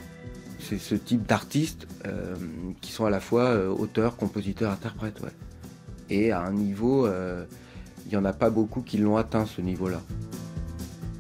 [0.60, 2.36] C'est ce type d'artistes euh,
[2.82, 5.22] qui sont à la fois euh, auteurs, compositeurs, interprètes.
[5.22, 5.30] Ouais.
[6.10, 7.46] Et à un niveau, euh,
[8.06, 10.02] il n'y en a pas beaucoup qui l'ont atteint, ce niveau-là.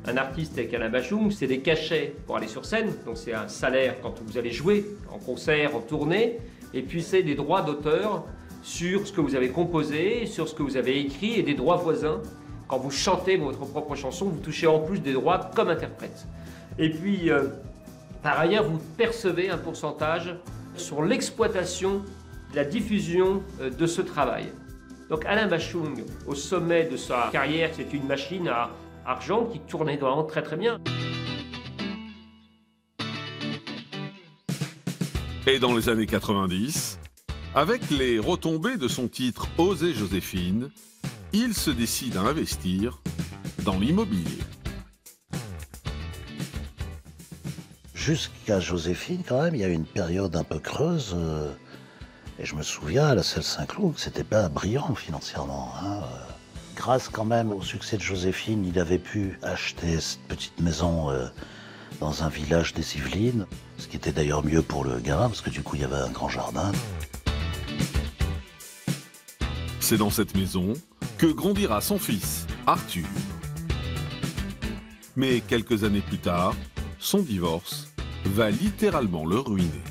[0.05, 3.47] Un artiste avec Alain Bachung, c'est des cachets pour aller sur scène, donc c'est un
[3.47, 6.39] salaire quand vous allez jouer en concert, en tournée,
[6.73, 8.23] et puis c'est des droits d'auteur
[8.64, 11.77] sur ce que vous avez composé, sur ce que vous avez écrit, et des droits
[11.77, 12.22] voisins.
[12.68, 16.26] Quand vous chantez votre propre chanson, vous touchez en plus des droits comme interprète.
[16.77, 17.45] Et puis, euh,
[18.22, 20.35] par ailleurs, vous percevez un pourcentage
[20.76, 22.03] sur l'exploitation,
[22.53, 24.48] la diffusion euh, de ce travail.
[25.10, 28.72] Donc Alain Bachung, au sommet de sa carrière, c'est une machine à
[29.06, 30.80] argent qui tournait vraiment très très bien.
[35.49, 36.99] Et dans les années 90,
[37.56, 40.69] avec les retombées de son titre Oser Joséphine,
[41.32, 43.02] il se décide à investir
[43.64, 44.40] dans l'immobilier.
[47.94, 51.15] Jusqu'à Joséphine, quand même, il y a eu une période un peu creuse.
[51.18, 51.49] euh,
[52.40, 55.72] et je me souviens, à la Selle Saint-Cloud, c'était pas brillant financièrement.
[55.82, 56.34] hein, euh.
[56.76, 61.26] Grâce quand même au succès de Joséphine, il avait pu acheter cette petite maison euh,
[62.02, 65.49] dans un village des Yvelines, ce qui était d'ailleurs mieux pour le gamin, parce que
[65.49, 66.71] du coup, il y avait un grand jardin.
[69.79, 70.73] C'est dans cette maison
[71.17, 73.05] que grandira son fils, Arthur.
[75.15, 76.53] Mais quelques années plus tard,
[76.99, 77.87] son divorce
[78.25, 79.83] va littéralement le ruiner.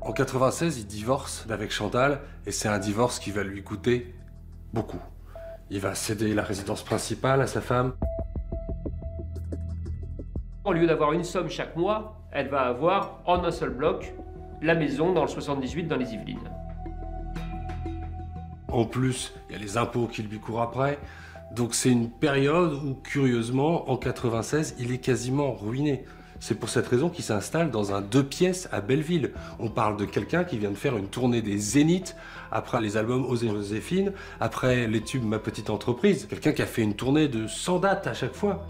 [0.00, 4.14] En 96, il divorce avec Chantal et c'est un divorce qui va lui coûter
[4.72, 5.00] beaucoup.
[5.70, 7.94] Il va céder la résidence principale à sa femme.
[10.66, 14.12] Au lieu d'avoir une somme chaque mois, elle va avoir en un seul bloc
[14.60, 16.50] la maison dans le 78 dans les Yvelines.
[18.66, 20.98] En plus, il y a les impôts qui lui courent après.
[21.54, 26.04] Donc c'est une période où, curieusement, en 96, il est quasiment ruiné.
[26.40, 29.32] C'est pour cette raison qu'il s'installe dans un deux pièces à Belleville.
[29.60, 32.16] On parle de quelqu'un qui vient de faire une tournée des Zéniths,
[32.50, 36.26] après les albums Osée Joséphine, après les tubes Ma Petite Entreprise.
[36.26, 38.66] Quelqu'un qui a fait une tournée de 100 dates à chaque fois.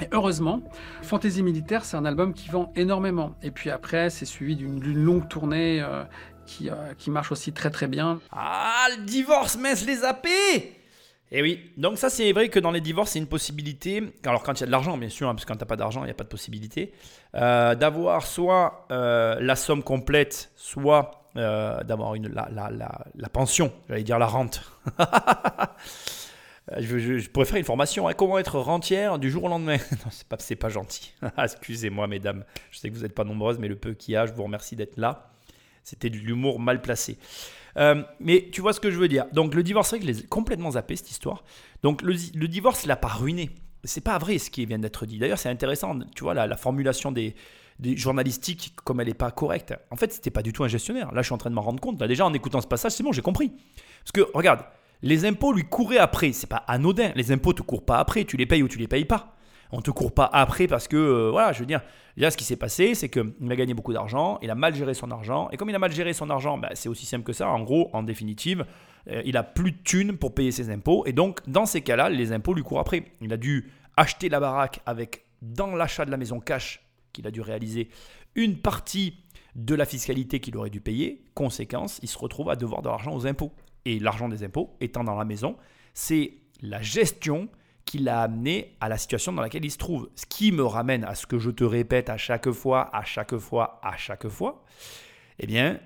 [0.00, 0.60] Et heureusement,
[1.02, 3.34] Fantaisie militaire, c'est un album qui vend énormément.
[3.42, 6.04] Et puis après, c'est suivi d'une longue tournée euh,
[6.44, 8.20] qui, euh, qui marche aussi très très bien.
[8.30, 10.26] Ah, le divorce, mais les AP
[11.32, 14.54] Eh oui, donc ça c'est vrai que dans les divorces c'est une possibilité, alors quand
[14.54, 16.06] il y a de l'argent bien sûr, hein, parce que quand t'as pas d'argent il
[16.06, 16.92] n'y a pas de possibilité,
[17.34, 24.18] euh, d'avoir soit la somme complète, soit d'avoir la, la, la, la pension, j'allais dire
[24.18, 24.60] la rente.
[26.78, 29.76] je, je- je pourrais faire une formation, hein, comment être rentière du jour au lendemain?
[29.92, 31.12] non, c'est pas, pas gentil.
[31.38, 34.26] Excusez-moi mesdames, je sais que vous n'êtes pas nombreuses, mais le peu qu'il y a,
[34.26, 35.30] je vous remercie d'être là.
[35.84, 37.18] C'était de l'humour mal placé.
[37.76, 39.26] Euh, mais tu vois ce que je veux dire.
[39.32, 41.44] Donc le divorce, c'est vrai que je l'ai complètement zappé cette histoire.
[41.82, 42.14] Donc le,
[42.48, 43.50] divorce, il n'a pas ruiné.
[43.84, 45.18] C'est pas vrai ce qui vient d'être dit.
[45.18, 45.96] D'ailleurs, c'est intéressant.
[46.16, 47.36] Tu vois la, la formulation des,
[47.78, 49.74] des journalistiques comme elle n'est pas correcte.
[49.90, 51.12] En fait, c'était pas du tout un gestionnaire.
[51.12, 52.00] Là, je suis en train de m'en rendre compte.
[52.00, 53.50] Là, déjà en écoutant ce passage, c'est bon, j'ai compris.
[54.02, 54.64] Parce que regarde,
[55.06, 56.32] les impôts lui couraient après.
[56.32, 57.12] C'est pas anodin.
[57.14, 58.24] Les impôts te courent pas après.
[58.24, 59.36] Tu les payes ou tu les payes pas.
[59.72, 61.80] On te court pas après parce que, euh, voilà, je veux dire,
[62.16, 64.94] là, ce qui s'est passé, c'est qu'il a gagné beaucoup d'argent, il a mal géré
[64.94, 67.32] son argent, et comme il a mal géré son argent, bah, c'est aussi simple que
[67.32, 67.48] ça.
[67.48, 68.64] En gros, en définitive,
[69.10, 72.08] euh, il a plus de thunes pour payer ses impôts, et donc, dans ces cas-là,
[72.08, 73.04] les impôts lui courent après.
[73.20, 76.80] Il a dû acheter la baraque avec, dans l'achat de la maison cash
[77.12, 77.88] qu'il a dû réaliser,
[78.34, 79.14] une partie
[79.56, 81.24] de la fiscalité qu'il aurait dû payer.
[81.34, 83.52] Conséquence, il se retrouve à devoir de l'argent aux impôts.
[83.86, 85.56] Et l'argent des impôts étant dans la maison,
[85.94, 87.48] c'est la gestion
[87.84, 90.10] qui l'a amené à la situation dans laquelle il se trouve.
[90.16, 93.38] Ce qui me ramène à ce que je te répète à chaque fois, à chaque
[93.38, 94.64] fois, à chaque fois.
[95.38, 95.78] Eh bien,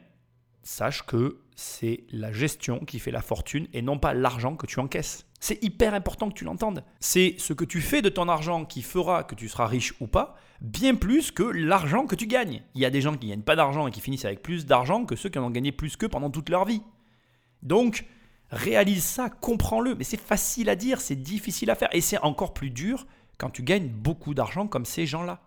[0.63, 4.81] sache que c'est la gestion qui fait la fortune et non pas l'argent que tu
[4.81, 5.27] encaisses.
[5.39, 6.83] C'est hyper important que tu l'entendes.
[7.01, 10.07] C'est ce que tu fais de ton argent qui fera que tu seras riche ou
[10.07, 12.63] pas, bien plus que l'argent que tu gagnes.
[12.75, 14.65] Il y a des gens qui ne gagnent pas d'argent et qui finissent avec plus
[14.65, 16.81] d'argent que ceux qui en ont gagné plus qu'eux pendant toute leur vie.
[17.63, 18.07] Donc,
[18.51, 19.95] réalise ça, comprends-le.
[19.95, 21.89] Mais c'est facile à dire, c'est difficile à faire.
[21.93, 23.07] Et c'est encore plus dur
[23.39, 25.41] quand tu gagnes beaucoup d'argent comme ces gens-là.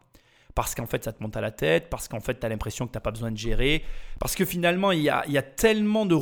[0.56, 2.86] Parce qu'en fait, ça te monte à la tête, parce qu'en fait, tu as l'impression
[2.86, 3.84] que tu n'as pas besoin de gérer,
[4.20, 6.16] parce que finalement, il y a, il y a tellement de,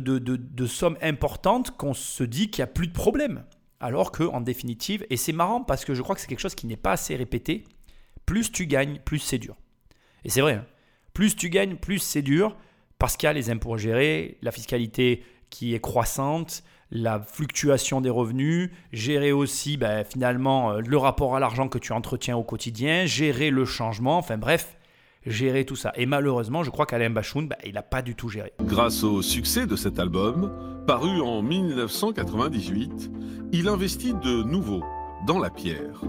[0.00, 3.44] de- de sommes importantes qu'on se dit qu'il n'y a plus de problème.
[3.80, 6.54] Alors que, en définitive, et c'est marrant parce que je crois que c'est quelque chose
[6.54, 7.64] qui n'est pas assez répété,
[8.24, 9.54] plus tu gagnes, plus c'est dur.
[10.24, 10.66] Et c'est vrai, hein.
[11.12, 12.56] plus tu gagnes, plus c'est dur,
[12.98, 15.22] parce qu'il y a les impôts à gérer, la fiscalité
[15.54, 21.40] qui est croissante, la fluctuation des revenus, gérer aussi ben, finalement euh, le rapport à
[21.40, 24.76] l'argent que tu entretiens au quotidien, gérer le changement, enfin bref,
[25.24, 25.92] gérer tout ça.
[25.94, 28.52] Et malheureusement, je crois qu'Alain Bachoun, ben, il n'a pas du tout géré.
[28.64, 30.50] Grâce au succès de cet album,
[30.88, 33.12] paru en 1998,
[33.52, 34.82] il investit de nouveau
[35.24, 36.02] dans la pierre.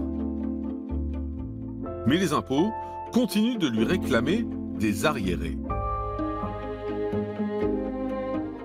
[2.08, 2.72] Mais les impôts
[3.12, 4.44] continuent de lui réclamer
[4.76, 5.56] des arriérés.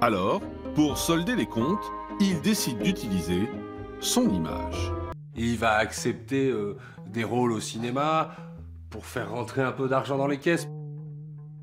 [0.01, 0.41] Alors,
[0.75, 3.49] pour solder les comptes, il décide d'utiliser
[3.99, 4.91] son image.
[5.35, 6.77] Il va accepter euh,
[7.07, 8.31] des rôles au cinéma
[8.89, 10.67] pour faire rentrer un peu d'argent dans les caisses.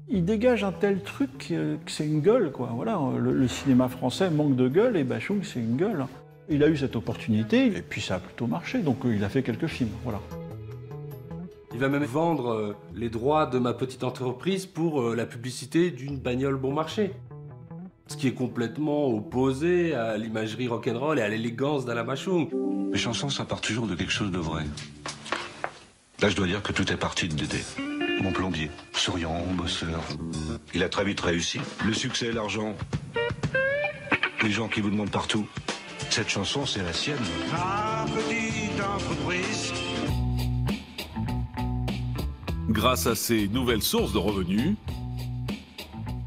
[0.09, 2.71] Il dégage un tel truc euh, que c'est une gueule, quoi.
[2.75, 6.07] Voilà, le, le cinéma français manque de gueule et Bachung, c'est une gueule.
[6.51, 9.29] Il a eu cette opportunité et puis ça a plutôt marché, donc euh, il a
[9.29, 10.21] fait quelques films, voilà.
[11.75, 15.91] Il va même vendre euh, les droits de ma petite entreprise pour euh, la publicité
[15.91, 17.13] d'une bagnole bon marché.
[18.09, 22.07] Ce qui est complètement opposé à l'imagerie rock'n'roll et à l'élégance d'Alain.
[22.91, 24.65] Mes chansons, ça part toujours de quelque chose de vrai.
[26.21, 27.63] Là, je dois dire que tout est parti de Dédé.
[28.23, 30.03] Mon plombier, souriant, bosseur.
[30.75, 31.61] Il a très vite réussi.
[31.87, 32.75] Le succès, l'argent.
[34.43, 35.47] Les gens qui vous demandent partout.
[36.11, 37.19] Cette chanson, c'est la sienne.
[37.53, 39.73] Ma petite entreprise.
[42.71, 44.75] Grâce à ces nouvelles sources de revenus,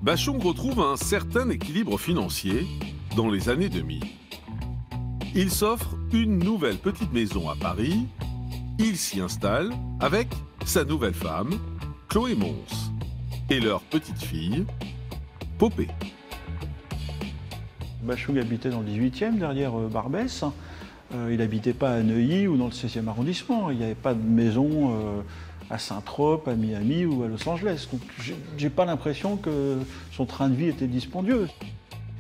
[0.02, 2.66] Bachung retrouve un certain équilibre financier
[3.16, 4.02] dans les années 2000.
[5.36, 8.08] Il s'offre une nouvelle petite maison à Paris.
[8.80, 9.70] Il s'y installe
[10.00, 10.28] avec
[10.66, 11.52] sa nouvelle femme,
[12.10, 12.92] Chloé Mons,
[13.52, 14.66] et leur petite fille,
[15.60, 15.90] Popée.
[18.02, 20.44] Bachung habitait dans le 18e, derrière euh, Barbès.
[21.14, 23.70] Euh, il n'habitait pas à Neuilly ou dans le 16e arrondissement.
[23.70, 25.22] Il n'y avait pas de maison euh,
[25.72, 27.88] à Saint-Trope, à Miami ou à Los Angeles.
[27.92, 28.02] Donc
[28.58, 29.78] j'ai- pas l'impression que
[30.12, 31.48] son train de vie était dispendieux.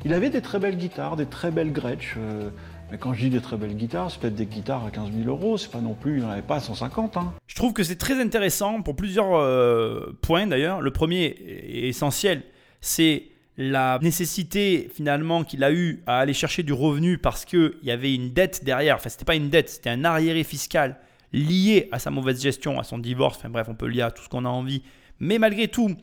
[0.05, 2.15] Il avait des très belles guitares, des très belles Gretsch.
[2.17, 2.49] euh,
[2.91, 5.29] mais quand je dis des très belles guitares, c'est peut-être des guitares à 15 000
[5.29, 5.57] euros.
[5.57, 7.15] C'est pas non plus, il n'en avait pas à 150.
[7.17, 7.33] Hein.
[7.47, 10.81] Je trouve que c'est très intéressant pour plusieurs euh, points d'ailleurs.
[10.81, 12.41] Le premier est essentiel,
[12.81, 13.23] c'est
[13.57, 18.13] la nécessité finalement qu'il a eu à aller chercher du revenu parce qu'il y avait
[18.15, 18.95] une dette derrière.
[18.95, 20.97] Enfin, c'était pas une dette, c'était un arriéré fiscal
[21.33, 23.37] lié à sa mauvaise gestion, à son divorce.
[23.37, 24.83] Enfin bref, on peut lier à tout ce qu'on a envie.
[25.19, 25.95] Mais malgré tout,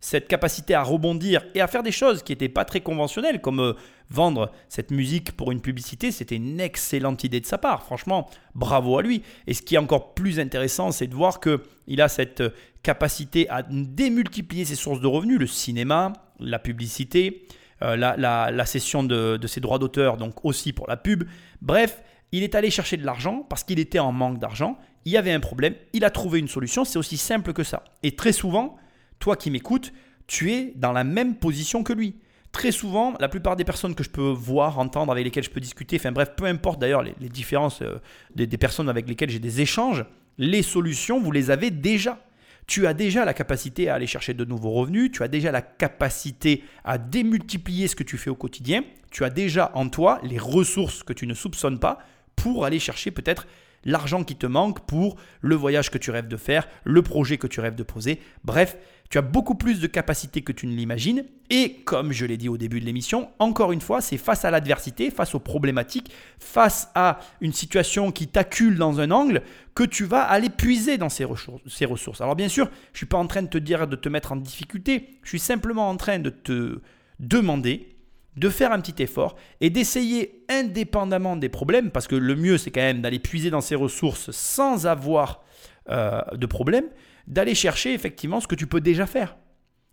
[0.00, 3.60] cette capacité à rebondir et à faire des choses qui n'étaient pas très conventionnelles, comme
[3.60, 3.72] euh,
[4.10, 7.82] vendre cette musique pour une publicité, c'était une excellente idée de sa part.
[7.82, 9.22] Franchement, bravo à lui.
[9.46, 12.50] Et ce qui est encore plus intéressant, c'est de voir qu'il a cette euh,
[12.82, 17.46] capacité à démultiplier ses sources de revenus, le cinéma, la publicité,
[17.82, 21.24] euh, la, la, cession de, de ses droits d'auteur, donc aussi pour la pub.
[21.62, 22.00] Bref,
[22.32, 24.78] il est allé chercher de l'argent parce qu'il était en manque d'argent.
[25.04, 27.84] Il y avait un problème, il a trouvé une solution, c'est aussi simple que ça.
[28.02, 28.76] Et très souvent,
[29.18, 29.92] toi qui m'écoutes,
[30.26, 32.16] tu es dans la même position que lui.
[32.50, 35.60] Très souvent, la plupart des personnes que je peux voir, entendre, avec lesquelles je peux
[35.60, 37.98] discuter, enfin bref, peu importe d'ailleurs les, différences euh,
[38.34, 40.04] des, des personnes avec lesquelles j'ai des échanges,
[40.38, 42.18] les solutions, vous les avez déjà.
[42.66, 45.62] Tu as déjà la capacité à aller chercher de nouveaux revenus, tu as déjà la
[45.62, 50.38] capacité à démultiplier ce que tu fais au quotidien, tu as déjà en toi les
[50.38, 51.98] ressources que tu ne soupçonnes pas
[52.36, 53.46] pour aller chercher peut-être
[53.84, 57.46] l'argent qui te manque pour le voyage que tu rêves de faire, le projet que
[57.46, 58.20] tu rêves de poser.
[58.44, 58.76] Bref,
[59.08, 61.24] tu as beaucoup plus de capacités que tu ne l'imagines.
[61.48, 64.50] Et comme je l'ai dit au début de l'émission, encore une fois, c'est face à
[64.50, 66.10] l'adversité, face aux problématiques,
[66.40, 69.42] face à une situation qui t'accule dans un angle,
[69.74, 72.20] que tu vas aller puiser dans ces ressources.
[72.20, 74.32] Alors bien sûr, je ne suis pas en train de te dire de te mettre
[74.32, 76.80] en difficulté, je suis simplement en train de te
[77.20, 77.95] demander
[78.36, 82.70] de faire un petit effort et d'essayer indépendamment des problèmes, parce que le mieux c'est
[82.70, 85.42] quand même d'aller puiser dans ces ressources sans avoir
[85.88, 86.84] euh, de problème,
[87.26, 89.36] d'aller chercher effectivement ce que tu peux déjà faire.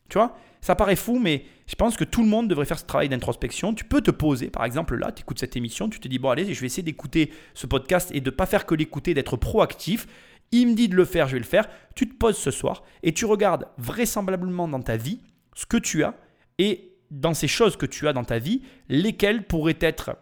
[0.10, 0.36] Tu vois?
[0.62, 3.74] Ça paraît fou, mais je pense que tout le monde devrait faire ce travail d'introspection.
[3.74, 6.30] Tu peux te poser, par exemple, là, tu écoutes cette émission, tu te dis, bon,
[6.30, 9.36] allez, je vais essayer d'écouter ce podcast et de ne pas faire que l'écouter, d'être
[9.36, 10.08] proactif.
[10.52, 11.68] Il me dit de le faire, je vais le faire.
[11.96, 15.20] Tu te poses ce soir et tu regardes vraisemblablement dans ta vie
[15.56, 16.16] ce que tu as
[16.60, 20.18] et dans ces choses que tu as dans ta vie, lesquelles pourraient être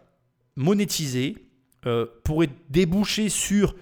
[0.58, 1.38] monétisées,
[1.88, 3.76] euh, pourraient déboucher sur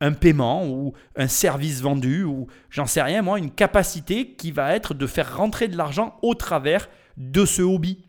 [0.00, 4.74] un paiement ou un service vendu ou j'en sais rien moi, une capacité qui va
[4.74, 8.04] être de faire rentrer de l'argent au travers de ce hobby.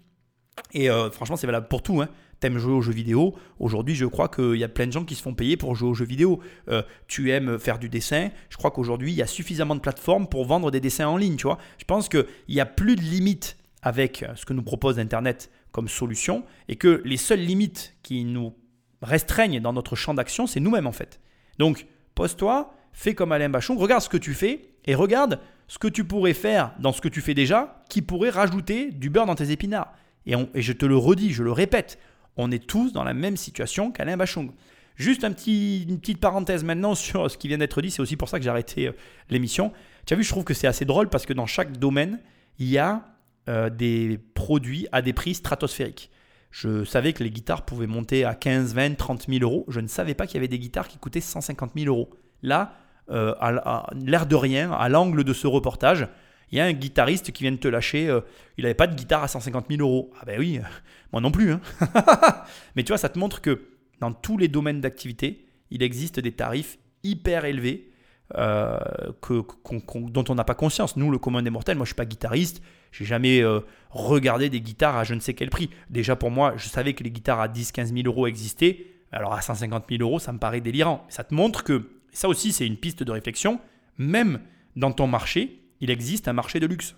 [0.73, 2.01] Et euh, franchement, c'est valable pour tout.
[2.01, 2.09] Hein.
[2.39, 3.35] T'aimes jouer aux jeux vidéo.
[3.59, 5.89] Aujourd'hui, je crois qu'il y a plein de gens qui se font payer pour jouer
[5.89, 6.39] aux jeux vidéo.
[6.69, 8.29] Euh, tu aimes faire du dessin.
[8.49, 11.35] Je crois qu'aujourd'hui, il y a suffisamment de plateformes pour vendre des dessins en ligne.
[11.35, 14.99] Tu vois je pense qu'il n'y a plus de limites avec ce que nous propose
[14.99, 18.53] Internet comme solution et que les seules limites qui nous
[19.01, 21.19] restreignent dans notre champ d'action, c'est nous-mêmes en fait.
[21.57, 21.85] Donc,
[22.15, 26.03] pose-toi, fais comme Alain Bachon, regarde ce que tu fais et regarde ce que tu
[26.03, 29.51] pourrais faire dans ce que tu fais déjà qui pourrait rajouter du beurre dans tes
[29.51, 29.93] épinards.
[30.25, 31.99] Et, je te le redis, je le répète,
[32.37, 34.51] on est tous dans la même situation qu'Alain Bachung.
[34.95, 38.37] Juste une petite parenthèse maintenant sur ce qui vient d'être dit, c'est aussi pour ça
[38.37, 38.91] que j'ai arrêté euh,
[39.29, 39.71] l'émission.
[40.05, 42.19] Tu as vu, je trouve que c'est assez drôle parce que dans chaque domaine,
[42.57, 43.05] il y a
[43.47, 46.11] euh, des produits à des prix stratosphériques.
[46.51, 49.65] Je savais que les guitares pouvaient monter à 15, 20, 30 000 euros.
[49.69, 52.09] Je ne savais pas qu'il y avait des guitares qui coûtaient 150 000 euros.
[52.43, 52.73] Là,
[53.09, 56.07] euh, à, l'air de rien, à l'angle de ce reportage,
[56.51, 58.09] il y a un guitariste qui vient de te lâcher.
[58.09, 58.21] Euh,
[58.57, 60.11] il n'avait pas de guitare à 150 000 euros.
[60.19, 60.59] Ah ben oui,
[61.11, 61.51] moi non plus.
[61.51, 61.61] Hein.
[62.75, 63.61] Mais tu vois, ça te montre que
[63.99, 67.89] dans tous les domaines d'activité, il existe des tarifs hyper élevés
[68.35, 70.97] dont on n'a pas conscience.
[70.97, 72.61] Nous, le commun des mortels, moi je suis pas guitariste,
[72.91, 73.59] j'ai jamais euh,
[73.89, 75.69] regardé des guitares à je ne sais quel prix.
[75.89, 79.41] Déjà pour moi, je savais que les guitares à 10-15 000 euros existaient, alors à
[79.41, 81.05] 150 000 euros, ça me paraît délirant.
[81.09, 83.59] Ça te montre que, ça aussi c'est une piste de réflexion,
[83.97, 84.39] même
[84.75, 86.95] dans ton marché, il existe un marché de luxe.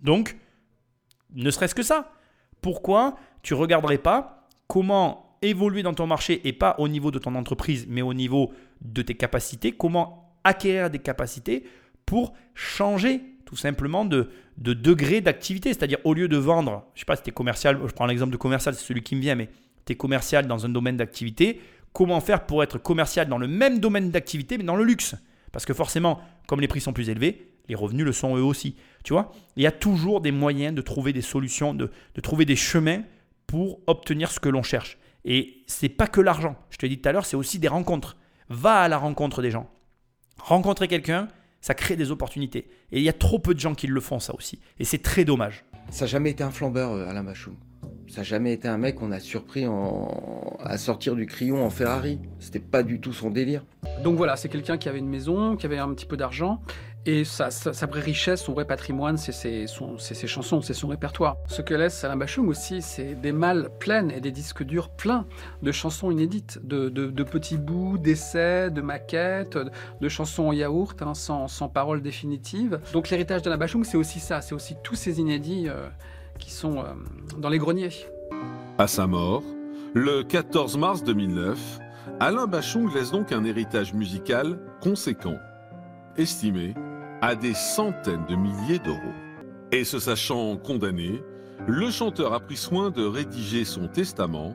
[0.00, 0.36] Donc,
[1.34, 2.12] ne serait-ce que ça,
[2.60, 7.34] pourquoi tu regarderais pas comment évoluer dans ton marché et pas au niveau de ton
[7.34, 11.64] entreprise, mais au niveau de tes capacités, comment acquérir des capacités
[12.06, 15.70] pour changer tout simplement de, de degré d'activité.
[15.70, 18.30] C'est-à-dire, au lieu de vendre, je sais pas si tu es commercial, je prends l'exemple
[18.30, 19.48] de commercial, c'est celui qui me vient, mais
[19.86, 21.62] tu es commercial dans un domaine d'activité,
[21.94, 25.14] comment faire pour être commercial dans le même domaine d'activité, mais dans le luxe?
[25.50, 28.76] Parce que forcément, comme les prix sont plus élevés, les revenus le sont eux aussi.
[29.02, 29.32] Tu vois?
[29.56, 33.00] Il y a toujours des moyens de trouver des solutions, de, de trouver des chemins
[33.46, 34.98] pour obtenir ce que l'on cherche.
[35.24, 36.54] Et c'est pas que l'argent.
[36.68, 38.18] Je te l'ai dit tout à l'heure, c'est aussi des rencontres.
[38.50, 39.70] Va à la rencontre des gens.
[40.38, 41.28] Rencontrer quelqu'un,
[41.60, 42.68] ça crée des opportunités.
[42.92, 44.60] Et il y a trop peu de gens qui le font, ça aussi.
[44.78, 45.64] Et c'est très dommage.
[45.90, 47.54] Ça n'a jamais été un flambeur, euh, Alain Bachung.
[48.08, 49.66] Ça n'a jamais été un mec qu'on a surpris
[50.60, 52.18] à sortir du crayon en Ferrari.
[52.38, 53.64] C'était pas du tout son délire.
[54.02, 56.62] Donc voilà, c'est quelqu'un qui avait une maison, qui avait un petit peu d'argent
[57.08, 57.48] et sa,
[57.86, 59.66] vraie richesse, son vrai patrimoine, c'est ses,
[60.26, 61.38] chansons, c'est son répertoire.
[61.46, 65.24] Ce que laisse Alain Bachung aussi, c'est des malles pleines et des disques durs pleins
[65.62, 69.56] de chansons inédites, de, petits bouts, d'essais, de maquettes,
[70.02, 72.78] de, chansons en yaourt, hein, sans, paroles définitives.
[72.92, 75.88] Donc l'héritage d'Alain Bachung, c'est aussi ça, c'est aussi tous ces inédits euh,
[76.38, 76.92] qui sont euh,
[77.38, 78.04] dans les greniers.
[78.76, 79.42] À sa mort,
[79.94, 81.58] le 14 mars 2009,
[82.20, 85.36] Alain Bachung laisse donc un héritage musical conséquent,
[86.18, 86.74] estimé
[87.20, 89.14] à des centaines de milliers d'euros.
[89.72, 91.22] Et se sachant condamné,
[91.66, 94.54] le chanteur a pris soin de rédiger son testament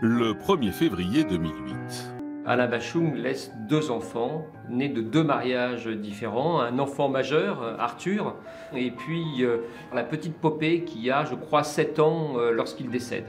[0.00, 2.14] le 1er février 2008.
[2.46, 6.60] Alain Bachung laisse deux enfants, nés de deux mariages différents.
[6.60, 8.36] Un enfant majeur, Arthur,
[8.74, 9.58] et puis euh,
[9.92, 13.26] la petite Popée qui a, je crois, 7 ans euh, lorsqu'il décède.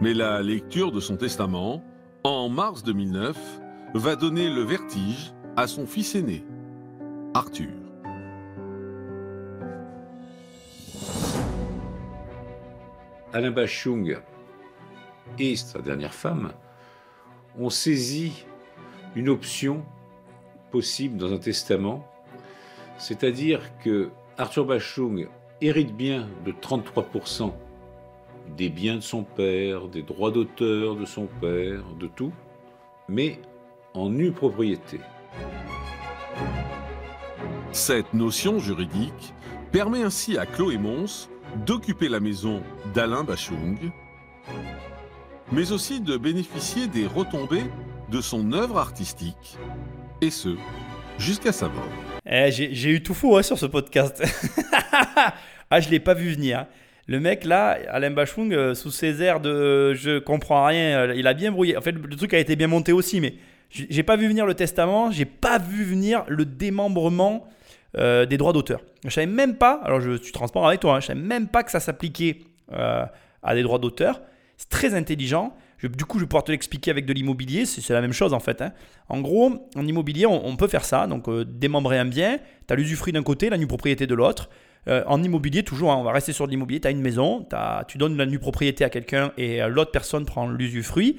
[0.00, 1.84] Mais la lecture de son testament,
[2.24, 3.36] en mars 2009,
[3.94, 6.44] va donner le vertige à son fils aîné,
[7.32, 7.70] Arthur.
[13.32, 14.18] Alain Bachung
[15.38, 16.52] et sa dernière femme
[17.58, 18.44] ont saisi
[19.14, 19.82] une option
[20.70, 22.06] possible dans un testament,
[22.98, 25.26] c'est-à-dire que Arthur Bachung
[25.62, 27.52] hérite bien de 33%
[28.58, 32.32] des biens de son père, des droits d'auteur de son père, de tout,
[33.08, 33.40] mais
[33.94, 35.00] en nue propriété.
[37.76, 39.34] Cette notion juridique
[39.70, 41.28] permet ainsi à Chloé Mons
[41.66, 42.62] d'occuper la maison
[42.94, 43.76] d'Alain Bachung,
[45.52, 47.66] mais aussi de bénéficier des retombées
[48.10, 49.58] de son œuvre artistique,
[50.22, 50.56] et ce,
[51.18, 51.84] jusqu'à sa mort.
[52.24, 54.24] Eh, j'ai eu tout faux hein, sur ce podcast.
[55.70, 56.64] ah, je l'ai pas vu venir.
[57.06, 61.14] Le mec là, Alain Bachung, euh, sous ses airs de euh, je comprends rien, euh,
[61.14, 61.76] il a bien brouillé.
[61.76, 63.34] En fait, le truc a été bien monté aussi, mais
[63.68, 67.46] j'ai pas vu venir le testament, j'ai pas vu venir le démembrement
[67.96, 68.80] des droits d'auteur.
[69.04, 71.62] Je savais même pas, alors je suis transparent avec toi, hein, je savais même pas
[71.62, 72.40] que ça s'appliquait
[72.70, 74.20] à des droits d'auteur.
[74.56, 75.56] C'est très intelligent.
[75.82, 77.64] du coup, je vais pouvoir te l'expliquer avec de l'immobilier.
[77.64, 78.60] C'est la même chose en fait.
[78.60, 78.72] Hein.
[79.08, 81.06] En gros, en immobilier, on, peut faire ça.
[81.06, 84.50] Donc, démembrer un bien, tu as l'usufruit d'un côté, la nue propriété de l'autre.
[84.88, 87.46] Euh, en immobilier, toujours, hein, on va rester sur l'immobilier, tu as une maison,
[87.88, 91.16] tu donnes la nue propriété à quelqu'un et euh, l'autre personne prend l'usufruit.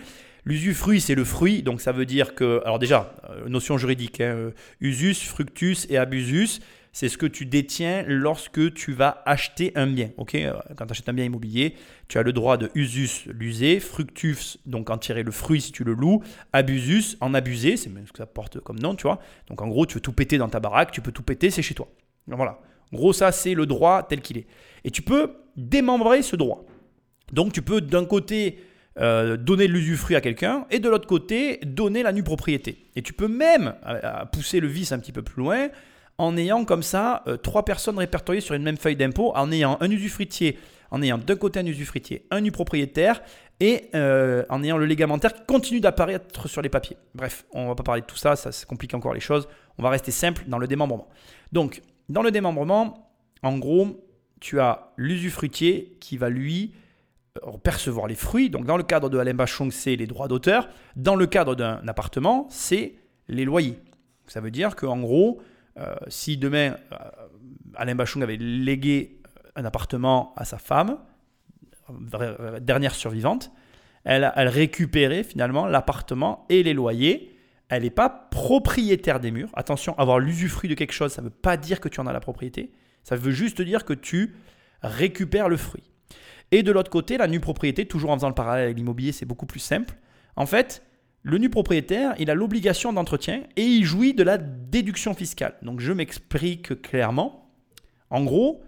[0.47, 4.51] L'usufruit, c'est le fruit, donc ça veut dire que, alors déjà, euh, notion juridique, hein,
[4.79, 6.61] usus, fructus et abusus,
[6.93, 10.11] c'est ce que tu détiens lorsque tu vas acheter un bien.
[10.15, 10.37] ok?
[10.77, 11.75] Quand tu achètes un bien immobilier,
[12.07, 15.83] tu as le droit de usus, l'user, fructus, donc en tirer le fruit si tu
[15.83, 19.19] le loues, abusus, en abuser, c'est ce que ça porte comme nom, tu vois.
[19.49, 21.61] Donc en gros, tu veux tout péter dans ta baraque, tu peux tout péter, c'est
[21.61, 21.89] chez toi.
[22.25, 22.61] Voilà.
[22.93, 24.47] Gros, ça, c'est le droit tel qu'il est.
[24.85, 26.63] Et tu peux démembrer ce droit.
[27.33, 28.59] Donc, tu peux d'un côté
[28.99, 32.85] euh, donner l'usufruit à quelqu'un et de l'autre côté donner la nue propriété.
[32.95, 35.67] Et tu peux même euh, pousser le vice un petit peu plus loin
[36.17, 39.77] en ayant comme ça euh, trois personnes répertoriées sur une même feuille d'impôt, en ayant
[39.81, 40.57] un usufruitier,
[40.89, 43.21] en ayant d'un côté un usufruitier, un nu propriétaire
[43.59, 46.97] et en ayant le légamentaire qui continue d'apparaître sur les papiers.
[47.15, 49.47] Bref, on va pas parler de tout ça, ça complique encore les choses.
[49.79, 51.07] On va rester simple dans le démembrement.
[51.51, 53.11] Donc, dans le démembrement,
[53.41, 54.07] en gros,
[54.39, 56.86] tu as l'usufruitier qui va lui euh,
[57.63, 58.49] percevoir les fruits.
[58.49, 60.69] Donc dans le cadre de Alain Bachung, c'est les droits d'auteur.
[60.95, 62.95] Dans le cadre d'un appartement, c'est
[63.27, 63.79] les loyers.
[64.27, 65.41] Ça veut dire qu'en gros,
[65.77, 66.97] euh, si demain euh,
[67.75, 69.21] Alain Bachung avait légué
[69.55, 70.97] un appartement à sa femme,
[72.61, 73.51] dernière survivante,
[74.03, 77.37] elle, elle récupérait finalement l'appartement et les loyers
[77.69, 79.49] elle n'est pas propriétaire des murs.
[79.53, 82.13] Attention, avoir l'usufruit de quelque chose, ça ne veut pas dire que tu en as
[82.13, 82.71] la propriété.
[83.03, 84.35] Ça veut juste dire que tu
[84.81, 85.83] récupères le fruit.
[86.51, 89.25] Et de l'autre côté, la nue propriété, toujours en faisant le parallèle avec l'immobilier, c'est
[89.25, 89.95] beaucoup plus simple.
[90.35, 90.83] En fait,
[91.23, 95.55] le nu propriétaire, il a l'obligation d'entretien et il jouit de la déduction fiscale.
[95.61, 97.51] Donc je m'explique clairement.
[98.09, 98.63] En gros,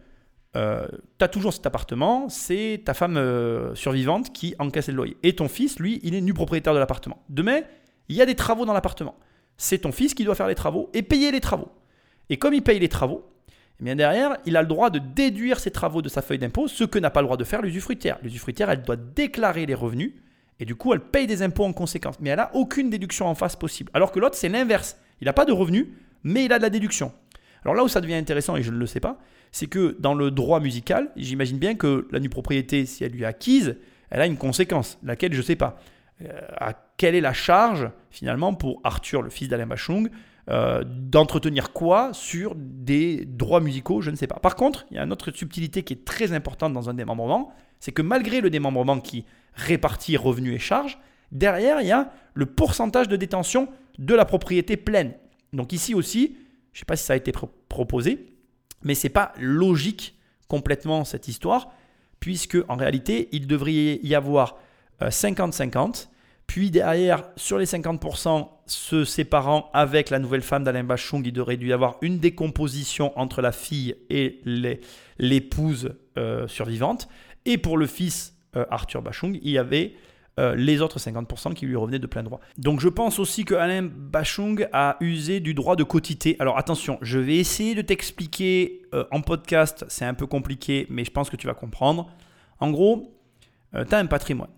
[0.58, 0.88] euh,
[1.18, 5.18] tu as toujours cet appartement, c'est ta femme euh, survivante qui encaisse le loyer.
[5.24, 7.24] Et ton fils, lui, il est nu propriétaire de l'appartement.
[7.30, 7.62] Demain,
[8.10, 9.16] il y a des travaux dans l'appartement.
[9.56, 11.70] C'est ton fils qui doit faire les travaux et payer les travaux.
[12.30, 13.30] Et comme il paye les travaux,
[13.80, 16.68] eh bien derrière, il a le droit de déduire ses travaux de sa feuille d'impôt,
[16.68, 18.18] ce que n'a pas le droit de faire l'usufruitière.
[18.22, 20.14] L'usufruitière, elle doit déclarer les revenus
[20.60, 22.20] et du coup, elle paye des impôts en conséquence.
[22.20, 23.90] Mais elle n'a aucune déduction en face possible.
[23.94, 24.98] Alors que l'autre, c'est l'inverse.
[25.22, 25.88] Il n'a pas de revenus,
[26.24, 27.14] mais il a de la déduction.
[27.64, 29.18] Alors là où ça devient intéressant, et je ne le sais pas,
[29.52, 33.24] c'est que dans le droit musical, j'imagine bien que la nue propriété, si elle lui
[33.24, 33.78] est acquise,
[34.10, 35.80] elle a une conséquence, laquelle je ne sais pas.
[36.22, 40.10] Euh, à quelle est la charge finalement pour Arthur, le fils d'Alain Bachung,
[40.50, 44.40] euh, d'entretenir quoi sur des droits musicaux, je ne sais pas.
[44.40, 47.54] Par contre, il y a une autre subtilité qui est très importante dans un démembrement,
[47.80, 50.98] c'est que malgré le démembrement qui répartit revenus et charges,
[51.32, 53.70] derrière, il y a le pourcentage de détention
[54.00, 55.14] de la propriété pleine.
[55.54, 56.36] Donc ici aussi,
[56.74, 57.32] je ne sais pas si ça a été
[57.68, 58.34] proposé,
[58.82, 60.18] mais ce n'est pas logique
[60.48, 61.72] complètement cette histoire,
[62.20, 64.58] puisque en réalité, il devrait y avoir
[65.00, 66.08] 50-50.
[66.50, 71.58] Puis derrière, sur les 50%, se séparant avec la nouvelle femme d'Alain Bachung, il devrait
[71.62, 74.42] y avoir une décomposition entre la fille et
[75.20, 77.08] l'épouse euh, survivante.
[77.46, 79.94] Et pour le fils euh, Arthur Bachung, il y avait
[80.40, 82.40] euh, les autres 50% qui lui revenaient de plein droit.
[82.58, 86.36] Donc je pense aussi que Alain Bachung a usé du droit de quotité.
[86.40, 88.82] Alors attention, je vais essayer de t'expliquer
[89.12, 92.10] en podcast, c'est un peu compliqué, mais je pense que tu vas comprendre.
[92.60, 93.16] En gros,
[93.72, 94.50] tu as un patrimoine.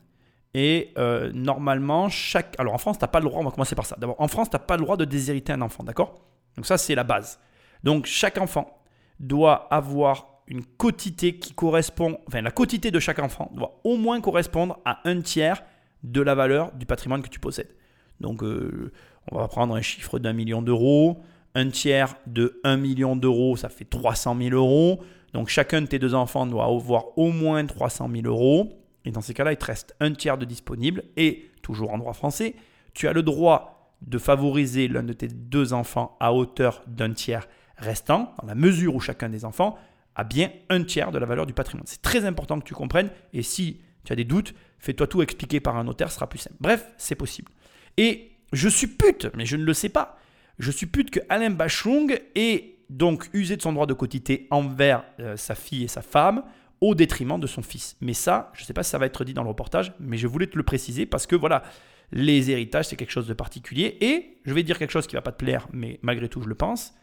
[0.53, 0.93] Et
[1.33, 2.55] normalement, chaque...
[2.59, 3.95] Alors en France, tu n'as pas le droit, on va commencer par ça.
[3.99, 6.15] D'abord, en France, tu n'as pas le droit de déshériter un enfant, d'accord?
[6.55, 7.39] Donc ça, c'est la base.
[7.83, 8.77] Donc chaque enfant
[9.19, 14.19] doit avoir une quotité qui correspond, enfin la quotité de chaque enfant doit au moins
[14.19, 15.63] correspondre à un tiers
[16.03, 17.73] de la valeur du patrimoine que tu possèdes.
[18.19, 18.91] Donc euh,
[19.31, 21.21] on va prendre un chiffre d'un million d'euros,
[21.55, 24.99] un tiers de 1 million d'euros, ça fait 300 000 euros.
[25.33, 28.80] Donc chacun de tes deux enfants doit avoir au moins 300 000 euros.
[29.05, 31.03] Et dans ces cas-là, il te reste un tiers de disponible.
[31.17, 32.55] Et toujours en droit français,
[32.93, 37.47] tu as le droit de favoriser l'un de tes deux enfants à hauteur d'un tiers
[37.77, 39.77] restant, dans la mesure où chacun des enfants
[40.15, 41.85] a bien un tiers de la valeur du patrimoine.
[41.87, 43.09] C'est très important que tu comprennes.
[43.33, 46.39] Et si tu as des doutes, fais-toi tout expliquer par un notaire, ce sera plus
[46.39, 46.57] simple.
[46.59, 47.51] Bref, c'est possible.
[47.97, 50.17] Et je suppute, mais je ne le sais pas,
[50.59, 55.37] je suppute que Alain Bachung ait donc usé de son droit de quotité envers euh,
[55.37, 56.43] sa fille et sa femme
[56.81, 57.95] au détriment de son fils.
[58.01, 60.17] Mais ça, je ne sais pas si ça va être dit dans le reportage, mais
[60.17, 61.63] je voulais te le préciser parce que voilà,
[62.11, 63.97] les héritages, c'est quelque chose de particulier.
[64.01, 66.49] Et je vais dire quelque chose qui va pas te plaire, mais malgré tout, je
[66.49, 66.93] le pense.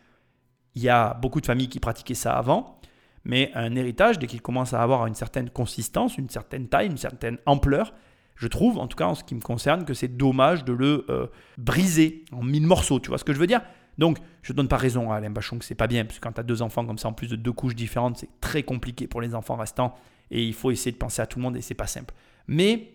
[0.74, 2.80] Il y a beaucoup de familles qui pratiquaient ça avant.
[3.24, 6.98] Mais un héritage, dès qu'il commence à avoir une certaine consistance, une certaine taille, une
[6.98, 7.92] certaine ampleur,
[8.34, 11.04] je trouve, en tout cas en ce qui me concerne, que c'est dommage de le
[11.08, 11.26] euh,
[11.56, 13.00] briser en mille morceaux.
[13.00, 13.62] Tu vois ce que je veux dire?
[13.98, 16.32] Donc, je ne donne pas raison à Alain Bachon que c'est pas bien, parce quand
[16.32, 19.06] tu as deux enfants comme ça, en plus de deux couches différentes, c'est très compliqué
[19.06, 19.94] pour les enfants restants,
[20.30, 22.14] et il faut essayer de penser à tout le monde, et c'est pas simple.
[22.46, 22.92] Mais,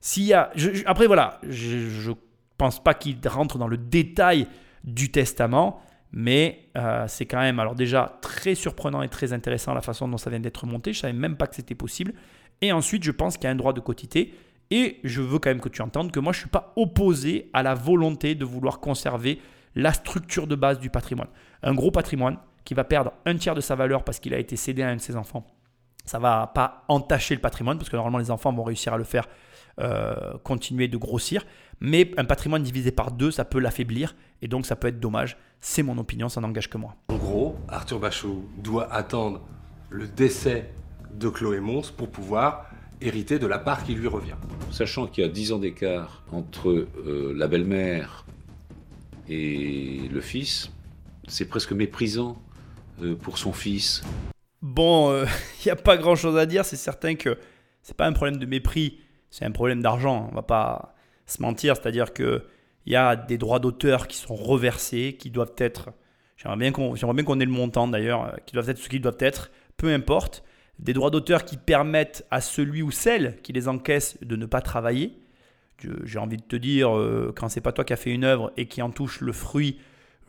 [0.00, 0.50] s'il y a.
[0.86, 2.14] après, voilà, je ne
[2.56, 4.46] pense pas qu'il rentre dans le détail
[4.82, 9.82] du testament, mais euh, c'est quand même, alors déjà, très surprenant et très intéressant la
[9.82, 10.92] façon dont ça vient d'être monté.
[10.92, 12.14] Je ne savais même pas que c'était possible.
[12.62, 14.34] Et ensuite, je pense qu'il y a un droit de quotité.
[14.70, 17.50] Et je veux quand même que tu entendes que moi, je ne suis pas opposé
[17.52, 19.40] à la volonté de vouloir conserver
[19.74, 21.28] la structure de base du patrimoine.
[21.62, 24.56] Un gros patrimoine qui va perdre un tiers de sa valeur parce qu'il a été
[24.56, 25.46] cédé à un de ses enfants.
[26.04, 28.98] Ça ne va pas entacher le patrimoine parce que normalement les enfants vont réussir à
[28.98, 29.28] le faire
[29.78, 31.44] euh, continuer de grossir.
[31.80, 35.36] Mais un patrimoine divisé par deux, ça peut l'affaiblir et donc ça peut être dommage.
[35.60, 36.96] C'est mon opinion, ça n'engage que moi.
[37.08, 39.40] En gros, Arthur Bachot doit attendre
[39.88, 40.70] le décès
[41.12, 42.66] de Chloé Mons pour pouvoir
[43.00, 44.36] hériter de la part qui lui revient.
[44.70, 48.24] Sachant qu'il y a 10 ans d'écart entre euh, la belle-mère
[49.28, 50.70] et le fils,
[51.28, 52.40] c'est presque méprisant
[53.02, 54.02] euh, pour son fils.
[54.62, 57.38] Bon, il n'y a pas grand-chose à dire, c'est certain que
[57.82, 58.98] c'est pas un problème de mépris
[59.30, 60.28] c'est un problème d'argent.
[60.30, 60.94] On va pas
[61.26, 62.42] se mentir, c'est-à-dire que
[62.86, 65.90] il y a des droits d'auteur qui sont reversés, qui doivent être,
[66.36, 69.50] j'aimerais bien qu'on, ait le montant d'ailleurs, euh, qui doivent être ce qu'ils doivent être,
[69.76, 70.42] peu importe,
[70.78, 74.62] des droits d'auteur qui permettent à celui ou celle qui les encaisse de ne pas
[74.62, 75.18] travailler.
[76.04, 78.52] J'ai envie de te dire, euh, quand c'est pas toi qui as fait une œuvre
[78.56, 79.78] et qui en touche le fruit,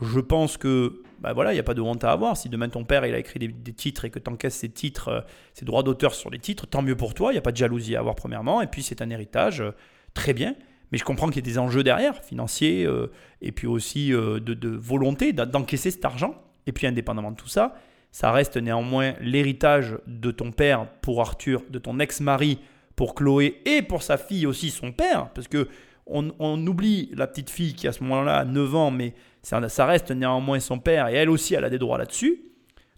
[0.02, 2.36] je pense que bah voilà, il n'y a pas de honte à avoir.
[2.36, 5.08] Si demain ton père il a écrit des, titres et que tu encaisses ces titres,
[5.10, 5.22] euh,
[5.54, 7.32] ces droits d'auteur sur les titres, tant mieux pour toi.
[7.32, 8.62] Il n'y a pas de jalousie à avoir premièrement.
[8.62, 9.72] Et puis c'est un héritage, euh,
[10.16, 10.56] très bien.
[10.92, 13.12] Mais je comprends qu'il y a des enjeux derrière, financiers, euh,
[13.42, 16.36] et puis aussi de, volonté d'encaisser cet argent.
[16.68, 17.76] Et puis indépendamment de tout ça,
[18.12, 22.60] ça reste néanmoins l'héritage de ton père pour Arthur, de ton ex-mari
[23.02, 25.68] pour Chloé et pour sa fille aussi son père, parce que
[26.06, 30.12] on, oublie la petite fille qui à ce moment-là a 9 ans, mais ça, reste
[30.12, 32.44] néanmoins son père et elle aussi, elle a des droits là-dessus.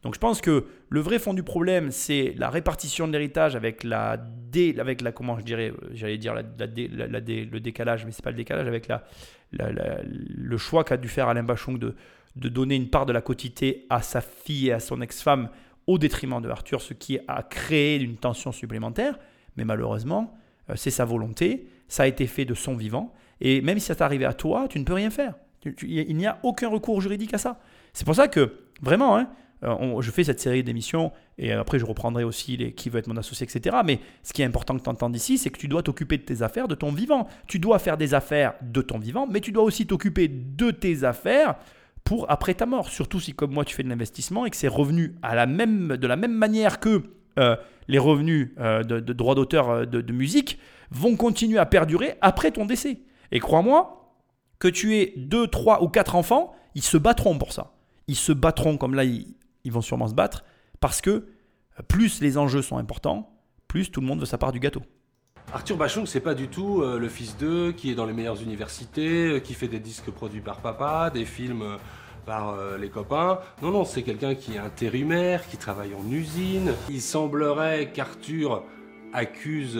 [0.01, 3.85] Donc je pense que le vrai fond du problème, c'est la répartition de l'héritage avec
[3.85, 8.25] la dé, avec la comment je dirais, euh, j'allais dire la, le décalage, mais c'est
[8.25, 9.05] pas le décalage, avec la,
[9.53, 11.95] le choix qu'a dû faire Alain Bachung de,
[12.35, 15.47] de donner une part de la quotité à sa fille et à son ex-femme
[15.87, 19.17] au détriment de Arthur, ce qui a créé une tension supplémentaire.
[19.57, 20.33] Mais malheureusement,
[20.69, 23.95] euh, c'est sa volonté, ça a été fait de son vivant, et même si ça
[23.95, 25.35] t'est arrivé à toi, tu ne peux rien faire
[25.81, 27.59] il n'y a aucun recours juridique à ça.
[27.93, 29.29] C'est pour ça que, vraiment, hein,
[29.63, 33.07] euh, je fais cette série d'émissions et après je reprendrai aussi les, qui veut être
[33.07, 33.77] mon associé, etc.
[33.85, 36.23] Mais ce qui est important que tu entendes ici, c'est que tu dois t'occuper de
[36.23, 37.27] tes affaires, de ton vivant.
[37.47, 41.03] Tu dois faire des affaires de ton vivant, mais tu dois aussi t'occuper de tes
[41.05, 41.55] affaires
[42.03, 42.89] pour après ta mort.
[42.89, 45.95] Surtout si, comme moi, tu fais de l'investissement et que c'est revenu à la même,
[45.95, 47.03] de la même manière que
[47.39, 47.55] euh,
[47.87, 50.59] les revenus euh, de, droits d'auteur de, de musique
[50.91, 52.99] vont continuer à perdurer après ton décès.
[53.31, 54.03] Et crois-moi,
[54.63, 57.73] que tu aies deux, trois ou quatre enfants, ils se battront pour ça.
[58.07, 59.35] Ils se battront comme là, ils,
[59.65, 60.45] vont sûrement se battre,
[60.79, 63.29] parce que euh, plus les enjeux sont importants,
[63.67, 64.81] plus tout le monde veut sa part du gâteau.
[65.53, 68.41] Arthur Bachung, c'est pas du tout euh, le fils d'eux qui est dans les meilleures
[68.41, 71.77] universités, euh, qui fait des disques produits par papa, des films
[72.25, 73.39] par les copains.
[73.61, 76.73] Non, non, c'est quelqu'un qui est intérimaire, qui travaille en usine.
[76.89, 78.63] Il semblerait qu'Arthur
[79.13, 79.79] accuse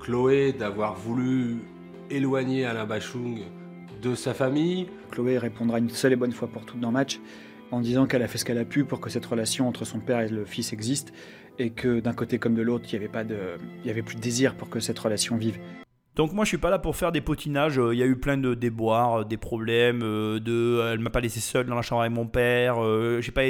[0.00, 1.58] Chloé d'avoir voulu
[2.10, 3.40] éloigner Alain Bachung
[4.02, 4.88] de sa famille.
[5.10, 7.20] Chloé répondra une seule et bonne fois pour toutes dans match
[7.70, 9.98] en disant qu'elle a fait ce qu'elle a pu pour que cette relation entre son
[9.98, 11.12] père et le fils existe
[11.58, 14.68] et que d'un côté comme de l'autre, il n'y avait, avait plus de désir pour
[14.68, 15.58] que cette relation vive.
[16.16, 18.38] Donc moi je suis pas là pour faire des potinages, il y a eu plein
[18.38, 22.00] de déboires, euh, des problèmes, euh, de elle m'a pas laissé seul dans la chambre
[22.00, 23.42] avec mon père, euh, j'ai pas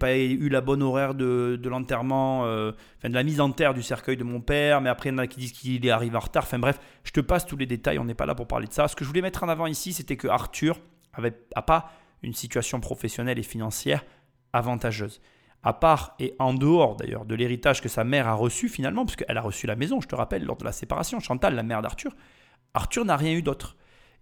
[0.00, 4.16] pas eu la bonne horaire de, l'enterrement, enfin de la mise en terre du cercueil
[4.16, 6.20] de mon père, mais après il y en a qui disent qu'il est arrivé en
[6.20, 8.66] retard, enfin bref, je te passe tous les détails, on n'est pas là pour parler
[8.66, 8.88] de ça.
[8.88, 10.80] Ce que je voulais mettre en avant ici, c'était que Arthur
[11.12, 11.92] avait a pas
[12.24, 14.04] une situation professionnelle et financière
[14.52, 15.20] avantageuse
[15.62, 19.38] à part et en dehors d'ailleurs de l'héritage que sa mère a reçu finalement, puisqu'elle
[19.38, 22.14] a reçu la maison, je te rappelle, lors de la séparation, Chantal, la mère d'Arthur,
[22.74, 23.76] Arthur n'a rien eu d'autre.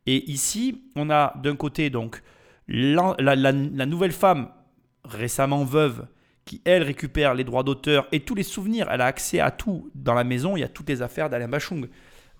[0.06, 2.22] Et ici, on a d'un côté donc
[2.68, 4.50] la, nouvelle femme,
[5.04, 6.06] récemment veuve,
[6.44, 9.90] qui elle récupère les droits d'auteur et tous les souvenirs, elle a accès à tout
[9.94, 11.88] dans la maison, il y a toutes les affaires d'Alain Bachung.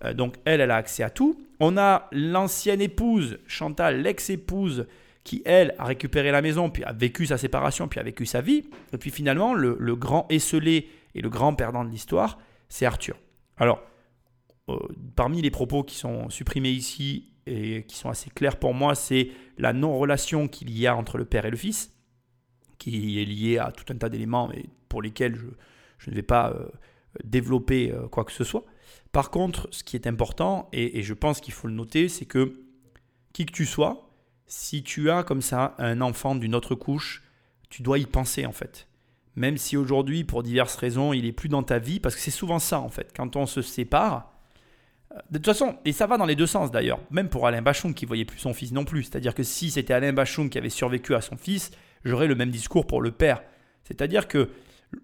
[0.03, 1.39] Euh, donc elle, elle a accès à tout.
[1.59, 4.87] On a l'ancienne épouse, Chantal, l'ex-épouse,
[5.23, 8.41] qui, elle, a récupéré la maison, puis a vécu sa séparation, puis a vécu sa
[8.41, 8.63] vie.
[8.93, 12.39] Et puis finalement, le, grand esselé et le grand perdant de l'histoire,
[12.69, 13.17] c'est Arthur.
[13.57, 13.81] Alors,
[14.69, 14.77] euh,
[15.15, 19.29] parmi les propos qui sont supprimés ici et qui sont assez clairs pour moi, c'est
[19.57, 21.91] la non-relation qu'il y a entre le père et le fils,
[22.77, 25.35] qui est liée à tout un tas d'éléments mais pour lesquels
[25.97, 26.67] je, ne vais pas euh,
[27.23, 28.65] développer euh, quoi que ce soit.
[29.11, 32.53] Par contre, ce qui est important, et je pense qu'il faut le noter, c'est que
[33.33, 34.10] qui que tu sois,
[34.51, 37.23] si tu as comme ça un enfant d'une autre couche,
[37.69, 38.85] tu dois y penser en fait.
[39.37, 42.31] Même si aujourd'hui, pour diverses raisons, il est plus dans ta vie, parce que c'est
[42.31, 43.13] souvent ça en fait.
[43.15, 44.33] Quand on se sépare,
[45.13, 47.61] euh, de toute façon, et ça va dans les deux sens d'ailleurs, même pour Alain
[47.61, 49.03] Bachung qui voyait plus son fils non plus.
[49.03, 51.71] C'est-à-dire que si c'était Alain Bachung qui avait survécu à son fils,
[52.03, 53.41] j'aurais le même discours pour le père.
[53.85, 54.49] C'est-à-dire que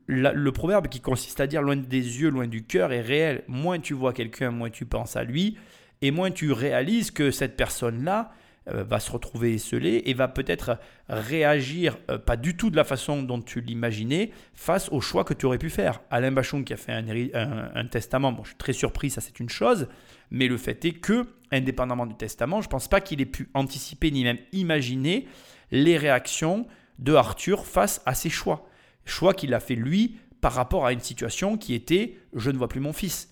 [0.08, 3.46] le proverbe qui consiste à dire loin des yeux, loin du cœur est réel.
[3.48, 5.58] Moins tu vois quelqu'un, moins tu penses à lui,
[6.02, 8.34] et moins tu réalises que cette personne-là,
[8.70, 10.78] va se retrouver esselé et va peut-être
[11.10, 15.34] réagir euh, pas du tout de la façon dont tu l'imaginais face au choix que
[15.34, 16.02] tu aurais pu faire.
[16.10, 19.50] Alain Bachon qui a fait un, testament, bon, je suis très surpris, ça c'est une
[19.50, 19.88] chose,
[20.32, 23.50] mais le fait est que, indépendamment du testament, je ne pense pas qu'il ait pu
[23.54, 25.28] anticiper ni même imaginer
[25.72, 26.68] les réactions
[27.00, 28.68] de Arthur face à ses choix.
[29.06, 32.68] Choix qu'il a fait lui par rapport à une situation qui était je ne vois
[32.68, 33.30] plus mon fils.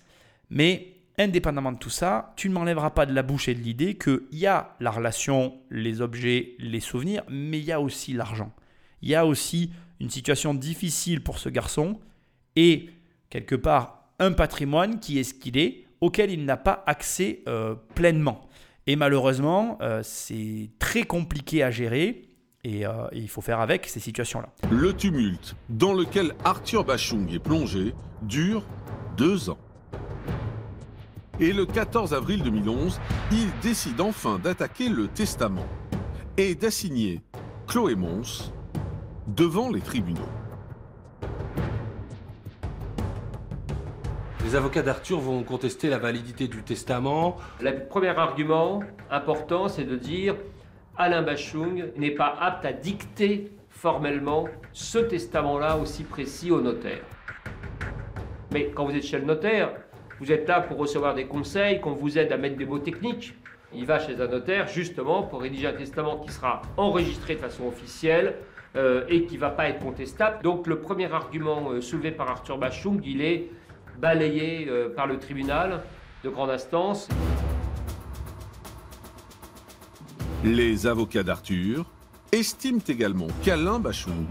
[0.50, 3.96] Mais indépendamment de tout ça, tu ne m'enlèveras pas de la bouche et de l'idée
[3.96, 8.52] qu'il y a la relation, les objets, les souvenirs, mais il y a aussi l'argent.
[9.02, 9.70] Il y a aussi
[10.00, 12.00] une situation difficile pour ce garçon
[12.54, 12.90] et
[13.30, 17.74] quelque part un patrimoine qui est ce qu'il est, auquel il n'a pas accès euh,
[17.94, 18.48] pleinement.
[18.86, 22.28] Et malheureusement, euh, c'est très compliqué à gérer
[22.64, 24.48] et, euh, et, il faut faire avec ces situations-là.
[24.70, 28.64] Le tumulte dans lequel Arthur Bachung est plongé dure
[29.16, 29.58] deux ans.
[31.38, 32.98] Et le 14 avril 2011,
[33.30, 35.66] il décide enfin d'attaquer le testament
[36.38, 37.20] et d'assigner
[37.66, 38.52] Chloé Mons
[39.26, 40.28] devant les tribunaux.
[44.46, 47.36] Les avocats d'Arthur vont contester la validité du testament.
[47.60, 48.80] Le premier argument
[49.10, 50.36] important, c'est de dire
[50.96, 57.02] Alain Bachung n'est pas apte à dicter formellement ce testament-là aussi précis au notaire.
[58.52, 59.74] Mais quand vous êtes chez le notaire,
[60.18, 63.34] vous êtes là pour recevoir des conseils, qu'on vous aide à mettre des mots techniques.
[63.74, 67.66] Il va chez un notaire justement pour rédiger un testament qui sera enregistré de façon
[67.66, 68.36] officielle
[68.76, 70.42] euh, et qui ne va pas être contestable.
[70.42, 73.50] Donc le premier argument euh, soulevé par Arthur Bachung, il est
[73.98, 75.82] balayé euh, par le tribunal
[76.24, 77.08] de grande instance.
[80.44, 81.84] Les avocats d'Arthur
[82.32, 84.26] estiment également qu'Alain Bachung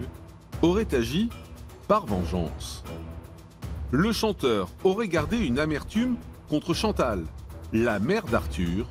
[0.62, 1.30] aurait agi
[1.88, 2.84] par vengeance
[3.96, 6.18] le chanteur aurait gardé une amertume
[6.50, 7.24] contre Chantal,
[7.72, 8.88] la mère d'Arthur,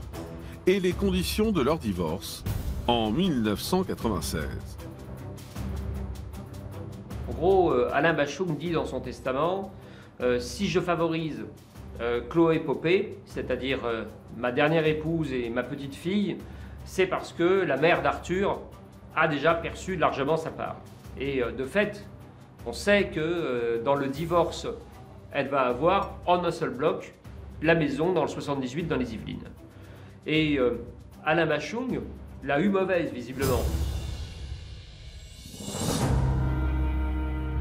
[0.66, 2.43] et les conditions de leur divorce
[2.86, 4.47] en 1996.
[7.28, 9.72] En gros, euh, Alain Bachung dit dans son testament
[10.22, 11.44] euh, si je favorise
[12.01, 13.81] euh, Chloé Popé, c'est-à-dire
[14.39, 16.39] ma dernière épouse et ma petite fille,
[16.86, 18.59] c'est parce que la mère d'Arthur
[19.14, 20.76] a déjà perçu largement sa part.
[21.20, 22.06] Et de fait,
[22.64, 24.66] on sait que dans le divorce
[25.35, 27.12] elle va avoir en un seul bloc
[27.61, 29.51] la maison dans le 78 dans les Yvelines.
[30.27, 30.78] Et euh,
[31.24, 32.01] Alain Bachung
[32.44, 33.61] l'a eu mauvaise visiblement.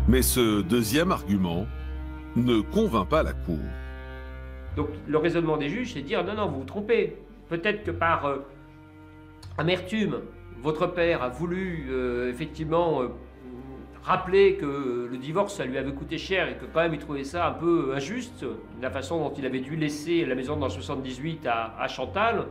[0.07, 1.65] Mais ce deuxième argument
[2.35, 3.57] ne convainc pas la Cour.
[4.75, 7.17] Donc le raisonnement des juges, c'est de dire non, non, vous vous trompez.
[7.49, 8.37] Peut-être que par euh,
[9.57, 10.17] amertume,
[10.61, 13.01] votre père a voulu euh, effectivement
[14.03, 17.23] rappeler que le divorce, ça lui avait coûté cher et que quand même il trouvait
[17.23, 18.45] ça un peu injuste,
[18.81, 22.45] la façon dont il avait dû laisser la maison dans le 78 à, à Chantal.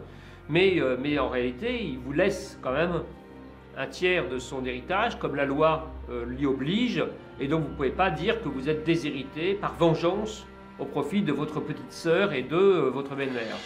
[0.48, 3.02] Mais, euh, mais en réalité, il vous laisse quand même
[3.76, 7.02] un tiers de son héritage, comme la loi euh, l'y oblige,
[7.40, 10.46] et donc vous ne pouvez pas dire que vous êtes déshérité par vengeance
[10.78, 13.56] au profit de votre petite sœur et de euh, votre belle-mère.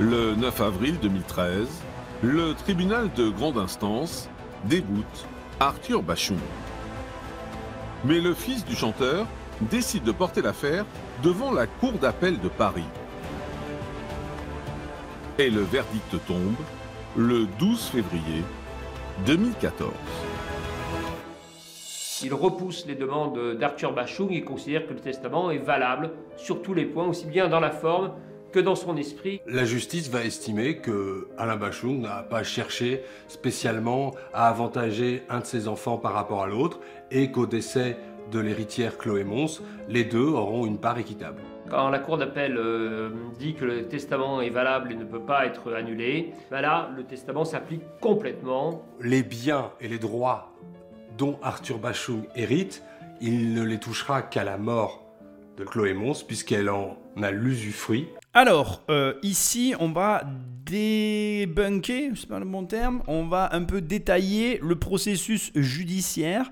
[0.00, 1.82] Le 9 avril 2013,
[2.22, 4.28] le tribunal de grande instance
[4.68, 5.26] déboute
[5.60, 6.38] Arthur Bachung.
[8.04, 9.26] Mais le fils du chanteur
[9.60, 10.84] décide de porter l'affaire
[11.22, 12.84] devant la Cour d'appel de Paris.
[15.38, 16.56] Et le verdict tombe
[17.16, 18.42] le 12 février
[19.26, 19.92] 2014.
[22.24, 26.72] Il repousse les demandes d'Arthur Bachung et considère que le testament est valable sur tous
[26.74, 28.12] les points, aussi bien dans la forme
[28.56, 29.42] que dans son esprit.
[29.46, 35.44] La justice va estimer que Alain Bachung n'a pas cherché spécialement à avantager un de
[35.44, 36.80] ses enfants par rapport à l'autre
[37.10, 37.98] et qu'au décès
[38.32, 39.60] de l'héritière Chloé Mons,
[39.90, 41.42] les deux auront une part équitable.
[41.68, 45.44] Quand la Cour d'appel euh, dit que le testament est valable et ne peut pas
[45.44, 48.86] être annulé, ben là, le testament s'applique complètement.
[49.02, 50.54] Les biens et les droits
[51.18, 52.82] dont Arthur Bachung hérite,
[53.20, 55.05] il ne les touchera qu'à la mort
[55.56, 58.08] de Chloé Mons, puisqu'elle en a l'usufruit.
[58.34, 60.22] Alors, euh, ici, on va
[60.64, 66.50] débunker, c'est pas le bon terme, on va un peu détailler le processus judiciaire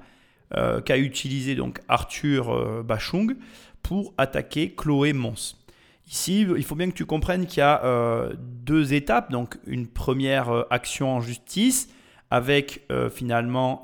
[0.56, 3.36] euh, qu'a utilisé donc Arthur euh, Bachung
[3.82, 5.56] pour attaquer Chloé Mons.
[6.06, 9.30] Ici, il faut bien que tu comprennes qu'il y a deux étapes.
[9.30, 11.88] Donc, une première action en justice
[12.30, 13.82] avec finalement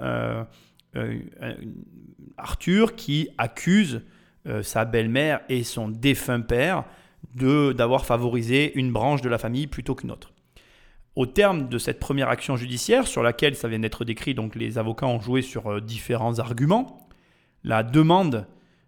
[2.37, 4.03] Arthur qui accuse
[4.63, 6.85] sa belle-mère et son défunt père
[7.35, 10.33] d'avoir favorisé une branche de la famille plutôt qu'une autre.
[11.17, 14.79] Au terme de cette première action judiciaire, sur laquelle ça vient d'être décrit, donc les
[14.79, 17.09] avocats ont joué sur euh, différents arguments,
[17.65, 18.47] la demande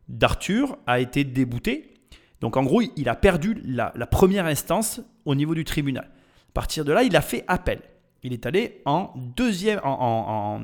[0.08, 1.94] d'Arthur a été déboutée.
[2.40, 6.10] Donc en gros, il a perdu la, première instance au niveau du tribunal.
[6.50, 7.80] À partir de là, il a fait appel.
[8.22, 10.60] Il est allé en deuxième, en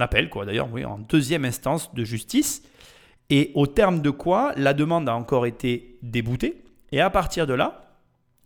[0.00, 2.62] appel, quoi d'ailleurs, oui, en deuxième instance de justice.
[3.34, 6.62] Et au terme de quoi, la demande a encore été déboutée.
[6.92, 7.96] Et à partir de là,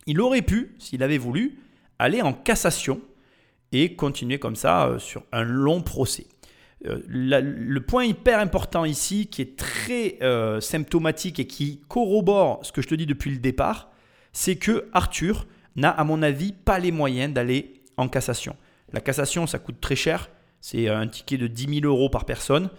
[0.07, 1.59] il aurait pu, s'il avait voulu,
[1.99, 3.01] aller en cassation
[3.73, 6.29] et continuer comme ça euh, sur un long procès.
[6.87, 12.71] Euh, le point hyper important ici, qui est très euh, symptomatique et qui corrobore ce
[12.71, 13.91] que je te dis depuis le départ,
[14.33, 18.55] c'est que Arthur n'a, à mon avis, pas les moyens d'aller en cassation.
[18.93, 20.31] La cassation, ça coûte très cher.
[20.61, 22.71] C'est un ticket de 10 000 euros par personne,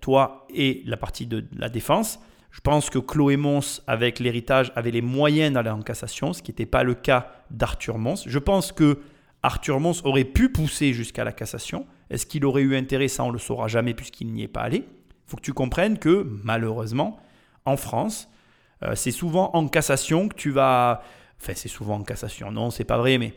[0.00, 2.18] toi et la partie de la défense.
[2.50, 6.50] Je pense que Chloé Mons, avec l'héritage, avait les moyens d'aller en cassation, ce qui
[6.50, 8.24] n'était pas le cas d'Arthur Mons.
[8.26, 9.00] Je pense que
[9.42, 11.86] Arthur Mons aurait pu pousser jusqu'à la cassation.
[12.10, 13.08] Est-ce qu'il aurait eu intérêt?
[13.08, 14.84] Ça, on ne le saura jamais puisqu'il n'y est pas allé.
[14.86, 17.18] Il faut que tu comprennes que, malheureusement,
[17.64, 18.28] en France,
[18.82, 21.02] euh, c'est souvent en cassation que tu vas...
[21.40, 22.52] Enfin, c'est souvent en cassation.
[22.52, 23.34] Non, c'est pas vrai, mais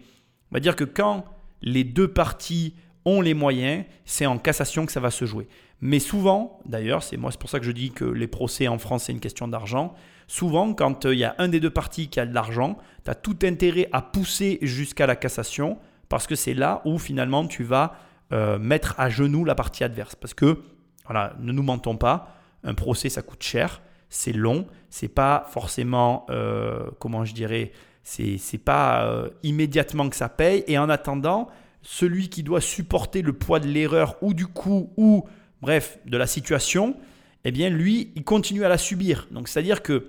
[0.51, 1.23] on va dire que quand
[1.61, 2.75] les deux parties
[3.05, 5.47] ont les moyens, c'est en cassation que ça va se jouer.
[5.85, 8.79] Mais souvent, d'ailleurs, c'est moi, c'est pour ça que je dis que les procès en
[8.79, 9.93] France, c'est une question d'argent.
[10.25, 13.11] Souvent, quand euh, il y a un des deux parties qui a de l'argent, tu
[13.11, 15.77] as tout intérêt à pousser jusqu'à la cassation
[16.09, 17.93] parce que c'est là où finalement tu vas
[18.33, 20.15] euh, mettre à genoux la partie adverse.
[20.15, 20.63] Parce que,
[21.05, 26.25] voilà, ne nous mentons pas, un procès, ça coûte cher, c'est long, c'est pas forcément,
[26.31, 30.63] euh, comment je dirais, c'est, c'est pas immédiatement que ça paye.
[30.65, 31.47] Et en attendant,
[31.83, 35.25] celui qui doit supporter le poids de l'erreur ou du coup ou
[35.61, 36.95] bref, de la situation,
[37.43, 39.27] eh bien lui, il continue à la subir.
[39.31, 40.07] Donc c'est-à-dire que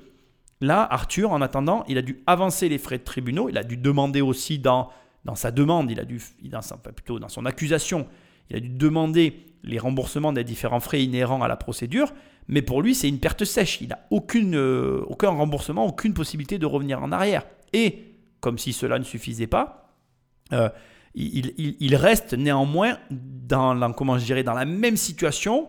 [0.60, 3.76] là, Arthur, en attendant, il a dû avancer les frais de tribunaux, il a dû
[3.76, 4.90] demander aussi dans,
[5.24, 6.60] dans sa demande, il a dû, dans
[6.94, 8.06] plutôt dans son accusation,
[8.50, 12.12] il a dû demander les remboursements des différents frais inhérents à la procédure,
[12.48, 13.80] mais pour lui, c'est une perte sèche.
[13.80, 17.44] Il n'a euh, aucun remboursement, aucune possibilité de revenir en arrière.
[17.72, 19.92] Et, comme si cela ne suffisait pas,
[20.52, 20.68] euh,
[21.16, 25.68] il, reste néanmoins dans, comment je dirais, dans la même situation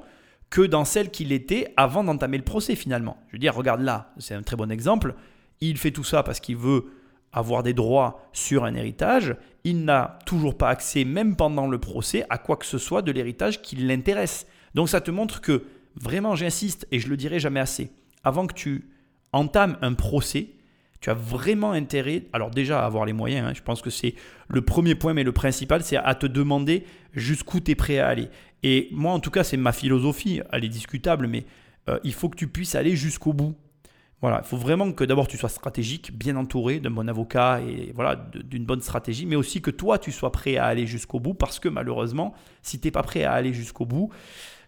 [0.50, 3.18] que dans celle qu'il était avant d'entamer le procès finalement.
[3.28, 5.16] Je veux dire, regarde là, c'est un très bon exemple.
[5.62, 6.86] Il fait tout ça parce qu'il veut
[7.32, 9.36] avoir des droits sur un héritage.
[9.64, 13.12] Il n'a toujours pas accès, même pendant le procès, à quoi que ce soit de
[13.12, 14.48] l'héritage qui l'intéresse.
[14.76, 15.64] Donc ça te montre que,
[15.96, 17.92] vraiment j'insiste, et je le dirai jamais assez,
[18.24, 18.90] avant que tu
[19.34, 20.50] entames un procès,
[21.00, 24.16] tu as vraiment intérêt, alors déjà à avoir les moyens, hein, je pense que c'est
[24.48, 28.08] le premier point, mais le principal, c'est à te demander jusqu'où tu es prêt à
[28.08, 28.30] aller.
[28.64, 31.46] Et moi, en tout cas, c'est ma philosophie, elle est discutable, mais
[31.90, 33.56] euh, il faut que tu puisses aller jusqu'au bout.
[34.20, 37.92] Voilà, il faut vraiment que d'abord tu sois stratégique, bien entouré d'un bon avocat et
[37.94, 41.36] voilà d'une bonne stratégie, mais aussi que toi tu sois prêt à aller jusqu'au bout
[41.36, 42.34] parce que malheureusement,
[42.64, 44.10] si tu n'es pas prêt à aller jusqu'au bout,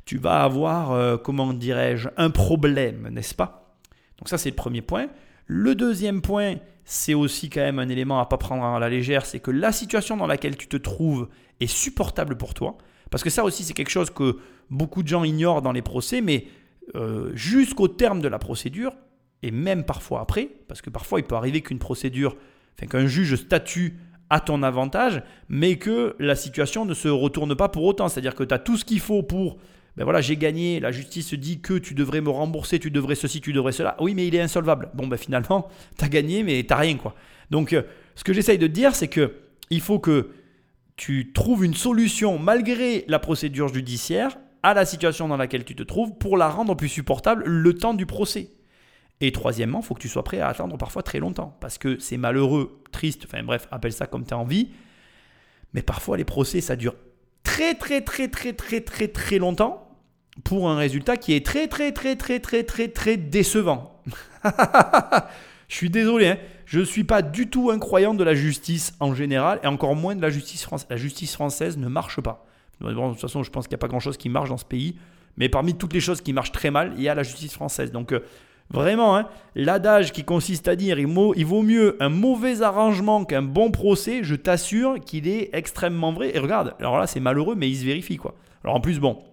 [0.06, 3.76] tu vas avoir, euh, comment dirais-je, un problème, n'est-ce pas?
[4.20, 5.08] Donc ça c'est le premier point.
[5.52, 9.26] Le deuxième point, c'est aussi quand même un élément à pas prendre à la légère,
[9.26, 11.28] c'est que la situation dans laquelle tu te trouves
[11.60, 12.78] est supportable pour toi.
[13.10, 14.38] Parce que ça aussi c'est quelque chose que
[14.70, 16.46] beaucoup de gens ignorent dans les procès, mais
[16.94, 18.94] euh, jusqu'au terme de la procédure,
[19.42, 22.38] et même parfois après, parce que parfois il peut arriver qu'une procédure,
[22.78, 23.98] enfin qu'un juge statue
[24.30, 28.08] à ton avantage, mais que la situation ne se retourne pas pour autant.
[28.08, 29.58] C'est-à-dire que tu as tout ce qu'il faut pour,
[29.98, 33.42] ben voilà, j'ai gagné, la justice dit que tu devrais me rembourser, tu devrais ceci,
[33.42, 33.96] tu devrais cela.
[34.00, 34.90] Oui, mais il est insolvable.
[34.94, 35.68] Bon, ben finalement,
[35.98, 37.16] tu as gagné, mais tu rien, quoi.
[37.52, 37.84] Donc, euh,
[38.16, 39.34] ce que j'essaye de te dire, c'est que
[39.70, 40.32] il faut que
[40.96, 45.84] tu trouves une solution malgré la procédure judiciaire à la situation dans laquelle tu te
[45.84, 48.50] trouves pour la rendre plus supportable le temps du procès.
[49.22, 51.58] Et troisièmement, il faut que tu sois prêt à attendre parfois très longtemps.
[51.60, 54.70] Parce que c'est malheureux, triste, enfin bref, appelle ça comme tu as envie.
[55.74, 56.96] Mais parfois, les procès, ça dure
[57.50, 59.88] très, très, très, très, très, très, très longtemps
[60.44, 64.02] pour un résultat qui est très, très, très, très, très, très, très décevant.
[65.68, 66.38] Je suis désolé, hein.
[66.66, 69.96] je ne suis pas du tout un croyant de la justice en général, et encore
[69.96, 70.88] moins de la justice française.
[70.90, 72.46] La justice française ne marche pas.
[72.82, 74.96] De toute façon, je pense qu'il n'y a pas grand-chose qui marche dans ce pays.
[75.38, 77.92] Mais parmi toutes les choses qui marchent très mal, il y a la justice française.
[77.92, 78.24] Donc, euh,
[78.72, 83.72] Vraiment, hein, l'adage qui consiste à dire il vaut mieux un mauvais arrangement qu'un bon
[83.72, 86.36] procès, je t'assure qu'il est extrêmement vrai.
[86.36, 88.36] Et regarde, alors là c'est malheureux, mais il se vérifie quoi.
[88.64, 89.24] Alors en plus, bon,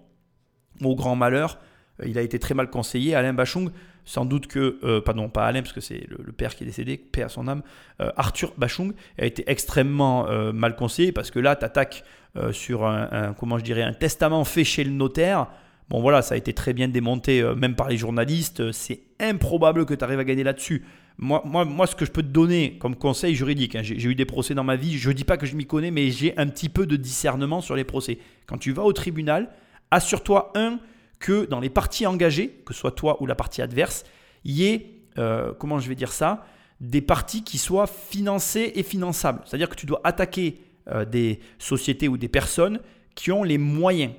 [0.83, 1.59] au grand malheur,
[2.01, 3.15] euh, il a été très mal conseillé.
[3.15, 3.71] Alain Bachung,
[4.05, 6.97] sans doute que, euh, pardon, pas Alain, parce que c'est le, père qui est décédé,
[6.97, 7.63] paix à son âme,
[8.01, 12.05] euh, Arthur Bachung a été extrêmement mal conseillé parce que là, tu attaques
[12.53, 15.49] sur un, comment je dirais, un testament fait chez le notaire.
[15.89, 18.73] Bon voilà, ça a été très bien démonté euh, même par les journalistes.
[18.73, 20.85] C'est improbable que tu arrives à gagner là-dessus.
[21.19, 24.15] Moi, moi, moi, ce que je peux te donner comme conseil juridique, hein, j'ai eu
[24.15, 26.37] des procès dans ma vie, je ne dis pas que je m'y connais, mais j'ai
[26.37, 28.19] un petit peu de discernement sur les procès.
[28.47, 29.49] Quand tu vas au tribunal,
[29.91, 30.79] assure-toi, un,
[31.19, 34.05] que dans les parties engagées, que ce soit toi ou la partie adverse,
[34.45, 36.45] il y ait, euh, comment je vais dire ça,
[36.81, 39.41] des parties qui soient financées et finançables.
[39.47, 42.81] C'est-à-dire que tu dois attaquer euh, des sociétés ou des personnes
[43.15, 44.13] qui ont les moyens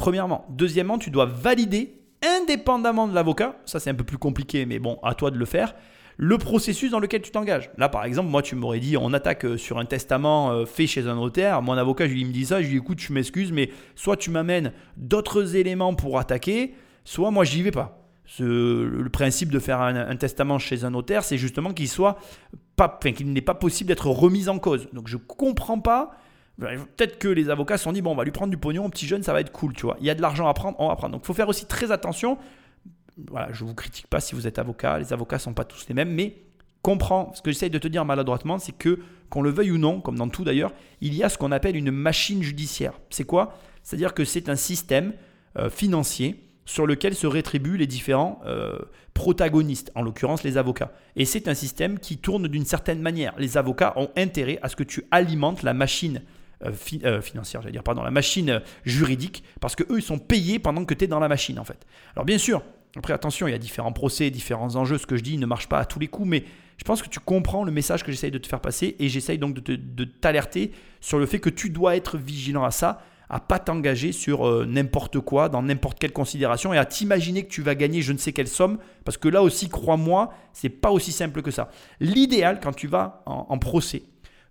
[0.00, 0.46] Premièrement.
[0.48, 4.98] Deuxièmement, tu dois valider, indépendamment de l'avocat, ça c'est un peu plus compliqué, mais bon,
[5.02, 5.74] à toi de le faire,
[6.16, 7.70] le processus dans lequel tu t'engages.
[7.76, 10.86] Là, par exemple, moi, tu m'aurais dit, on attaque euh, sur un testament euh, fait
[10.86, 11.60] chez un notaire.
[11.60, 14.16] Mon avocat, je lui me dit ça, je lui dis, écoute, je m'excuse, mais soit
[14.16, 16.72] tu m'amènes d'autres éléments pour attaquer,
[17.04, 18.08] soit moi, j'y vais pas.
[18.38, 22.16] le principe de faire un, testament chez un notaire, c'est justement qu'il soit
[22.74, 24.88] pas, qu'il n'est pas possible d'être remis en cause.
[24.94, 26.12] Donc, je comprends pas
[26.60, 29.06] Peut-être que les avocats se sont dit, bon, on va lui prendre du pognon, petit
[29.06, 29.96] jeune, ça va être cool, tu vois.
[30.00, 31.12] Il y a de l'argent à prendre, on va prendre.
[31.12, 32.38] Donc il faut faire aussi très attention.
[33.28, 35.64] Voilà, je ne vous critique pas si vous êtes avocat, les avocats ne sont pas
[35.64, 36.36] tous les mêmes, mais
[36.82, 40.00] comprends, ce que j'essaye de te dire maladroitement, c'est que, qu'on le veuille ou non,
[40.00, 42.94] comme dans tout d'ailleurs, il y a ce qu'on appelle une machine judiciaire.
[43.10, 43.58] C'est quoi?
[43.82, 45.12] C'est-à-dire que c'est un système
[45.58, 48.78] euh, financier sur lequel se rétribuent les différents euh,
[49.14, 50.92] protagonistes, en l'occurrence les avocats.
[51.16, 53.34] Et c'est un système qui tourne d'une certaine manière.
[53.38, 56.22] Les avocats ont intérêt à ce que tu alimentes la machine
[56.64, 56.72] euh,
[57.04, 60.84] euh, financière, j'allais dire, pardon, la machine juridique, parce que eux, ils sont payés pendant
[60.84, 61.86] que tu es dans la machine, en fait.
[62.14, 62.62] Alors, bien sûr,
[62.96, 64.98] après, attention, il y a différents procès, différents enjeux.
[64.98, 66.44] Ce que je dis ne marche pas à tous les coups, mais
[66.76, 69.38] je pense que tu comprends le message que j'essaye de te faire passer et j'essaye
[69.38, 73.58] donc de t'alerter sur le fait que tu dois être vigilant à ça, à pas
[73.58, 77.76] t'engager sur euh, n'importe quoi, dans n'importe quelle considération et à t'imaginer que tu vas
[77.76, 81.42] gagner je ne sais quelle somme, parce que là aussi, crois-moi, c'est pas aussi simple
[81.42, 81.70] que ça.
[82.00, 84.02] L'idéal quand tu vas en procès,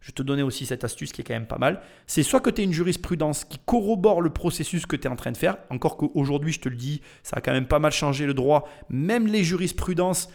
[0.01, 1.81] je te donnais aussi cette astuce qui est quand même pas mal.
[2.07, 5.15] C'est soit que tu as une jurisprudence qui corrobore le processus que tu es en
[5.15, 7.91] train de faire, encore qu'aujourd'hui, je te le dis, ça a quand même pas mal
[7.91, 8.67] changé le droit.
[8.89, 10.29] Même les jurisprudences,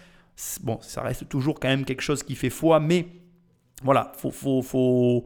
[0.62, 3.06] bon, ça reste toujours quand même quelque chose qui fait foi, mais
[3.82, 5.24] voilà, faut, faut, faut,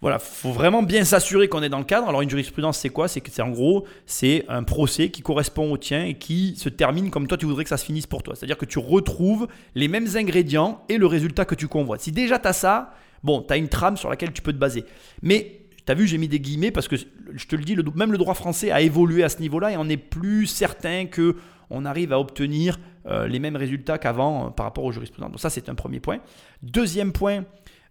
[0.00, 2.08] voilà, faut vraiment bien s'assurer qu'on est dans le cadre.
[2.08, 3.08] Alors une jurisprudence, c'est quoi?
[3.08, 6.68] C'est que c'est en gros, c'est un procès qui correspond au tien et qui se
[6.68, 8.34] termine comme toi tu voudrais que ça se finisse pour toi.
[8.34, 12.00] C'est-à-dire que tu retrouves les mêmes ingrédients et le résultat que tu convoites.
[12.02, 12.94] Si déjà tu as ça,
[13.26, 14.84] Bon, tu as une trame sur laquelle tu peux te baser.
[15.20, 18.12] Mais tu as vu, j'ai mis des guillemets parce que je te le dis, même
[18.12, 21.34] le droit français a évolué à ce niveau-là et on n'est plus certain que
[21.68, 25.32] on arrive à obtenir euh, les mêmes résultats qu'avant euh, par rapport aux jurisprudence.
[25.32, 26.18] Donc ça, c'est un premier point.
[26.62, 27.44] Deuxième point,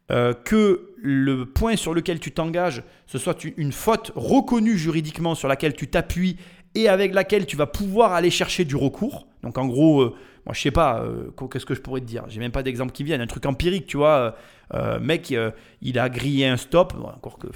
[0.09, 5.49] euh, que le point sur lequel tu t'engages, ce soit une faute reconnue juridiquement sur
[5.49, 6.37] laquelle tu t'appuies
[6.75, 9.27] et avec laquelle tu vas pouvoir aller chercher du recours.
[9.43, 10.15] Donc en gros,
[10.45, 12.91] moi, je sais pas, euh, qu'est-ce que je pourrais te dire J'ai même pas d'exemple
[12.91, 13.21] qui vienne.
[13.21, 14.17] Un truc empirique, tu vois.
[14.17, 14.31] Euh,
[14.73, 15.33] euh, mec,
[15.81, 16.93] il a grillé un stop.
[17.03, 17.47] encore que.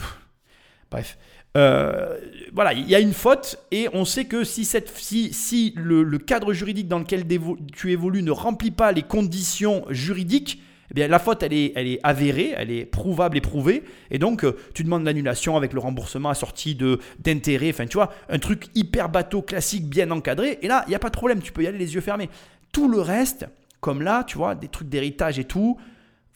[0.90, 1.18] bref.
[1.54, 6.18] voilà, il y a une faute et on sait que si, cette, si, si le,
[6.18, 7.26] cadre juridique dans lequel
[7.74, 11.86] tu évolues ne remplit pas les conditions juridiques, eh bien, la faute, elle est, elle
[11.86, 13.84] est avérée, elle est prouvable et prouvée.
[14.10, 14.44] Et donc,
[14.74, 16.76] tu demandes l'annulation avec le remboursement assorti
[17.20, 17.70] d'intérêts.
[17.70, 20.58] Enfin, tu vois, un truc hyper bateau, classique, bien encadré.
[20.64, 22.32] Et là, il n'y a pas de problème, tu peux y aller les yeux fermés.
[22.72, 23.48] Tout le reste,
[23.82, 25.78] comme là, tu vois, des trucs d'héritage et tout,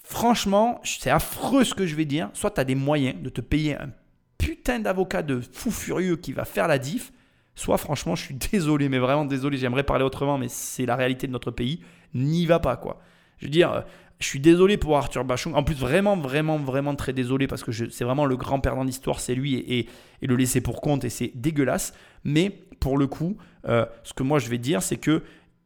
[0.04, 2.30] franchement, c'est affreux ce que je vais dire.
[2.34, 3.90] Soit tu as des moyens de te payer un
[4.38, 7.12] putain d'avocat de fou furieux qui va faire la diff.
[7.56, 11.28] Soit franchement, je suis désolé, mais vraiment désolé, j'aimerais parler autrement, mais c'est la réalité
[11.28, 11.82] de notre pays.
[12.14, 13.00] N'y va pas, quoi.
[13.38, 13.82] Je veux dire, euh,
[14.20, 15.54] je suis désolé pour Arthur Bachung.
[15.56, 19.20] En plus, vraiment, vraiment, vraiment très désolé parce que c'est vraiment le grand perdant d'histoire,
[19.20, 19.90] c'est lui et, et-
[20.22, 21.94] et le laisser pour compte et c'est dégueulasse.
[22.24, 22.50] Mais
[22.80, 23.38] pour le coup,
[23.68, 25.24] euh, ce que moi je vais dire, c'est que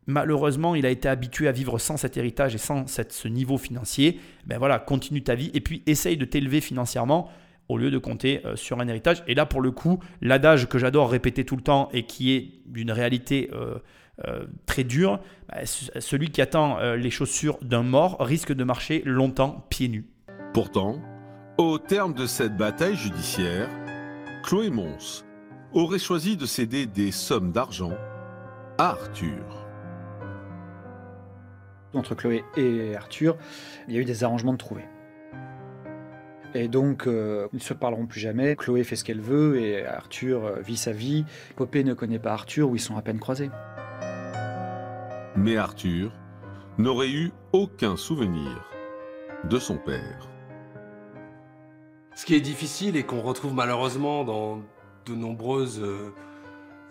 [0.08, 4.20] malheureusement, il a été habitué à vivre sans cet héritage et sans ce niveau financier.
[4.46, 7.30] Ben voilà, continue ta vie et puis essaye de t'élever financièrement
[7.70, 9.24] au lieu de compter euh, sur un héritage.
[9.28, 12.54] Et là, pour le coup, l'adage que j'adore répéter tout le temps et qui est
[12.66, 13.78] d'une réalité euh,
[14.26, 15.20] euh, très dure,
[15.66, 20.08] c- celui qui attend les chaussures d'un mort risque de marcher longtemps pieds nus.
[20.54, 21.02] Pourtant,
[21.58, 23.70] au terme de cette bataille judiciaire,
[24.44, 25.26] Chloé Mons
[25.74, 27.92] aurait choisi de céder des sommes d'argent
[28.78, 29.67] à Arthur.
[31.94, 33.38] Entre Chloé et Arthur,
[33.88, 34.84] il y a eu des arrangements de trouver.
[36.54, 38.56] Et donc, euh, ils ne se parleront plus jamais.
[38.56, 41.26] Chloé fait ce qu'elle veut et Arthur euh, vit sa vie.
[41.56, 43.52] Popé ne connaît pas Arthur, où ils sont à peine croisés.
[45.36, 46.12] Mais Arthur
[46.78, 48.66] n'aurait eu aucun souvenir
[49.44, 50.30] de son père.
[52.16, 54.64] Ce qui est difficile et qu'on retrouve malheureusement dans
[55.06, 56.12] de nombreuses euh,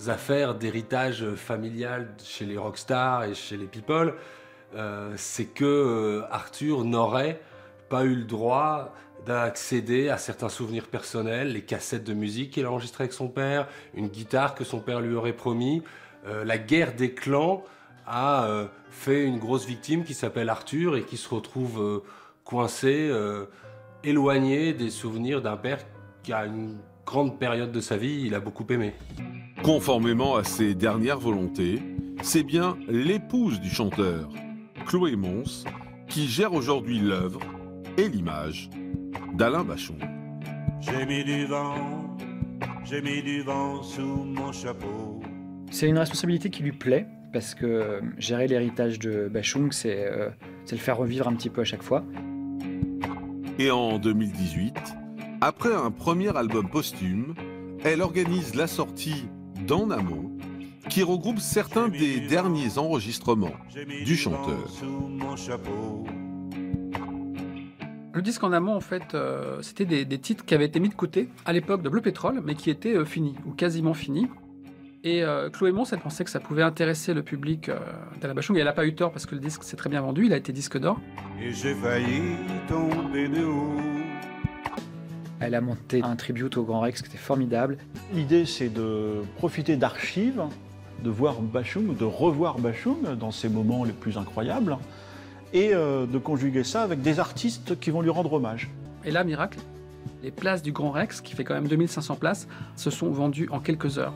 [0.07, 4.15] affaires d'héritage familial chez les rockstars et chez les people,
[4.75, 7.41] euh, c'est que euh, Arthur n'aurait
[7.89, 8.95] pas eu le droit
[9.25, 13.69] d'accéder à certains souvenirs personnels, les cassettes de musique qu'il a enregistrées avec son père,
[13.95, 15.83] une guitare que son père lui aurait promis.
[16.27, 17.65] Euh, la guerre des clans
[18.09, 22.05] a fait une grosse victime qui s'appelle Arthur et qui se retrouve
[22.45, 23.11] coincé,
[24.05, 25.79] éloigné des souvenirs d'un père
[26.23, 28.93] qui a une grande période de sa vie, il a beaucoup aimé.
[29.63, 31.81] Conformément à ses dernières volontés,
[32.23, 34.29] c'est bien l'épouse du chanteur,
[34.87, 35.65] Chloé Mons,
[36.09, 37.41] qui gère aujourd'hui l'œuvre
[37.99, 38.71] et l'image
[39.35, 39.97] d'Alain Bachon.
[40.81, 42.17] J'ai mis du vent,
[42.85, 45.21] j'ai mis du vent sous mon chapeau.
[45.73, 50.31] C'est une responsabilité qui lui plaît, parce que euh, gérer l'héritage de Bachung, c'est euh,
[50.65, 52.05] c'est le faire revivre un petit peu à chaque fois.
[53.59, 54.73] Et en 2018,
[55.41, 57.35] après un premier album posthume,
[57.83, 59.27] elle organise la sortie
[59.67, 60.36] d'En amont,
[60.89, 63.53] qui regroupe certains des derniers enregistrements
[64.05, 64.59] du chanteur.
[68.13, 70.89] Le disque en amont, en fait, euh, c'était des, des titres qui avaient été mis
[70.89, 74.27] de côté à l'époque de Bleu Pétrole, mais qui étaient euh, finis, ou quasiment finis.
[75.05, 77.79] Et euh, Chloé Mons, elle pensait que ça pouvait intéresser le public euh,
[78.21, 80.01] d'Alain Bachung, et elle n'a pas eu tort parce que le disque s'est très bien
[80.01, 80.99] vendu, il a été disque d'or.
[81.41, 82.23] Et j'ai failli
[82.67, 83.77] tomber de haut.
[85.39, 87.77] Elle a monté un tribute au Grand Rex qui était formidable.
[88.15, 90.43] L'idée, c'est de profiter d'archives,
[91.03, 94.79] de voir Bachung, de revoir Bachung dans ses moments les plus incroyables,
[95.53, 98.71] et euh, de conjuguer ça avec des artistes qui vont lui rendre hommage.
[99.05, 99.59] Et là, miracle,
[100.23, 103.61] les places du Grand Rex, qui fait quand même 2500 places, se sont vendues en
[103.61, 104.15] quelques heures.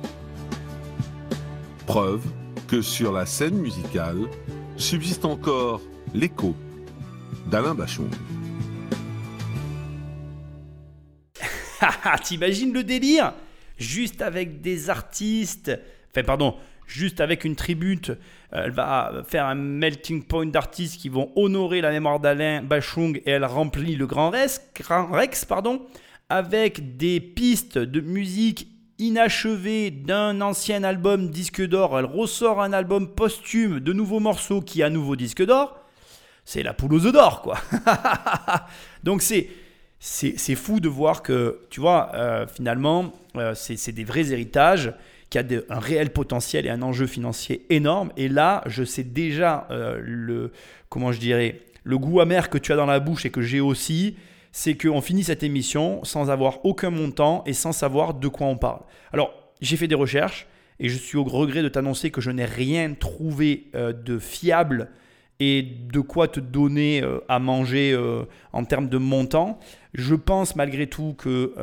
[1.86, 2.24] Preuve
[2.68, 4.18] que sur la scène musicale
[4.76, 5.80] subsiste encore
[6.14, 6.54] l'écho
[7.46, 8.08] d'Alain Bachon.
[11.80, 13.34] Haha, T'imagines le délire?
[13.78, 15.70] Juste avec des artistes,
[16.10, 16.56] enfin pardon,
[16.90, 21.80] juste avec une tribute, euh, elle va faire un melting point d'artistes qui vont honorer
[21.80, 24.60] la mémoire d'Alain Bachung et elle remplit le Grand Rex,
[26.28, 28.68] avec des pistes de musique
[28.98, 31.98] inachevées d'un ancien album disque d'or.
[31.98, 35.76] Elle ressort un album posthume de nouveaux morceaux qui est à nouveau disque d'or.
[36.44, 37.58] C'est la poule aux d'or, quoi.
[39.04, 39.48] Donc c'est
[40.00, 44.94] c'est fou de voir que, tu vois, euh, finalement, euh, c'est des vrais héritages,
[45.30, 48.12] qui a un réel potentiel et un enjeu financier énorme.
[48.16, 50.52] Et là, je sais déjà euh, le,
[50.88, 53.60] comment je dirais, le goût amer que tu as dans la bouche et que j'ai
[53.60, 54.16] aussi,
[54.50, 58.56] c'est qu'on finit cette émission sans avoir aucun montant et sans savoir de quoi on
[58.56, 58.80] parle.
[59.12, 60.48] Alors, j'ai fait des recherches
[60.80, 64.88] et je suis au regret de t'annoncer que je n'ai rien trouvé euh, de fiable
[65.38, 67.96] et de quoi te donner euh, à manger
[68.52, 69.60] en termes de montant.
[69.94, 71.54] Je pense malgré tout que,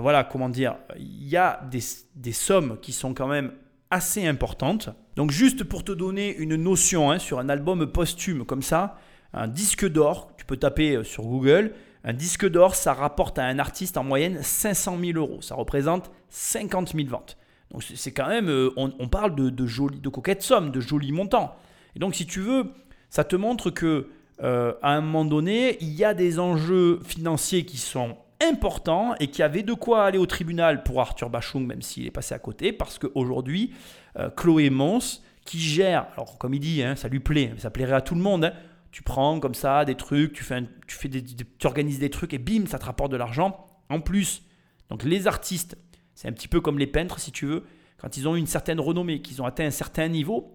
[0.00, 3.52] voilà, comment dire, il y a des, sommes qui sont quand même
[3.90, 4.88] assez importantes.
[5.16, 8.96] Donc juste pour te donner une notion hein, sur un album posthume comme ça,
[9.34, 11.72] un disque d'or, tu peux taper euh, sur Google,
[12.04, 15.40] un disque d'or, ça rapporte à un artiste en moyenne 500 000 euros.
[15.40, 17.36] Ça représente 50 000 ventes.
[17.70, 21.12] Donc c'est quand même, euh, on, parle de, de, jolies, de coquettes sommes, de jolis
[21.12, 21.54] montants.
[21.96, 22.64] Et donc si tu veux,
[23.08, 24.08] ça te montre que
[24.42, 29.28] euh, à un moment donné, il y a des enjeux financiers qui sont importants et
[29.28, 32.38] qui avaient de quoi aller au tribunal pour Arthur Bachung, même s'il est passé à
[32.38, 33.72] côté, parce qu'aujourd'hui,
[34.18, 37.94] euh, Chloé Mons, qui gère, alors comme il dit, hein, ça lui plaît, ça plairait
[37.94, 38.52] à tout le monde, hein,
[38.90, 42.34] tu prends comme ça des trucs, tu, fais tu, fais des, tu organises des trucs
[42.34, 43.66] et bim, ça te rapporte de l'argent.
[43.88, 44.42] En plus,
[44.90, 45.76] donc les artistes,
[46.14, 47.64] c'est un petit peu comme les peintres si tu veux,
[47.96, 50.54] quand ils ont une certaine renommée, qu'ils ont atteint un certain niveau,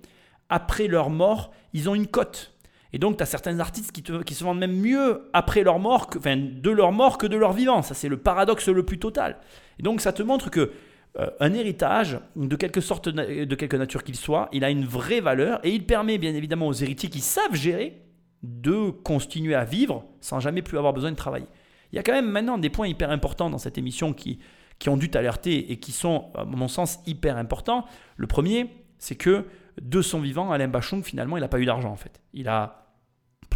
[0.49, 2.53] après leur mort, ils ont une cote.
[2.97, 6.07] Et donc, tu as certains artistes qui, qui, se vendent même mieux après leur mort,
[6.07, 7.83] que, enfin, de leur mort que de leur vivant.
[7.83, 9.37] Ça, c'est le paradoxe le plus total.
[9.77, 10.71] Et donc, ça te montre que
[11.19, 15.19] euh, un héritage, de quelque sorte, de quelque nature qu'il soit, il a une vraie
[15.19, 18.01] valeur et il permet bien évidemment aux héritiers qui savent gérer
[18.41, 21.45] de continuer à vivre sans jamais plus avoir besoin de travailler.
[21.93, 24.39] Il y a quand même maintenant des points hyper importants dans cette émission qui,
[24.79, 27.85] qui ont dû t'alerter et qui sont, à mon sens, hyper importants.
[28.15, 29.45] Le premier, c'est que
[29.79, 32.21] de son vivant, Alain Bachung, finalement, il n'a pas eu d'argent en fait.
[32.33, 32.86] Il a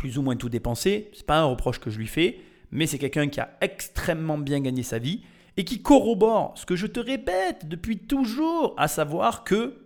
[0.02, 1.11] plus ou moins tout dépensé.
[1.14, 2.40] C'est pas un reproche que je lui fais,
[2.72, 5.22] mais c'est quelqu'un qui a extrêmement bien gagné sa vie
[5.57, 9.86] et qui corrobore ce que je te répète depuis toujours, à savoir que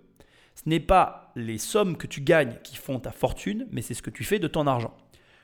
[0.56, 4.02] ce n'est pas les sommes que tu gagnes qui font ta fortune, mais c'est ce
[4.02, 4.96] que tu fais de ton argent.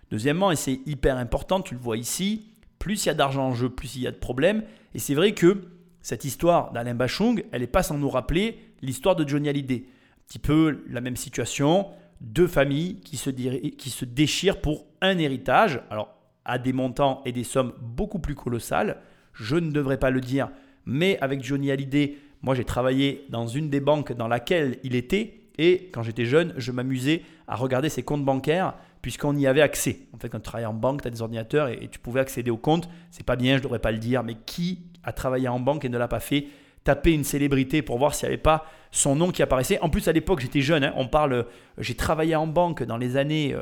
[0.10, 3.54] Deuxièmement, et c'est hyper important, tu le vois ici, plus il y a d'argent en
[3.54, 4.64] jeu, plus il y a de problèmes.
[4.96, 5.64] Et c'est vrai que
[6.02, 9.84] cette histoire d'Alain Bachung, elle n'est pas sans nous rappeler l'histoire de Johnny Hallyday
[10.32, 11.88] petit peu la même situation,
[12.22, 16.16] deux familles qui se, qui se déchirent pour un héritage, alors
[16.46, 18.98] à des montants et des sommes beaucoup plus colossales.
[19.34, 20.50] Je ne devrais pas le dire,
[20.86, 25.42] mais avec Johnny Hallyday, moi j'ai travaillé dans une des banques dans laquelle il était,
[25.58, 30.02] et quand j'étais jeune, je m'amusais à regarder ses comptes bancaires puisqu'on y avait accès.
[30.14, 32.20] En fait, quand tu travailles en banque, tu as des ordinateurs et, et, tu pouvais
[32.20, 32.88] accéder aux comptes.
[33.10, 35.84] C'est pas bien, je ne devrais pas le dire, mais qui a travaillé en banque
[35.86, 36.48] et ne l'a pas fait
[36.84, 39.80] taper une célébrité pour voir s'il n'y avait pas son nom qui apparaissait.
[39.80, 40.84] En plus, à l'époque, j'étais jeune.
[40.84, 40.94] Hein.
[40.96, 41.44] on parle, euh,
[41.78, 43.56] j'ai travaillé en banque dans les années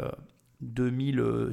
[0.61, 1.51] 2000, euh,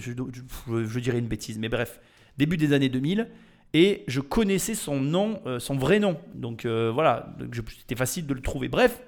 [0.68, 2.00] euh, je, dirais une bêtise, mais bref,
[2.38, 3.28] début des années 2000.
[3.74, 6.18] Et je connaissais son nom, son vrai nom.
[6.34, 7.36] Donc voilà,
[7.78, 8.68] c'était facile de le trouver.
[8.68, 9.02] Bref,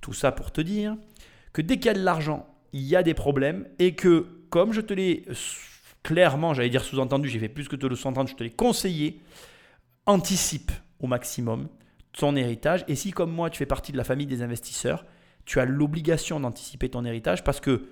[0.00, 0.96] tout ça pour te dire
[1.52, 4.72] que dès qu'il y a de l'argent, il y a des problèmes et que, comme
[4.72, 5.26] je te l'ai
[6.02, 9.20] clairement, j'allais dire sous-entendu, j'ai fait plus que te le sous-entendre, je te l'ai conseillé,
[10.06, 11.68] anticipe au maximum
[12.12, 12.84] ton héritage.
[12.88, 15.04] Et si, comme moi, tu fais partie de la famille des investisseurs,
[15.44, 17.86] tu as l'obligation d'anticiper ton héritage parce que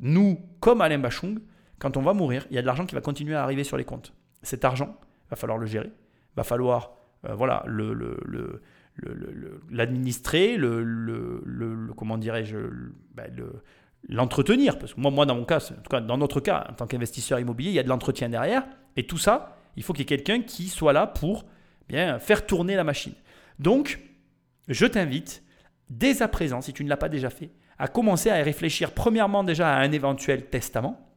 [0.00, 1.40] nous, comme Alain Bachung,
[1.78, 3.76] quand on va mourir, il y a de l'argent qui va continuer à arriver sur
[3.76, 4.12] les comptes.
[4.42, 4.96] Cet argent,
[5.26, 6.92] il va falloir le gérer, il va falloir
[7.26, 8.62] euh, voilà, le, le,
[9.70, 12.56] l'administrer, le, le, comment dirais-je,
[13.14, 13.32] ben,
[14.08, 14.78] l'entretenir.
[14.78, 16.86] Parce que moi, moi, dans mon cas, en tout cas dans notre cas, en tant
[16.86, 18.64] qu'investisseur immobilier, il y a de l'entretien derrière.
[18.96, 21.44] Et tout ça, il faut qu'il y ait quelqu'un qui soit là pour
[21.88, 23.14] bien faire tourner la machine.
[23.58, 24.00] Donc,
[24.68, 25.42] je t'invite,
[25.90, 29.44] dès à présent, si tu ne l'as pas déjà fait, à commencer à réfléchir premièrement
[29.44, 31.08] déjà à un éventuel testament,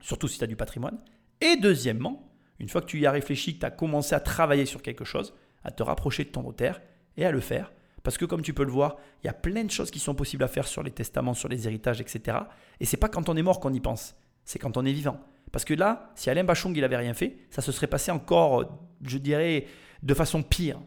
[0.00, 0.98] surtout si tu as du patrimoine,
[1.40, 4.66] et deuxièmement, une fois que tu y as réfléchi, que tu as commencé à travailler
[4.66, 5.34] sur quelque chose,
[5.64, 6.80] à te rapprocher de ton notaire
[7.16, 7.72] et à le faire.
[8.02, 10.14] Parce que comme tu peux le voir, il y a plein de choses qui sont
[10.14, 12.38] possibles à faire sur les testaments, sur les héritages, etc.
[12.78, 14.14] Et c'est pas quand on est mort qu'on y pense,
[14.44, 15.20] c'est quand on est vivant.
[15.50, 18.78] Parce que là, si Alain Bachung il avait rien fait, ça se serait passé encore,
[19.02, 19.66] je dirais,
[20.02, 20.80] de façon pire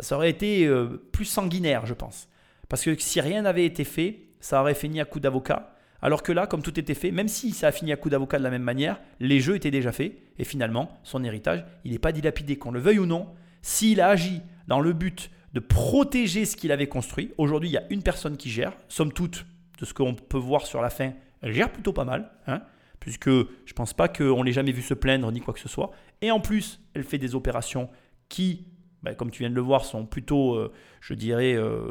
[0.00, 2.28] ça aurait été euh, plus sanguinaire, je pense.
[2.68, 5.74] Parce que si rien n'avait été fait, ça aurait fini à coup d'avocat.
[6.02, 8.38] Alors que là, comme tout était fait, même si ça a fini à coup d'avocat
[8.38, 10.14] de la même manière, les jeux étaient déjà faits.
[10.38, 13.28] Et finalement, son héritage, il n'est pas dilapidé, qu'on le veuille ou non.
[13.62, 17.78] S'il a agi dans le but de protéger ce qu'il avait construit, aujourd'hui, il y
[17.78, 18.72] a une personne qui gère.
[18.88, 19.44] Somme toute,
[19.78, 21.12] de ce qu'on peut voir sur la fin,
[21.42, 22.30] elle gère plutôt pas mal.
[22.46, 22.62] Hein,
[23.00, 25.68] puisque je ne pense pas qu'on l'ait jamais vu se plaindre ni quoi que ce
[25.68, 25.90] soit.
[26.22, 27.88] Et en plus, elle fait des opérations
[28.28, 28.66] qui
[29.02, 31.90] bah, comme tu viens de le voir, sont plutôt, euh, je dirais, euh,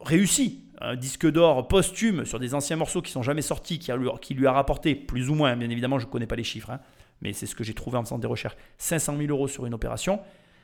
[0.00, 0.64] réussis.
[0.80, 3.92] Un disque d'or posthume sur des anciens morceaux qui sont jamais sortis, qui,
[4.34, 6.80] lui a rapporté, plus ou moins, bien évidemment, je ne connais pas les chiffres, hein,
[7.20, 9.74] mais c'est ce que j'ai trouvé en faisant des recherches, 500 000 euros sur une
[9.74, 10.20] opération.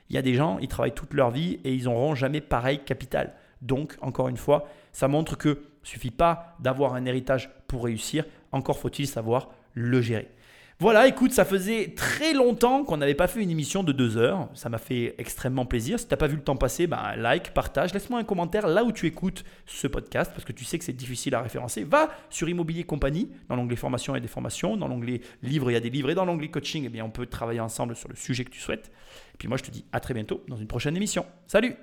[0.09, 2.81] Il y a des gens, ils travaillent toute leur vie et ils n'auront jamais pareil
[2.85, 3.35] capital.
[3.61, 8.79] Donc, encore une fois, ça montre que suffit pas d'avoir un héritage pour réussir, encore
[8.79, 10.29] faut-il savoir le gérer.
[10.79, 14.51] Voilà, écoute, ça faisait très longtemps qu'on n'avait pas fait une émission de deux heures.
[14.53, 15.99] Ça m'a fait extrêmement plaisir.
[15.99, 18.85] Si tu n'as pas vu le temps passer, bah, like, partage, laisse-moi un commentaire là
[18.85, 21.83] où tu écoutes ce podcast parce que tu sais que c'est difficile à référencer.
[21.85, 25.79] Va sur Immobilier Compagnie, dans l'onglet formation et des formations, dans l'onglet livres, il y
[25.79, 28.17] a des livres et dans l'onglet coaching, eh bien, on peut travailler ensemble sur le
[28.17, 28.93] sujet que tu souhaites.
[29.33, 31.25] Et puis moi, je te dis à très bientôt dans une prochaine émission.
[31.47, 31.75] Salut